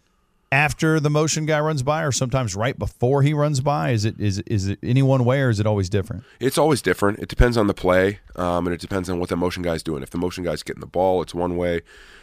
after 0.52 1.00
the 1.00 1.10
motion 1.10 1.46
guy 1.46 1.58
runs 1.58 1.82
by, 1.82 2.02
or 2.04 2.12
sometimes 2.12 2.54
right 2.54 2.78
before 2.78 3.22
he 3.22 3.32
runs 3.34 3.60
by? 3.60 3.90
Is 3.90 4.04
it 4.04 4.20
is 4.20 4.38
it- 4.38 4.46
is 4.48 4.68
it 4.68 4.78
any 4.82 5.02
one 5.02 5.24
way, 5.24 5.40
or 5.40 5.48
is 5.50 5.58
it 5.58 5.66
always 5.66 5.88
different? 5.88 6.22
It's 6.38 6.58
always 6.58 6.82
different. 6.82 7.18
It 7.18 7.28
depends 7.28 7.56
on 7.56 7.66
the 7.66 7.74
play, 7.74 8.20
um, 8.36 8.66
and 8.66 8.74
it 8.74 8.80
depends 8.80 9.08
on 9.10 9.18
what 9.18 9.30
the 9.30 9.36
motion 9.36 9.62
guy's 9.64 9.82
doing. 9.82 10.02
If 10.02 10.10
the 10.10 10.18
motion 10.18 10.44
guy's 10.44 10.62
getting 10.62 10.80
the 10.80 10.86
ball, 10.86 11.22
it's 11.22 11.34
one 11.34 11.56
way. 11.56 11.80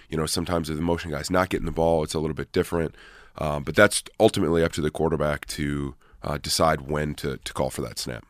You 0.10 0.18
know, 0.18 0.26
sometimes 0.26 0.70
if 0.70 0.76
the 0.76 0.82
motion 0.82 1.12
guy's 1.12 1.30
not 1.30 1.50
getting 1.50 1.66
the 1.66 1.72
ball, 1.72 2.04
it's 2.04 2.14
a 2.14 2.20
little 2.20 2.36
bit 2.36 2.52
different. 2.52 2.96
Um, 3.38 3.64
but 3.64 3.76
that's 3.76 4.04
ultimately 4.20 4.64
up 4.64 4.72
to 4.74 4.82
the 4.82 4.92
quarterback 4.92 5.46
to 5.48 5.96
uh, 6.24 6.38
decide 6.38 6.82
when 6.82 7.16
to, 7.16 7.38
to 7.38 7.54
call 7.54 7.70
for 7.70 7.82
that 7.82 7.98
snap. 8.00 8.26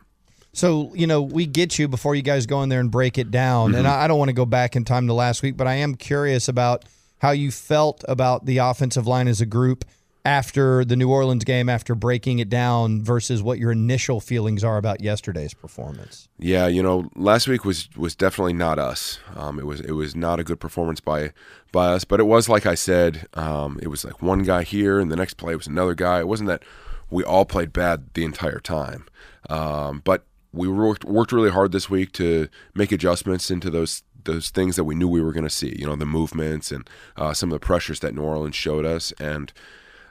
So, 0.53 0.93
you 0.95 1.07
know, 1.07 1.21
we 1.21 1.45
get 1.45 1.77
you 1.79 1.87
before 1.87 2.15
you 2.15 2.21
guys 2.21 2.45
go 2.45 2.61
in 2.63 2.69
there 2.69 2.79
and 2.79 2.89
break 2.91 3.17
it 3.17 3.31
down. 3.31 3.75
And 3.75 3.87
I 3.87 4.03
I 4.03 4.07
don't 4.07 4.17
want 4.19 4.29
to 4.29 4.33
go 4.33 4.45
back 4.45 4.75
in 4.75 4.83
time 4.85 5.07
to 5.07 5.13
last 5.13 5.41
week, 5.43 5.55
but 5.57 5.67
I 5.67 5.75
am 5.75 5.95
curious 5.95 6.47
about 6.47 6.85
how 7.19 7.31
you 7.31 7.51
felt 7.51 8.03
about 8.07 8.45
the 8.45 8.57
offensive 8.57 9.07
line 9.07 9.27
as 9.27 9.39
a 9.41 9.45
group 9.45 9.85
after 10.25 10.83
the 10.83 10.95
New 10.95 11.09
Orleans 11.09 11.43
game, 11.43 11.69
after 11.69 11.95
breaking 11.95 12.39
it 12.39 12.49
down, 12.49 13.01
versus 13.01 13.41
what 13.41 13.57
your 13.57 13.71
initial 13.71 14.19
feelings 14.19 14.63
are 14.63 14.77
about 14.77 15.01
yesterday's 15.01 15.53
performance. 15.53 16.27
Yeah, 16.37 16.67
you 16.67 16.83
know, 16.83 17.09
last 17.15 17.47
week 17.47 17.63
was 17.63 17.89
was 17.95 18.15
definitely 18.15 18.53
not 18.53 18.79
us. 18.79 19.19
Um, 19.35 19.59
it 19.59 19.65
was 19.65 19.79
it 19.79 19.91
was 19.91 20.15
not 20.15 20.39
a 20.39 20.43
good 20.43 20.59
performance 20.59 20.99
by 20.99 21.31
by 21.71 21.87
us, 21.87 22.03
but 22.03 22.19
it 22.19 22.25
was 22.25 22.49
like 22.49 22.65
I 22.65 22.75
said, 22.75 23.27
um, 23.33 23.79
it 23.81 23.87
was 23.87 24.03
like 24.03 24.21
one 24.21 24.43
guy 24.43 24.63
here, 24.63 24.99
and 24.99 25.11
the 25.11 25.15
next 25.15 25.35
play 25.35 25.55
was 25.55 25.67
another 25.67 25.95
guy. 25.95 26.19
It 26.19 26.27
wasn't 26.27 26.47
that 26.47 26.63
we 27.09 27.23
all 27.23 27.45
played 27.45 27.73
bad 27.73 28.13
the 28.13 28.23
entire 28.23 28.59
time, 28.59 29.07
um, 29.49 30.01
but 30.03 30.25
we 30.51 30.67
worked 30.67 31.05
worked 31.05 31.31
really 31.31 31.51
hard 31.51 31.71
this 31.71 31.89
week 31.89 32.11
to 32.13 32.49
make 32.73 32.91
adjustments 32.91 33.51
into 33.51 33.69
those 33.69 34.03
those 34.23 34.49
things 34.49 34.75
that 34.75 34.83
we 34.83 34.95
knew 34.95 35.07
we 35.07 35.21
were 35.21 35.33
going 35.33 35.43
to 35.43 35.49
see. 35.49 35.75
You 35.77 35.85
know, 35.85 35.95
the 35.95 36.05
movements 36.05 36.71
and 36.71 36.89
uh, 37.17 37.33
some 37.33 37.49
of 37.51 37.59
the 37.59 37.65
pressures 37.65 37.99
that 38.01 38.13
New 38.13 38.23
Orleans 38.23 38.55
showed 38.55 38.85
us, 38.85 39.11
and 39.19 39.51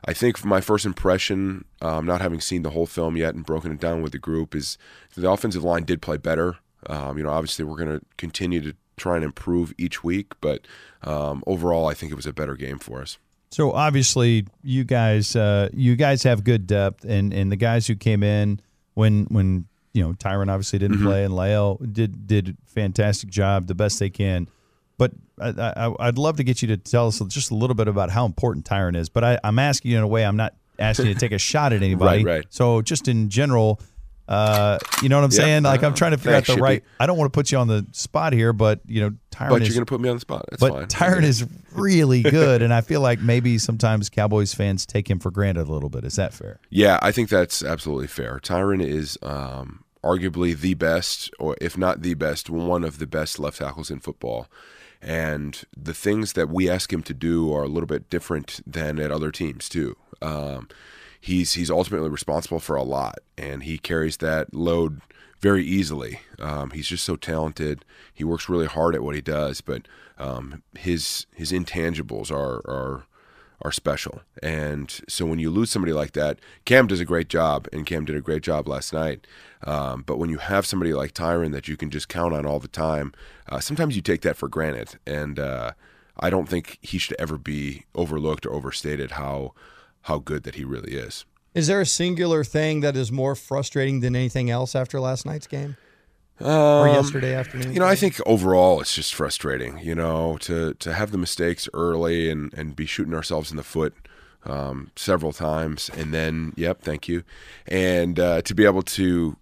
I 0.05 0.13
think 0.15 0.45
my 0.45 0.61
first 0.61 0.87
impression, 0.87 1.65
um, 1.83 2.07
not 2.07 2.21
having 2.21 2.41
seen 2.41 2.63
the 2.63 2.71
whole 2.71 2.87
film 2.87 3.17
yet 3.17 3.35
and 3.35 3.45
broken 3.45 3.73
it 3.73 3.81
down 3.81 4.03
with 4.03 4.13
the 4.13 4.19
group, 4.19 4.55
is 4.55 4.79
the 5.17 5.31
offensive 5.31 5.65
line 5.65 5.85
did 5.85 6.01
play 6.01 6.17
better. 6.17 6.57
Um, 6.87 7.19
you 7.19 7.25
know, 7.25 7.31
obviously 7.31 7.65
we're 7.65 7.77
going 7.77 7.99
to 7.99 8.05
continue 8.17 8.61
to 8.63 8.75
try 8.97 9.17
and 9.17 9.25
improve 9.25 9.73
each 9.79 10.05
week, 10.05 10.33
but 10.41 10.67
um, 11.03 11.43
overall, 11.47 11.87
I 11.87 11.95
think 11.95 12.13
it 12.13 12.15
was 12.15 12.27
a 12.27 12.33
better 12.33 12.57
game 12.57 12.79
for 12.79 13.01
us. 13.01 13.19
So 13.51 13.73
obviously, 13.73 14.47
you 14.63 14.85
guys, 14.85 15.35
uh, 15.35 15.69
you 15.73 15.97
guys 15.97 16.23
have 16.25 16.45
good 16.45 16.67
depth, 16.67 17.05
and 17.05 17.33
and 17.33 17.51
the 17.51 17.57
guys 17.57 17.87
who 17.87 17.95
came 17.95 18.23
in 18.23 18.61
when 18.95 19.25
when 19.31 19.67
you 19.99 20.05
know 20.05 20.13
Tyron 20.15 20.49
obviously 20.51 20.79
didn't 20.79 20.99
Mhm. 20.99 21.05
play, 21.05 21.25
and 21.25 21.35
Leo 21.37 21.77
did 21.79 22.27
did 22.27 22.49
a 22.51 22.71
fantastic 22.71 23.29
job, 23.31 23.67
the 23.67 23.75
best 23.75 23.99
they 23.99 24.11
can. 24.11 24.49
But 24.97 25.13
I, 25.41 25.49
I, 25.87 25.95
I'd 26.09 26.19
love 26.19 26.37
to 26.39 26.45
get 26.45 26.63
you 26.63 26.69
to 26.69 26.77
tell 26.77 27.07
us 27.09 27.21
just 27.29 27.51
a 27.51 27.55
little 27.55 27.75
bit 27.75 27.87
about 27.89 28.11
how 28.11 28.27
important 28.27 28.65
Tyron 28.65 28.97
is. 28.97 29.09
But 29.09 29.23
I, 29.25 29.39
I'm 29.45 29.59
asking 29.59 29.91
you 29.93 29.97
in 29.99 30.03
a 30.03 30.09
way 30.09 30.25
I'm 30.25 30.37
not 30.37 30.55
asking 30.79 31.07
you 31.07 31.15
to 31.15 31.21
take 31.21 31.33
a 31.33 31.39
shot 31.39 31.73
at 31.73 31.83
anybody. 31.89 32.25
Right, 32.25 32.37
right. 32.39 32.47
So 32.51 32.83
just 32.83 33.07
in 33.07 33.29
general, 33.29 33.81
uh, 34.27 34.79
you 35.03 35.09
know 35.09 35.17
what 35.19 35.25
I'm 35.25 35.31
Yeah, 35.31 35.37
saying? 35.37 35.63
Like 35.63 35.83
I'm 35.85 35.95
trying 35.95 36.11
to 36.11 36.19
figure 36.19 36.33
thanks, 36.33 36.51
out 36.51 36.57
the 36.57 36.63
right. 36.63 36.85
I 37.01 37.07
don't 37.07 37.17
want 37.17 37.33
to 37.33 37.37
put 37.37 37.51
you 37.53 37.59
on 37.59 37.69
the 37.69 37.87
spot 37.93 38.33
here, 38.33 38.53
but 38.53 38.81
you 38.87 39.01
know 39.01 39.11
Tyron 39.31 39.51
But 39.51 39.63
is 39.63 39.69
you're 39.69 39.75
going 39.77 39.87
to 39.87 39.91
put 39.91 40.01
me 40.01 40.09
on 40.09 40.17
the 40.17 40.21
spot. 40.21 40.45
That's 40.51 40.61
but 40.61 40.73
fine. 40.73 40.87
Tyron 40.87 41.23
is 41.23 41.47
really 41.73 42.23
good, 42.23 42.61
and 42.61 42.75
I 42.75 42.81
feel 42.81 43.01
like 43.01 43.21
maybe 43.21 43.57
sometimes 43.59 44.09
Cowboys 44.11 44.53
fans 44.53 44.85
take 44.85 45.09
him 45.09 45.19
for 45.21 45.31
granted 45.31 45.69
a 45.69 45.73
little 45.73 45.89
bit. 45.91 46.03
Is 46.05 46.17
that 46.17 46.35
fair? 46.35 46.59
Yeah, 46.71 46.99
I 47.03 47.13
think 47.13 47.29
that's 47.31 47.63
absolutely 47.63 48.09
fair. 48.09 48.41
Tyron 48.43 48.85
is 48.85 49.17
um, 49.23 49.85
arguably 50.03 50.59
the 50.59 50.75
best, 50.75 51.31
or 51.39 51.57
if 51.61 51.77
not 51.77 52.03
the 52.03 52.15
best, 52.15 52.51
one 52.51 52.85
of 52.85 52.99
the 52.99 53.07
best 53.07 53.39
left 53.39 53.59
tackles 53.59 53.91
in 53.91 54.01
football. 54.01 54.49
And 55.01 55.63
the 55.77 55.95
things 55.95 56.33
that 56.33 56.49
we 56.49 56.69
ask 56.69 56.93
him 56.93 57.03
to 57.05 57.15
do 57.15 57.53
are 57.53 57.63
a 57.63 57.69
little 57.69 57.87
bit 57.87 58.11
different 58.11 58.61
than 58.67 58.99
at 58.99 59.11
other 59.11 59.31
teams 59.31 59.69
too. 59.69 59.97
Um, 60.21 60.69
he's 61.21 61.53
he's 61.53 61.71
ultimately 61.71 62.09
responsible 62.09 62.59
for 62.59 62.77
a 62.77 62.83
lot, 62.83 63.19
and 63.37 63.63
he 63.63 63.79
carries 63.79 64.17
that 64.19 64.53
load 64.53 65.01
very 65.41 65.65
easily. 65.65 66.21
Um, 66.41 66.71
he's 66.71 66.89
just 66.89 67.05
so 67.05 67.17
talented. 67.17 67.85
He 68.13 68.25
works 68.25 68.49
really 68.49 68.67
hard 68.67 68.95
at 68.95 69.03
what 69.03 69.15
he 69.15 69.21
does, 69.21 69.61
but 69.61 69.83
um, 70.19 70.63
his 70.77 71.27
his 71.35 71.53
intangibles 71.53 72.31
are 72.31 72.59
are 72.69 73.07
are 73.63 73.73
special. 73.73 74.21
And 74.43 75.01
so 75.09 75.27
when 75.27 75.39
you 75.39 75.51
lose 75.51 75.71
somebody 75.71 75.93
like 75.93 76.13
that, 76.13 76.39
Cam 76.65 76.87
does 76.87 77.01
a 77.01 77.05
great 77.05 77.29
job, 77.29 77.67
and 77.73 77.87
Cam 77.87 78.05
did 78.05 78.17
a 78.17 78.21
great 78.21 78.43
job 78.43 78.69
last 78.69 78.93
night. 78.93 79.27
Um, 79.65 80.05
but 80.07 80.19
when 80.19 80.31
you 80.31 80.39
have 80.39 80.67
somebody 80.67 80.93
like 80.93 81.13
Tyron 81.13 81.53
that 81.53 81.67
you 81.67 81.77
can 81.77 81.91
just 81.91 82.09
count 82.09 82.35
on 82.35 82.47
all 82.47 82.61
the 82.61 82.69
time, 82.69 83.13
uh, 83.49 83.61
sometimes 83.61 83.97
you 83.97 84.03
take 84.03 84.23
that 84.23 84.37
for 84.37 84.49
granted. 84.49 84.99
And 85.07 85.39
uh, 85.39 85.73
I 86.19 86.31
don't 86.31 86.49
think 86.49 86.79
he 86.83 86.99
should 86.99 87.17
ever 87.19 87.39
be 87.39 87.85
overlooked 87.95 88.47
or 88.47 88.53
overstated 88.53 89.13
how 89.13 89.55
how 90.03 90.19
good 90.19 90.45
that 90.45 90.55
he 90.55 90.65
really 90.65 90.95
is. 90.95 91.27
Is 91.55 91.67
there 91.67 91.81
a 91.81 91.87
singular 91.87 92.45
thing 92.45 92.81
that 92.81 92.97
is 92.97 93.11
more 93.11 93.35
frustrating 93.35 94.01
than 94.01 94.15
anything 94.15 94.49
else 94.49 94.77
after 94.77 95.01
last 95.01 95.27
night's 95.27 95.47
game? 95.47 95.77
Or 96.41 96.89
Um, 96.89 96.95
yesterday 96.95 97.35
afternoon? 97.35 97.73
You 97.73 97.81
know, 97.81 97.87
I 97.87 97.97
think 97.97 98.21
overall 98.27 98.81
it's 98.81 98.95
just 98.95 99.15
frustrating. 99.15 99.79
You 99.79 99.95
know, 99.95 100.37
to 100.41 100.75
to 100.75 100.93
have 100.93 101.11
the 101.11 101.19
mistakes 101.19 101.69
early 101.75 102.31
and 102.31 102.53
and 102.55 102.77
be 102.77 102.87
shooting 102.87 103.15
ourselves 103.15 103.51
in 103.51 103.57
the 103.57 103.63
foot 103.63 103.95
um, 104.45 104.91
several 104.97 105.33
times, 105.33 105.91
and 105.97 106.13
then 106.13 106.53
yep, 106.57 106.83
thank 106.83 107.09
you, 107.09 107.23
and 107.67 108.19
uh, 108.19 108.43
to 108.43 108.55
be 108.55 108.65
able 108.65 108.83
to 108.83 109.37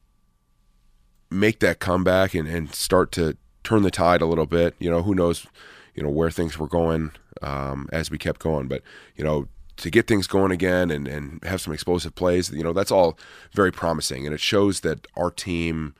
make 1.31 1.61
that 1.61 1.79
comeback 1.79 2.35
and 2.35 2.49
and 2.49 2.75
start 2.75 3.13
to 3.13 3.37
turn 3.63 3.83
the 3.83 3.91
tide 3.91 4.23
a 4.23 4.27
little 4.27 4.47
bit. 4.47 4.75
You 4.79 4.91
know, 4.91 5.03
who 5.03 5.15
knows, 5.15 5.47
you 5.95 6.03
know 6.03 6.11
where 6.11 6.31
things 6.31 6.59
were 6.59 6.69
going 6.69 7.13
um, 7.43 7.89
as 7.93 8.11
we 8.11 8.19
kept 8.19 8.41
going, 8.41 8.69
but 8.69 8.83
you 9.17 9.25
know. 9.25 9.49
To 9.81 9.91
get 9.91 10.07
things 10.07 10.27
going 10.27 10.53
again 10.53 10.91
and, 10.91 11.07
and 11.07 11.45
have 11.45 11.61
some 11.61 11.75
explosive 11.75 12.15
plays, 12.15 12.51
you 12.51 12.63
know, 12.63 12.73
that's 12.73 12.91
all 12.91 13.19
very 13.53 13.71
promising. 13.71 14.25
And 14.25 14.35
it 14.35 14.41
shows 14.41 14.81
that 14.81 15.07
our 15.19 15.31
team 15.31 15.95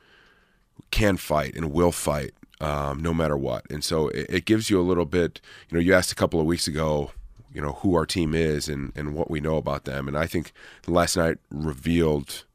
can 0.91 1.17
fight 1.17 1.55
and 1.55 1.71
will 1.71 1.91
fight 1.91 2.31
um, 2.59 3.01
no 3.01 3.13
matter 3.13 3.37
what. 3.37 3.69
And 3.69 3.83
so 3.83 4.07
it, 4.09 4.27
it 4.29 4.45
gives 4.45 4.69
you 4.69 4.79
a 4.79 4.83
little 4.83 5.05
bit, 5.05 5.41
you 5.69 5.77
know, 5.77 5.81
you 5.81 5.93
asked 5.93 6.11
a 6.11 6.15
couple 6.15 6.39
of 6.39 6.45
weeks 6.45 6.67
ago, 6.67 7.11
you 7.53 7.61
know, 7.61 7.73
who 7.73 7.95
our 7.95 8.05
team 8.05 8.33
is 8.33 8.67
and, 8.67 8.91
and 8.95 9.13
what 9.13 9.29
we 9.29 9.39
know 9.39 9.57
about 9.57 9.85
them. 9.85 10.07
And 10.07 10.17
I 10.17 10.27
think 10.27 10.51
last 10.85 11.17
night 11.17 11.37
revealed 11.49 12.45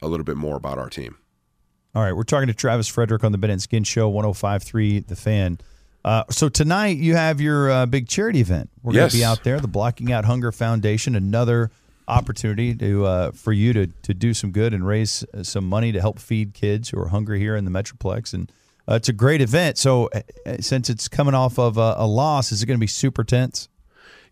a 0.00 0.08
little 0.08 0.24
bit 0.24 0.36
more 0.36 0.56
about 0.56 0.78
our 0.78 0.88
team. 0.88 1.16
All 1.94 2.02
right, 2.02 2.12
we're 2.12 2.22
talking 2.22 2.46
to 2.46 2.54
Travis 2.54 2.88
Frederick 2.88 3.22
on 3.22 3.32
the 3.32 3.38
Ben 3.38 3.50
and 3.50 3.60
Skin 3.60 3.84
Show, 3.84 4.10
105.3 4.10 5.06
The 5.06 5.16
Fan. 5.16 5.58
Uh, 6.04 6.24
so 6.30 6.48
tonight 6.48 6.96
you 6.96 7.14
have 7.14 7.40
your 7.40 7.70
uh, 7.70 7.86
big 7.86 8.08
charity 8.08 8.40
event. 8.40 8.70
We're 8.82 8.94
going 8.94 9.10
to 9.10 9.16
be 9.16 9.24
out 9.24 9.44
there, 9.44 9.60
the 9.60 9.68
Blocking 9.68 10.10
Out 10.10 10.24
Hunger 10.24 10.50
Foundation, 10.50 11.14
another 11.14 11.70
opportunity 12.08 12.74
to 12.74 13.06
uh, 13.06 13.30
for 13.32 13.52
you 13.52 13.72
to 13.72 13.86
to 13.86 14.14
do 14.14 14.34
some 14.34 14.50
good 14.50 14.74
and 14.74 14.86
raise 14.86 15.24
uh, 15.34 15.42
some 15.42 15.66
money 15.66 15.92
to 15.92 16.00
help 16.00 16.18
feed 16.18 16.54
kids 16.54 16.90
who 16.90 16.98
are 16.98 17.08
hungry 17.08 17.38
here 17.38 17.56
in 17.56 17.64
the 17.64 17.70
Metroplex. 17.70 18.32
And 18.34 18.50
uh, 18.88 18.94
it's 18.94 19.08
a 19.08 19.12
great 19.12 19.40
event. 19.40 19.78
So 19.78 20.08
uh, 20.14 20.22
uh, 20.46 20.56
since 20.60 20.90
it's 20.90 21.08
coming 21.08 21.34
off 21.34 21.58
of 21.58 21.78
a, 21.78 21.94
a 21.98 22.06
loss, 22.06 22.52
is 22.52 22.62
it 22.62 22.66
going 22.66 22.78
to 22.78 22.80
be 22.80 22.86
super 22.86 23.24
tense? 23.24 23.68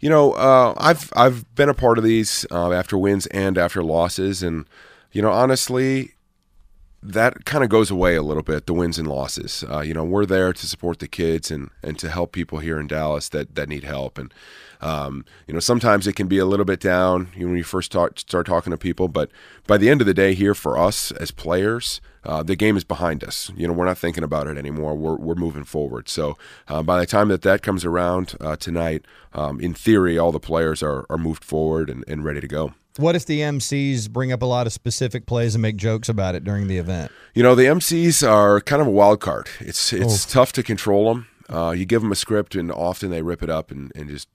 You 0.00 0.08
know, 0.08 0.32
uh, 0.32 0.74
I've 0.78 1.12
I've 1.14 1.54
been 1.54 1.68
a 1.68 1.74
part 1.74 1.98
of 1.98 2.04
these 2.04 2.46
after 2.50 2.96
wins 2.96 3.26
and 3.26 3.58
after 3.58 3.82
losses, 3.82 4.42
and 4.42 4.64
you 5.12 5.20
know, 5.20 5.30
honestly, 5.30 6.14
that 7.02 7.44
kind 7.44 7.64
of 7.64 7.70
goes 7.70 7.90
away 7.90 8.14
a 8.14 8.22
little 8.22 8.42
bit. 8.42 8.66
The 8.66 8.74
wins 8.74 8.98
and 8.98 9.08
losses. 9.08 9.64
Uh, 9.70 9.80
you 9.80 9.94
know, 9.94 10.04
we're 10.04 10.26
there 10.26 10.52
to 10.52 10.66
support 10.66 10.98
the 10.98 11.08
kids 11.08 11.50
and 11.50 11.70
and 11.82 11.98
to 11.98 12.08
help 12.08 12.32
people 12.32 12.58
here 12.58 12.78
in 12.78 12.86
Dallas 12.86 13.28
that 13.30 13.54
that 13.54 13.68
need 13.68 13.84
help. 13.84 14.18
And 14.18 14.32
um, 14.80 15.24
you 15.46 15.54
know, 15.54 15.60
sometimes 15.60 16.06
it 16.06 16.14
can 16.14 16.26
be 16.26 16.38
a 16.38 16.44
little 16.44 16.64
bit 16.64 16.80
down 16.80 17.28
you 17.34 17.40
know, 17.40 17.48
when 17.48 17.56
you 17.56 17.64
first 17.64 17.86
start 17.86 18.18
start 18.18 18.46
talking 18.46 18.70
to 18.70 18.76
people. 18.76 19.08
But 19.08 19.30
by 19.66 19.76
the 19.76 19.90
end 19.90 20.00
of 20.00 20.06
the 20.06 20.14
day, 20.14 20.34
here 20.34 20.54
for 20.54 20.78
us 20.78 21.12
as 21.12 21.30
players, 21.30 22.00
uh, 22.24 22.42
the 22.42 22.56
game 22.56 22.76
is 22.76 22.84
behind 22.84 23.24
us. 23.24 23.50
You 23.56 23.66
know, 23.66 23.72
we're 23.72 23.86
not 23.86 23.98
thinking 23.98 24.24
about 24.24 24.46
it 24.46 24.56
anymore. 24.58 24.94
We're, 24.94 25.16
we're 25.16 25.34
moving 25.34 25.64
forward. 25.64 26.08
So 26.08 26.36
uh, 26.68 26.82
by 26.82 27.00
the 27.00 27.06
time 27.06 27.28
that 27.28 27.42
that 27.42 27.62
comes 27.62 27.84
around 27.84 28.34
uh, 28.40 28.56
tonight, 28.56 29.04
um, 29.32 29.60
in 29.60 29.74
theory, 29.74 30.18
all 30.18 30.32
the 30.32 30.40
players 30.40 30.82
are, 30.82 31.06
are 31.08 31.18
moved 31.18 31.44
forward 31.44 31.88
and, 31.88 32.04
and 32.08 32.24
ready 32.24 32.40
to 32.40 32.48
go. 32.48 32.74
What 32.96 33.14
if 33.16 33.24
the 33.24 33.40
MCs 33.40 34.10
bring 34.10 34.32
up 34.32 34.42
a 34.42 34.46
lot 34.46 34.66
of 34.66 34.72
specific 34.72 35.24
plays 35.24 35.54
and 35.54 35.62
make 35.62 35.76
jokes 35.76 36.08
about 36.08 36.34
it 36.34 36.44
during 36.44 36.66
the 36.66 36.76
event? 36.76 37.12
You 37.34 37.42
know, 37.42 37.54
the 37.54 37.64
MCs 37.64 38.28
are 38.28 38.60
kind 38.60 38.82
of 38.82 38.88
a 38.88 38.90
wild 38.90 39.20
card. 39.20 39.48
It's 39.60 39.92
it's 39.92 40.26
tough 40.26 40.52
to 40.54 40.62
control 40.62 41.14
them. 41.14 41.28
Uh, 41.48 41.70
you 41.70 41.86
give 41.86 42.02
them 42.02 42.12
a 42.12 42.16
script, 42.16 42.54
and 42.54 42.70
often 42.70 43.10
they 43.10 43.22
rip 43.22 43.42
it 43.42 43.50
up 43.50 43.70
and, 43.70 43.92
and 43.94 44.08
just 44.08 44.28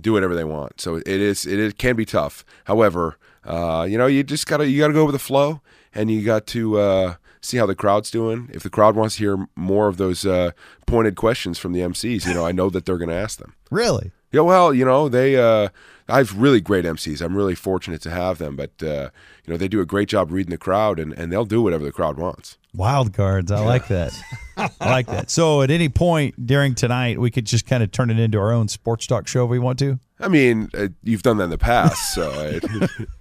do 0.00 0.12
whatever 0.12 0.34
they 0.34 0.44
want. 0.44 0.80
So 0.80 0.96
it 0.96 1.06
is 1.06 1.46
it, 1.46 1.58
is, 1.58 1.72
can 1.74 1.96
be 1.96 2.04
tough. 2.04 2.44
However, 2.64 3.18
uh, 3.44 3.86
you 3.88 3.98
know, 3.98 4.06
you 4.06 4.22
just 4.22 4.46
gotta 4.46 4.68
you 4.68 4.80
gotta 4.80 4.92
go 4.92 5.04
with 5.04 5.14
the 5.14 5.18
flow, 5.18 5.60
and 5.94 6.10
you 6.10 6.24
got 6.24 6.46
to 6.48 6.78
uh, 6.78 7.14
see 7.40 7.56
how 7.56 7.66
the 7.66 7.74
crowd's 7.74 8.10
doing. 8.10 8.50
If 8.52 8.62
the 8.62 8.70
crowd 8.70 8.96
wants 8.96 9.16
to 9.16 9.22
hear 9.22 9.48
more 9.56 9.88
of 9.88 9.96
those 9.96 10.26
uh, 10.26 10.52
pointed 10.86 11.16
questions 11.16 11.58
from 11.58 11.72
the 11.72 11.80
MCs, 11.80 12.26
you 12.26 12.34
know, 12.34 12.46
I 12.46 12.52
know 12.52 12.70
that 12.70 12.84
they're 12.84 12.98
to 12.98 13.14
ask 13.14 13.38
them. 13.38 13.54
Really? 13.70 14.12
Yeah, 14.30 14.42
well, 14.42 14.74
you 14.74 14.84
know, 14.84 15.08
they 15.08 15.36
uh 15.36 15.68
I 16.08 16.18
have 16.18 16.36
really 16.38 16.60
great 16.60 16.84
MCs. 16.84 17.20
I'm 17.20 17.36
really 17.36 17.54
fortunate 17.54 18.00
to 18.02 18.10
have 18.10 18.38
them, 18.38 18.56
but 18.56 18.72
uh, 18.82 19.10
you 19.44 19.52
know, 19.52 19.56
they 19.56 19.68
do 19.68 19.80
a 19.80 19.86
great 19.86 20.08
job 20.08 20.30
reading 20.30 20.50
the 20.50 20.58
crowd 20.58 20.98
and, 20.98 21.12
and 21.12 21.30
they'll 21.32 21.44
do 21.44 21.60
whatever 21.62 21.84
the 21.84 21.92
crowd 21.92 22.16
wants. 22.18 22.56
Wild 22.74 23.12
cards. 23.14 23.50
I 23.50 23.60
like 23.60 23.88
that. 23.88 24.12
I 24.56 24.90
like 24.90 25.06
that. 25.06 25.30
So 25.30 25.62
at 25.62 25.70
any 25.70 25.88
point 25.88 26.46
during 26.46 26.74
tonight, 26.74 27.18
we 27.18 27.30
could 27.30 27.46
just 27.46 27.66
kind 27.66 27.82
of 27.82 27.90
turn 27.90 28.10
it 28.10 28.18
into 28.18 28.38
our 28.38 28.52
own 28.52 28.68
sports 28.68 29.06
talk 29.06 29.26
show 29.26 29.44
if 29.44 29.50
we 29.50 29.58
want 29.58 29.78
to. 29.80 29.98
I 30.20 30.26
mean, 30.28 30.68
uh, 30.76 30.88
you've 31.04 31.22
done 31.22 31.36
that 31.36 31.44
in 31.44 31.50
the 31.50 31.58
past, 31.58 32.12
so 32.12 32.28
it, 32.40 32.64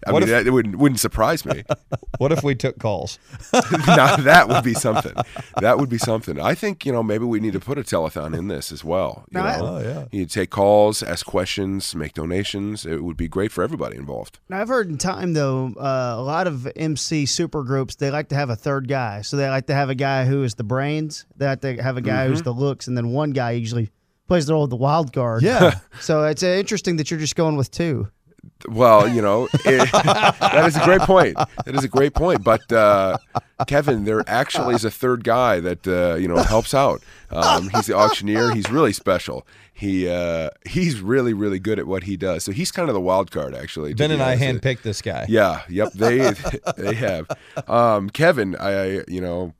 I 0.07 0.11
What 0.11 0.23
mean, 0.23 0.33
if- 0.33 0.47
it 0.47 0.49
wouldn't 0.49 0.77
wouldn't 0.77 0.99
surprise 0.99 1.45
me. 1.45 1.63
What 2.17 2.31
if 2.31 2.43
we 2.43 2.55
took 2.55 2.79
calls? 2.79 3.19
now 3.53 4.15
that 4.17 4.47
would 4.49 4.63
be 4.63 4.73
something. 4.73 5.13
That 5.61 5.77
would 5.77 5.89
be 5.89 5.99
something. 5.99 6.41
I 6.41 6.55
think 6.55 6.85
you 6.87 6.91
know 6.91 7.03
maybe 7.03 7.23
we 7.25 7.39
need 7.39 7.53
to 7.53 7.59
put 7.59 7.77
a 7.77 7.83
telethon 7.83 8.35
in 8.35 8.47
this 8.47 8.71
as 8.71 8.83
well. 8.83 9.25
You 9.31 9.39
know, 9.41 9.55
Oh, 9.59 9.79
yeah. 9.79 10.05
you 10.11 10.25
take 10.25 10.49
calls, 10.49 11.03
ask 11.03 11.23
questions, 11.25 11.93
make 11.95 12.13
donations. 12.15 12.76
It 12.85 13.03
would 13.03 13.17
be 13.17 13.27
great 13.27 13.51
for 13.51 13.63
everybody 13.63 13.97
involved. 13.97 14.39
Now, 14.49 14.61
I've 14.61 14.67
heard 14.67 14.89
in 14.89 14.97
time 14.97 15.33
though, 15.33 15.73
uh, 15.77 16.15
a 16.17 16.21
lot 16.21 16.47
of 16.47 16.67
MC 16.75 17.25
super 17.25 17.63
groups 17.63 17.95
they 17.95 18.11
like 18.11 18.29
to 18.29 18.35
have 18.35 18.49
a 18.49 18.55
third 18.55 18.87
guy. 18.87 19.21
So 19.21 19.37
they 19.37 19.49
like 19.49 19.67
to 19.67 19.73
have 19.73 19.89
a 19.89 19.95
guy 19.95 20.25
who 20.25 20.43
is 20.43 20.55
the 20.55 20.63
brains. 20.63 21.25
They 21.35 21.45
like 21.45 21.61
to 21.61 21.81
have 21.81 21.97
a 21.97 22.01
guy 22.01 22.27
who's 22.27 22.41
the 22.41 22.53
looks, 22.53 22.87
and 22.87 22.97
then 22.97 23.09
one 23.09 23.31
guy 23.31 23.51
usually 23.51 23.91
plays 24.27 24.45
the 24.45 24.53
role 24.53 24.65
of 24.65 24.69
the 24.69 24.75
wild 24.75 25.13
card. 25.13 25.43
Yeah. 25.43 25.79
so 25.99 26.23
it's 26.25 26.43
uh, 26.43 26.47
interesting 26.47 26.97
that 26.97 27.09
you're 27.09 27.19
just 27.19 27.35
going 27.35 27.55
with 27.55 27.71
two. 27.71 28.09
Well, 28.67 29.07
you 29.07 29.21
know, 29.21 29.45
it, 29.65 29.91
that 29.91 30.65
is 30.67 30.75
a 30.75 30.83
great 30.83 31.01
point. 31.01 31.35
That 31.35 31.75
is 31.75 31.83
a 31.83 31.87
great 31.87 32.13
point. 32.13 32.43
But 32.43 32.71
uh, 32.71 33.17
Kevin, 33.67 34.05
there 34.05 34.23
actually 34.27 34.75
is 34.75 34.85
a 34.85 34.91
third 34.91 35.23
guy 35.23 35.59
that 35.59 35.87
uh, 35.87 36.15
you 36.15 36.27
know 36.27 36.37
helps 36.37 36.73
out. 36.73 37.01
Um, 37.29 37.69
he's 37.69 37.87
the 37.87 37.93
auctioneer. 37.93 38.53
He's 38.53 38.69
really 38.71 38.93
special. 38.93 39.45
He 39.77 40.09
uh, 40.09 40.49
he's 40.67 41.01
really 41.01 41.33
really 41.33 41.59
good 41.59 41.77
at 41.77 41.85
what 41.85 42.03
he 42.03 42.17
does. 42.17 42.43
So 42.43 42.51
he's 42.51 42.71
kind 42.71 42.89
of 42.89 42.95
the 42.95 43.01
wild 43.01 43.29
card, 43.29 43.53
actually. 43.53 43.93
Ben 43.93 44.09
and 44.09 44.23
I 44.23 44.35
handpicked 44.35 44.81
this 44.81 45.03
guy. 45.03 45.27
Yeah. 45.29 45.61
Yep. 45.69 45.93
They 45.93 46.31
they 46.77 46.95
have. 46.95 47.29
Um, 47.67 48.09
Kevin, 48.09 48.55
I 48.59 49.03
you 49.07 49.21
know. 49.21 49.53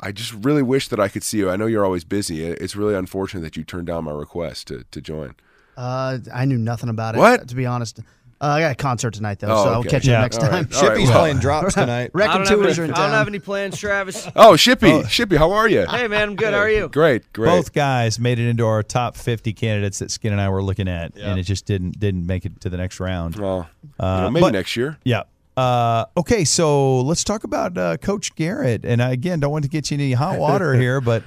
I 0.00 0.10
just 0.10 0.32
really 0.32 0.62
wish 0.62 0.88
that 0.88 0.98
I 0.98 1.08
could 1.08 1.22
see 1.22 1.38
you. 1.38 1.50
I 1.50 1.56
know 1.56 1.66
you're 1.66 1.84
always 1.84 2.02
busy. 2.02 2.44
It's 2.44 2.74
really 2.74 2.94
unfortunate 2.94 3.42
that 3.42 3.56
you 3.58 3.62
turned 3.62 3.86
down 3.86 4.04
my 4.04 4.10
request 4.10 4.68
to, 4.68 4.84
to 4.90 5.00
join. 5.02 5.34
Uh, 5.76 6.18
I 6.32 6.46
knew 6.46 6.56
nothing 6.56 6.88
about 6.88 7.14
it. 7.14 7.18
What? 7.18 7.48
To 7.48 7.54
be 7.54 7.66
honest, 7.66 8.00
uh, 8.42 8.46
I 8.46 8.60
got 8.60 8.72
a 8.72 8.74
concert 8.74 9.14
tonight 9.14 9.38
though, 9.38 9.48
Oh, 9.52 9.64
so 9.64 9.72
I'll 9.72 9.84
catch 9.84 10.04
you 10.04 10.12
Yeah. 10.12 10.20
next 10.22 10.38
All 10.38 10.42
time. 10.48 10.64
right. 10.70 10.74
All 10.74 10.82
right, 10.88 10.98
Shippy's 10.98 11.08
well. 11.08 11.20
playing 11.20 11.38
drops 11.38 11.74
tonight. 11.74 12.10
I 12.14 12.18
Reckon 12.18 12.38
don't, 12.38 12.46
have 12.48 12.58
tours 12.58 12.78
are 12.78 12.84
in 12.84 12.90
I 12.92 12.96
don't 12.96 13.10
have 13.10 13.28
any 13.28 13.38
plans, 13.38 13.78
Travis. 13.78 14.26
Oh, 14.36 14.52
Shippy, 14.54 15.04
Shippy, 15.04 15.36
how 15.38 15.52
are 15.52 15.68
you? 15.68 15.86
Hey, 15.86 16.08
man, 16.08 16.30
I'm 16.30 16.36
good. 16.36 16.52
How 16.52 16.60
are 16.60 16.70
you? 16.70 16.88
Great, 16.88 17.32
great. 17.32 17.48
Both 17.48 17.72
guys 17.72 18.18
made 18.18 18.38
it 18.38 18.48
into 18.48 18.66
our 18.66 18.82
top 18.82 19.16
50 19.16 19.52
candidates 19.52 20.00
that 20.00 20.10
Skin 20.10 20.32
and 20.32 20.40
I 20.40 20.48
were 20.48 20.62
looking 20.62 20.88
at, 20.88 21.16
and 21.16 21.38
it 21.38 21.44
just 21.44 21.64
didn't 21.66 22.00
didn't 22.00 22.26
make 22.26 22.44
it 22.44 22.60
to 22.62 22.68
the 22.68 22.76
next 22.76 22.98
round. 23.00 23.36
Well, 23.36 23.68
you 23.82 23.90
Uh, 24.04 24.20
know, 24.22 24.30
maybe 24.30 24.42
but- 24.42 24.52
next 24.52 24.76
year. 24.76 24.98
Yeah. 25.04 25.22
Uh, 25.56 26.06
okay, 26.16 26.44
so 26.44 27.02
let's 27.02 27.22
talk 27.24 27.44
about 27.44 27.76
uh, 27.76 27.98
Coach 27.98 28.34
Garrett. 28.36 28.86
And 28.86 29.02
I, 29.02 29.10
again, 29.10 29.38
don't 29.38 29.52
want 29.52 29.64
to 29.64 29.70
get 29.70 29.90
you 29.90 29.96
any 29.98 30.12
hot 30.14 30.38
water 30.38 30.72
here, 30.74 31.00
but 31.02 31.22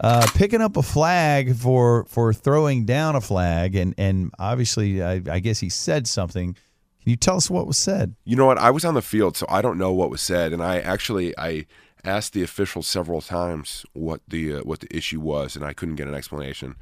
uh, 0.00 0.26
picking 0.34 0.60
up 0.60 0.76
a 0.76 0.82
flag 0.82 1.56
for 1.56 2.04
for 2.04 2.32
throwing 2.32 2.84
down 2.84 3.16
a 3.16 3.20
flag, 3.20 3.74
and 3.74 3.94
and 3.98 4.32
obviously, 4.38 5.02
I, 5.02 5.22
I 5.30 5.38
guess 5.40 5.60
he 5.60 5.68
said 5.68 6.06
something. 6.06 6.54
Can 6.54 7.10
you 7.10 7.16
tell 7.16 7.36
us 7.36 7.48
what 7.48 7.66
was 7.66 7.78
said? 7.78 8.16
You 8.24 8.36
know 8.36 8.46
what? 8.46 8.58
I 8.58 8.70
was 8.70 8.84
on 8.84 8.94
the 8.94 9.02
field, 9.02 9.36
so 9.36 9.46
I 9.48 9.62
don't 9.62 9.78
know 9.78 9.92
what 9.92 10.10
was 10.10 10.20
said, 10.20 10.52
and 10.52 10.62
I 10.62 10.80
actually 10.80 11.36
I 11.38 11.66
asked 12.04 12.32
the 12.32 12.42
officials 12.42 12.86
several 12.86 13.20
times 13.20 13.84
what 13.92 14.20
the 14.28 14.56
uh, 14.56 14.60
what 14.60 14.80
the 14.80 14.96
issue 14.96 15.20
was, 15.20 15.56
and 15.56 15.64
I 15.64 15.72
couldn't 15.72 15.96
get 15.96 16.08
an 16.08 16.14
explanation. 16.14 16.76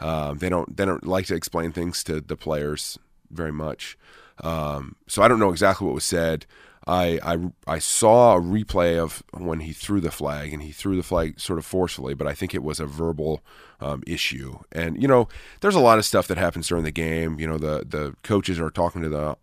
Um, 0.00 0.38
they 0.38 0.48
don't 0.48 0.76
they 0.76 0.84
don't 0.84 1.06
like 1.06 1.26
to 1.26 1.34
explain 1.34 1.72
things 1.72 2.04
to 2.04 2.20
the 2.20 2.36
players 2.36 2.98
very 3.30 3.52
much, 3.52 3.96
um, 4.42 4.96
so 5.06 5.22
I 5.22 5.28
don't 5.28 5.38
know 5.38 5.50
exactly 5.50 5.86
what 5.86 5.94
was 5.94 6.04
said. 6.04 6.46
I, 6.86 7.20
I 7.22 7.38
I 7.66 7.78
saw 7.78 8.36
a 8.36 8.40
replay 8.40 8.98
of 8.98 9.22
when 9.32 9.60
he 9.60 9.72
threw 9.72 10.00
the 10.00 10.10
flag, 10.10 10.52
and 10.52 10.62
he 10.62 10.72
threw 10.72 10.96
the 10.96 11.02
flag 11.02 11.38
sort 11.38 11.58
of 11.58 11.64
forcefully, 11.64 12.14
but 12.14 12.26
I 12.26 12.34
think 12.34 12.54
it 12.54 12.62
was 12.62 12.80
a 12.80 12.86
verbal 12.86 13.42
um, 13.80 14.02
issue. 14.06 14.58
And 14.72 15.00
you 15.00 15.06
know, 15.06 15.28
there's 15.60 15.74
a 15.76 15.80
lot 15.80 15.98
of 15.98 16.04
stuff 16.04 16.26
that 16.28 16.38
happens 16.38 16.68
during 16.68 16.84
the 16.84 16.90
game. 16.90 17.38
You 17.38 17.46
know, 17.46 17.58
the 17.58 17.84
the 17.88 18.14
coaches 18.22 18.58
are 18.58 18.70
talking 18.70 19.02
to 19.02 19.08
the 19.08 19.36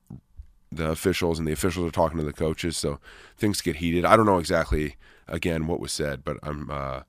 the 0.71 0.89
officials 0.89 1.39
and 1.39 1.47
the 1.47 1.51
officials 1.51 1.87
are 1.87 1.91
talking 1.91 2.19
to 2.19 2.23
the 2.23 2.31
coaches 2.31 2.77
so 2.77 2.99
things 3.35 3.59
get 3.59 3.77
heated 3.77 4.05
i 4.05 4.15
don't 4.15 4.27
know 4.27 4.37
exactly 4.37 4.97
again 5.27 5.65
what 5.65 5.79
was 5.79 5.91
said 5.91 6.23
but 6.23 6.37
i'm 6.43 6.69
uh 6.69 7.01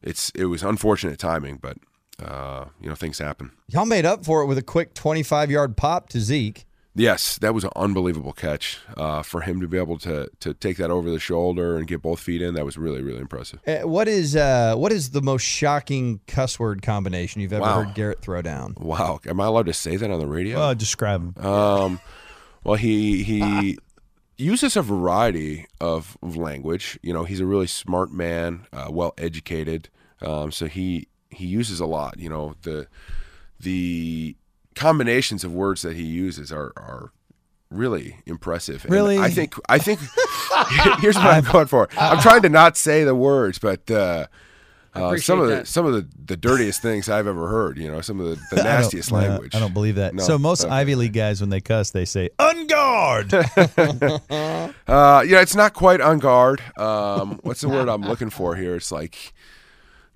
it's 0.00 0.30
it 0.36 0.44
was 0.44 0.62
unfortunate 0.62 1.18
timing 1.18 1.56
but 1.56 1.76
uh 2.22 2.66
you 2.80 2.88
know 2.88 2.94
things 2.94 3.18
happen 3.18 3.50
Y'all 3.66 3.84
made 3.86 4.06
up 4.06 4.24
for 4.24 4.42
it 4.42 4.46
with 4.46 4.58
a 4.58 4.62
quick 4.62 4.94
25 4.94 5.50
yard 5.50 5.76
pop 5.76 6.08
to 6.10 6.20
Zeke. 6.20 6.66
Yes 7.00 7.38
that 7.38 7.52
was 7.54 7.64
an 7.64 7.70
unbelievable 7.76 8.32
catch 8.32 8.78
uh 8.96 9.22
for 9.22 9.40
him 9.40 9.60
to 9.60 9.66
be 9.68 9.78
able 9.78 9.98
to 9.98 10.28
to 10.40 10.52
take 10.54 10.76
that 10.76 10.90
over 10.90 11.10
the 11.10 11.18
shoulder 11.20 11.76
and 11.76 11.86
get 11.86 12.02
both 12.02 12.20
feet 12.20 12.42
in 12.42 12.54
that 12.54 12.64
was 12.64 12.76
really 12.76 13.02
really 13.02 13.20
impressive 13.20 13.58
Uh, 13.66 13.78
what 13.88 14.06
is 14.08 14.36
uh, 14.36 14.74
what 14.76 14.92
is 14.92 15.10
the 15.10 15.22
most 15.22 15.42
shocking 15.42 16.20
cuss 16.26 16.58
word 16.58 16.82
combination 16.82 17.40
you've 17.40 17.52
ever 17.52 17.62
Wow. 17.62 17.82
heard 17.84 17.94
Garrett 17.94 18.20
throw 18.20 18.42
down? 18.42 18.74
wow 18.78 19.18
am 19.26 19.40
i 19.40 19.46
allowed 19.46 19.66
to 19.66 19.72
say 19.72 19.96
that 19.96 20.10
on 20.10 20.18
the 20.18 20.26
radio 20.38 20.58
Uh, 20.60 20.74
describe 20.74 21.20
him. 21.36 21.44
Um, 21.46 22.00
well, 22.64 22.76
he 22.76 23.22
he 23.22 23.78
uses 24.36 24.76
a 24.76 24.82
variety 24.82 25.66
of, 25.80 26.16
of 26.22 26.36
language. 26.36 26.98
You 27.02 27.12
know, 27.14 27.24
he's 27.24 27.40
a 27.40 27.46
really 27.46 27.66
smart 27.66 28.10
man, 28.12 28.66
uh, 28.72 28.88
well 28.90 29.12
educated. 29.18 29.88
Um, 30.20 30.50
so 30.52 30.66
he 30.66 31.08
he 31.30 31.46
uses 31.46 31.80
a 31.80 31.86
lot. 31.86 32.18
You 32.18 32.28
know, 32.28 32.54
the 32.62 32.86
the 33.58 34.36
combinations 34.80 35.44
of 35.44 35.52
words 35.52 35.82
that 35.82 35.94
he 35.94 36.02
uses 36.02 36.50
are 36.50 36.72
are 36.76 37.12
really 37.70 38.16
impressive. 38.26 38.84
And 38.84 38.92
Really? 38.92 39.18
I 39.18 39.30
think 39.30 39.54
I 39.68 39.78
think 39.78 40.00
here's 41.00 41.16
what 41.16 41.26
I'm 41.26 41.44
going 41.44 41.66
for. 41.66 41.88
I'm 41.98 42.18
trying 42.20 42.42
to 42.42 42.48
not 42.48 42.76
say 42.76 43.04
the 43.04 43.14
words, 43.14 43.58
but. 43.58 43.90
Uh, 43.90 44.26
uh, 44.92 45.16
some 45.18 45.38
of 45.38 45.46
the 45.46 45.64
some 45.64 45.86
of 45.86 45.92
the, 45.92 46.04
the 46.26 46.36
dirtiest 46.36 46.82
things 46.82 47.08
I've 47.08 47.28
ever 47.28 47.46
heard, 47.46 47.78
you 47.78 47.88
know, 47.88 48.00
some 48.00 48.18
of 48.18 48.26
the, 48.26 48.56
the 48.56 48.60
I 48.60 48.64
nastiest 48.64 49.12
uh, 49.12 49.16
language. 49.18 49.54
I 49.54 49.60
don't 49.60 49.72
believe 49.72 49.94
that. 49.94 50.16
No, 50.16 50.24
so 50.24 50.36
most 50.36 50.64
okay. 50.64 50.74
Ivy 50.74 50.96
League 50.96 51.12
guys, 51.12 51.40
when 51.40 51.48
they 51.48 51.60
cuss, 51.60 51.92
they 51.92 52.04
say 52.04 52.30
"en 52.40 52.66
garde." 52.66 53.32
Uh, 54.88 55.22
yeah, 55.24 55.40
it's 55.40 55.54
not 55.54 55.74
quite 55.74 56.00
on 56.00 56.18
guard. 56.18 56.60
Um, 56.76 57.38
what's 57.44 57.60
the 57.60 57.68
word 57.68 57.88
I'm 57.88 58.02
looking 58.02 58.30
for 58.30 58.56
here? 58.56 58.74
It's 58.74 58.90
like, 58.90 59.32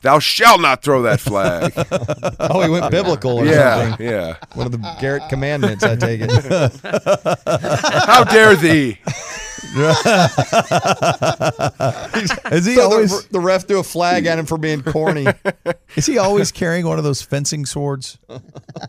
thou 0.05 0.19
shalt 0.21 0.61
not 0.61 0.83
throw 0.83 1.03
that 1.03 1.19
flag. 1.21 1.73
Oh, 2.39 2.61
he 2.63 2.69
went 2.69 2.91
biblical 2.91 3.39
or 3.39 3.47
yeah, 3.47 3.89
something. 3.89 4.07
yeah. 4.07 4.37
One 4.55 4.67
of 4.67 4.73
the 4.73 4.97
Garrett 5.01 5.23
commandments, 5.29 5.83
I 5.83 5.97
take 5.97 6.21
it. 6.23 6.31
How 8.07 8.25
dare 8.25 8.55
thee? 8.55 8.99
Is 12.53 12.67
he 12.67 12.75
So 12.77 12.83
always 12.83 13.25
the, 13.25 13.33
the 13.33 13.41
ref 13.41 13.67
threw 13.67 13.81
a 13.81 13.83
flag 13.83 14.27
at 14.27 14.39
him 14.39 14.47
for 14.47 14.59
being 14.59 14.83
corny. 14.83 15.27
is 15.97 16.07
he 16.07 16.19
always 16.19 16.53
carrying 16.53 16.87
one 16.87 16.99
of 16.99 17.05
those 17.05 17.23
fencing 17.23 17.67
swords? 17.67 18.19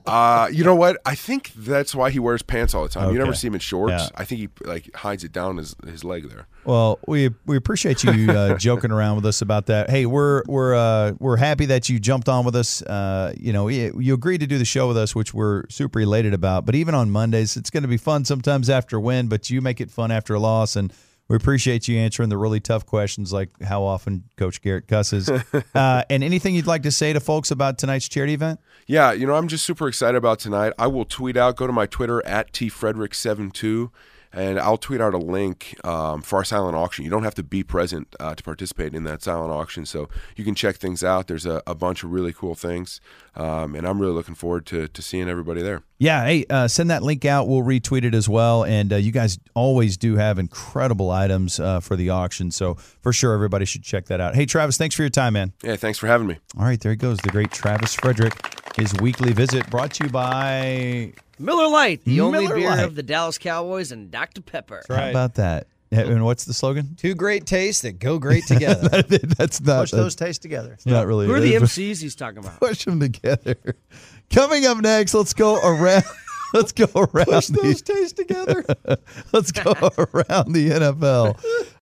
Uh, 0.05 0.49
you 0.51 0.63
know 0.63 0.75
what? 0.75 0.97
I 1.05 1.15
think 1.15 1.51
that's 1.55 1.95
why 1.95 2.11
he 2.11 2.19
wears 2.19 2.41
pants 2.41 2.73
all 2.73 2.83
the 2.83 2.89
time. 2.89 3.11
You 3.11 3.19
never 3.19 3.33
see 3.33 3.47
him 3.47 3.53
in 3.55 3.59
shorts. 3.59 3.93
Yeah. 3.93 4.09
I 4.15 4.25
think 4.25 4.41
he 4.41 4.49
like 4.63 4.93
hides 4.95 5.23
it 5.23 5.31
down 5.31 5.57
his 5.57 5.75
his 5.85 6.03
leg 6.03 6.29
there. 6.29 6.47
Well, 6.65 6.99
we 7.07 7.29
we 7.45 7.57
appreciate 7.57 8.03
you 8.03 8.31
uh, 8.31 8.57
joking 8.57 8.91
around 8.91 9.17
with 9.17 9.25
us 9.27 9.41
about 9.41 9.67
that. 9.67 9.89
Hey, 9.89 10.05
we're 10.07 10.41
we're 10.47 10.73
uh, 10.73 11.13
we're 11.19 11.37
happy 11.37 11.67
that 11.67 11.89
you 11.89 11.99
jumped 11.99 12.27
on 12.27 12.43
with 12.43 12.55
us. 12.55 12.81
Uh, 12.81 13.33
you 13.37 13.53
know, 13.53 13.67
you, 13.67 13.95
you 13.99 14.13
agreed 14.15 14.39
to 14.39 14.47
do 14.47 14.57
the 14.57 14.65
show 14.65 14.87
with 14.87 14.97
us, 14.97 15.13
which 15.13 15.33
we're 15.33 15.69
super 15.69 15.99
elated 15.99 16.33
about. 16.33 16.65
But 16.65 16.73
even 16.73 16.95
on 16.95 17.11
Mondays, 17.11 17.55
it's 17.55 17.69
going 17.69 17.83
to 17.83 17.89
be 17.89 17.97
fun 17.97 18.25
sometimes 18.25 18.69
after 18.69 18.97
a 18.97 18.99
win, 18.99 19.27
but 19.27 19.49
you 19.49 19.61
make 19.61 19.79
it 19.79 19.91
fun 19.91 20.11
after 20.11 20.33
a 20.33 20.39
loss, 20.39 20.64
and 20.75 20.93
We 21.27 21.35
appreciate 21.35 21.87
you 21.87 21.97
answering 21.97 22.29
the 22.29 22.37
really 22.37 22.59
tough 22.59 22.85
questions 22.85 23.33
like 23.33 23.49
how 23.63 23.83
often 23.83 24.25
Coach 24.37 24.61
Garrett 24.61 24.87
cusses. 24.87 25.27
uh, 25.75 26.03
and 26.07 26.23
anything 26.23 26.53
you'd 26.53 26.67
like 26.67 26.83
to 26.83 26.91
say 26.91 27.13
to 27.13 27.19
folks 27.19 27.49
about 27.49 27.79
tonight's 27.79 28.07
charity 28.07 28.33
event? 28.35 28.59
Yeah, 28.85 29.11
you 29.11 29.25
know, 29.25 29.33
I'm 29.33 29.47
just 29.47 29.65
super 29.65 29.87
excited 29.87 30.17
about 30.17 30.37
tonight. 30.37 30.73
I 30.77 30.85
will 30.85 31.05
tweet 31.05 31.35
out, 31.35 31.55
go 31.55 31.65
to 31.65 31.73
my 31.73 31.87
Twitter 31.87 32.23
at 32.27 32.53
tfrederick72, 32.53 33.89
and 34.35 34.59
I'll 34.59 34.77
tweet 34.77 35.01
out 35.01 35.13
a 35.13 35.17
link 35.17 35.79
um, 35.83 36.21
for 36.21 36.37
our 36.37 36.43
silent 36.43 36.75
auction. 36.75 37.05
You 37.05 37.09
don't 37.09 37.23
have 37.23 37.35
to 37.35 37.43
be 37.43 37.63
present 37.63 38.15
uh, 38.19 38.35
to 38.35 38.43
participate 38.43 38.93
in 38.93 39.05
that 39.05 39.23
silent 39.23 39.51
auction, 39.51 39.85
so 39.85 40.09
you 40.35 40.43
can 40.43 40.53
check 40.53 40.75
things 40.75 41.03
out. 41.03 41.27
There's 41.27 41.45
a, 41.45 41.63
a 41.65 41.73
bunch 41.73 42.03
of 42.03 42.11
really 42.11 42.33
cool 42.33 42.53
things, 42.53 42.99
um, 43.35 43.73
and 43.75 43.87
I'm 43.87 43.99
really 43.99 44.13
looking 44.13 44.35
forward 44.35 44.65
to, 44.67 44.87
to 44.87 45.01
seeing 45.01 45.29
everybody 45.29 45.61
there. 45.61 45.83
Yeah, 45.97 46.25
hey, 46.25 46.45
uh, 46.49 46.67
send 46.67 46.89
that 46.89 47.03
link 47.03 47.23
out. 47.23 47.47
We'll 47.47 47.61
retweet 47.61 48.03
it 48.03 48.13
as 48.13 48.27
well. 48.27 48.65
And 48.65 48.91
uh, 48.91 48.97
you 48.97 49.13
guys 49.13 49.39
always 49.53 49.95
do 49.95 50.17
have 50.17 50.37
incredible 50.37 51.09
items 51.09 51.57
uh, 51.57 51.79
for 51.79 51.95
the 51.95 52.09
auction. 52.09 52.51
So 52.51 52.75
for 52.75 53.13
sure, 53.13 53.33
everybody 53.33 53.63
should 53.63 53.83
check 53.83 54.07
that 54.07 54.19
out. 54.19 54.35
Hey, 54.35 54.45
Travis, 54.45 54.77
thanks 54.77 54.93
for 54.93 55.03
your 55.03 55.09
time, 55.09 55.33
man. 55.33 55.53
Yeah, 55.63 55.77
thanks 55.77 55.97
for 55.97 56.07
having 56.07 56.27
me. 56.27 56.37
All 56.57 56.65
right, 56.65 56.79
there 56.79 56.91
he 56.91 56.97
goes, 56.97 57.17
the 57.19 57.29
great 57.29 57.51
Travis 57.51 57.95
Frederick. 57.95 58.33
His 58.75 58.93
weekly 58.95 59.31
visit 59.31 59.69
brought 59.69 59.93
to 59.93 60.03
you 60.03 60.09
by. 60.09 61.13
Miller 61.39 61.67
Lite, 61.67 62.03
the 62.05 62.21
only 62.21 62.47
beer 62.47 62.69
Lite. 62.69 62.83
of 62.85 62.95
the 62.95 63.03
Dallas 63.03 63.37
Cowboys, 63.37 63.91
and 63.91 64.09
Dr. 64.11 64.41
Pepper. 64.41 64.81
How 64.87 65.09
about 65.09 65.35
that? 65.35 65.67
Yeah, 65.91 66.01
And 66.01 66.25
what's 66.25 66.45
the 66.45 66.53
slogan? 66.53 66.95
Two 66.97 67.13
great 67.13 67.45
tastes 67.45 67.83
that 67.83 67.99
go 67.99 68.17
great 68.17 68.45
together. 68.47 69.01
that's 69.37 69.61
not. 69.61 69.81
Push 69.83 69.91
those 69.91 70.15
tastes 70.15 70.41
together. 70.41 70.73
It's 70.73 70.85
not 70.85 71.05
really. 71.07 71.27
Who 71.27 71.33
are 71.33 71.39
the 71.39 71.55
it, 71.55 71.59
but 71.59 71.69
MCs 71.69 72.01
he's 72.01 72.15
talking 72.15 72.39
about? 72.39 72.59
Push 72.59 72.85
them 72.85 72.99
together. 72.99 73.57
Coming 74.31 74.65
up 74.65 74.79
next, 74.79 75.13
let's 75.13 75.33
go 75.33 75.59
around. 75.61 76.03
Let's 76.53 76.71
go 76.71 76.85
around. 76.95 77.25
Push 77.25 77.47
those 77.47 77.81
the, 77.81 77.93
tastes 77.93 78.13
together. 78.13 78.63
let's 79.33 79.51
go 79.51 79.73
around 79.73 80.53
the 80.53 80.69
NFL. 80.69 81.37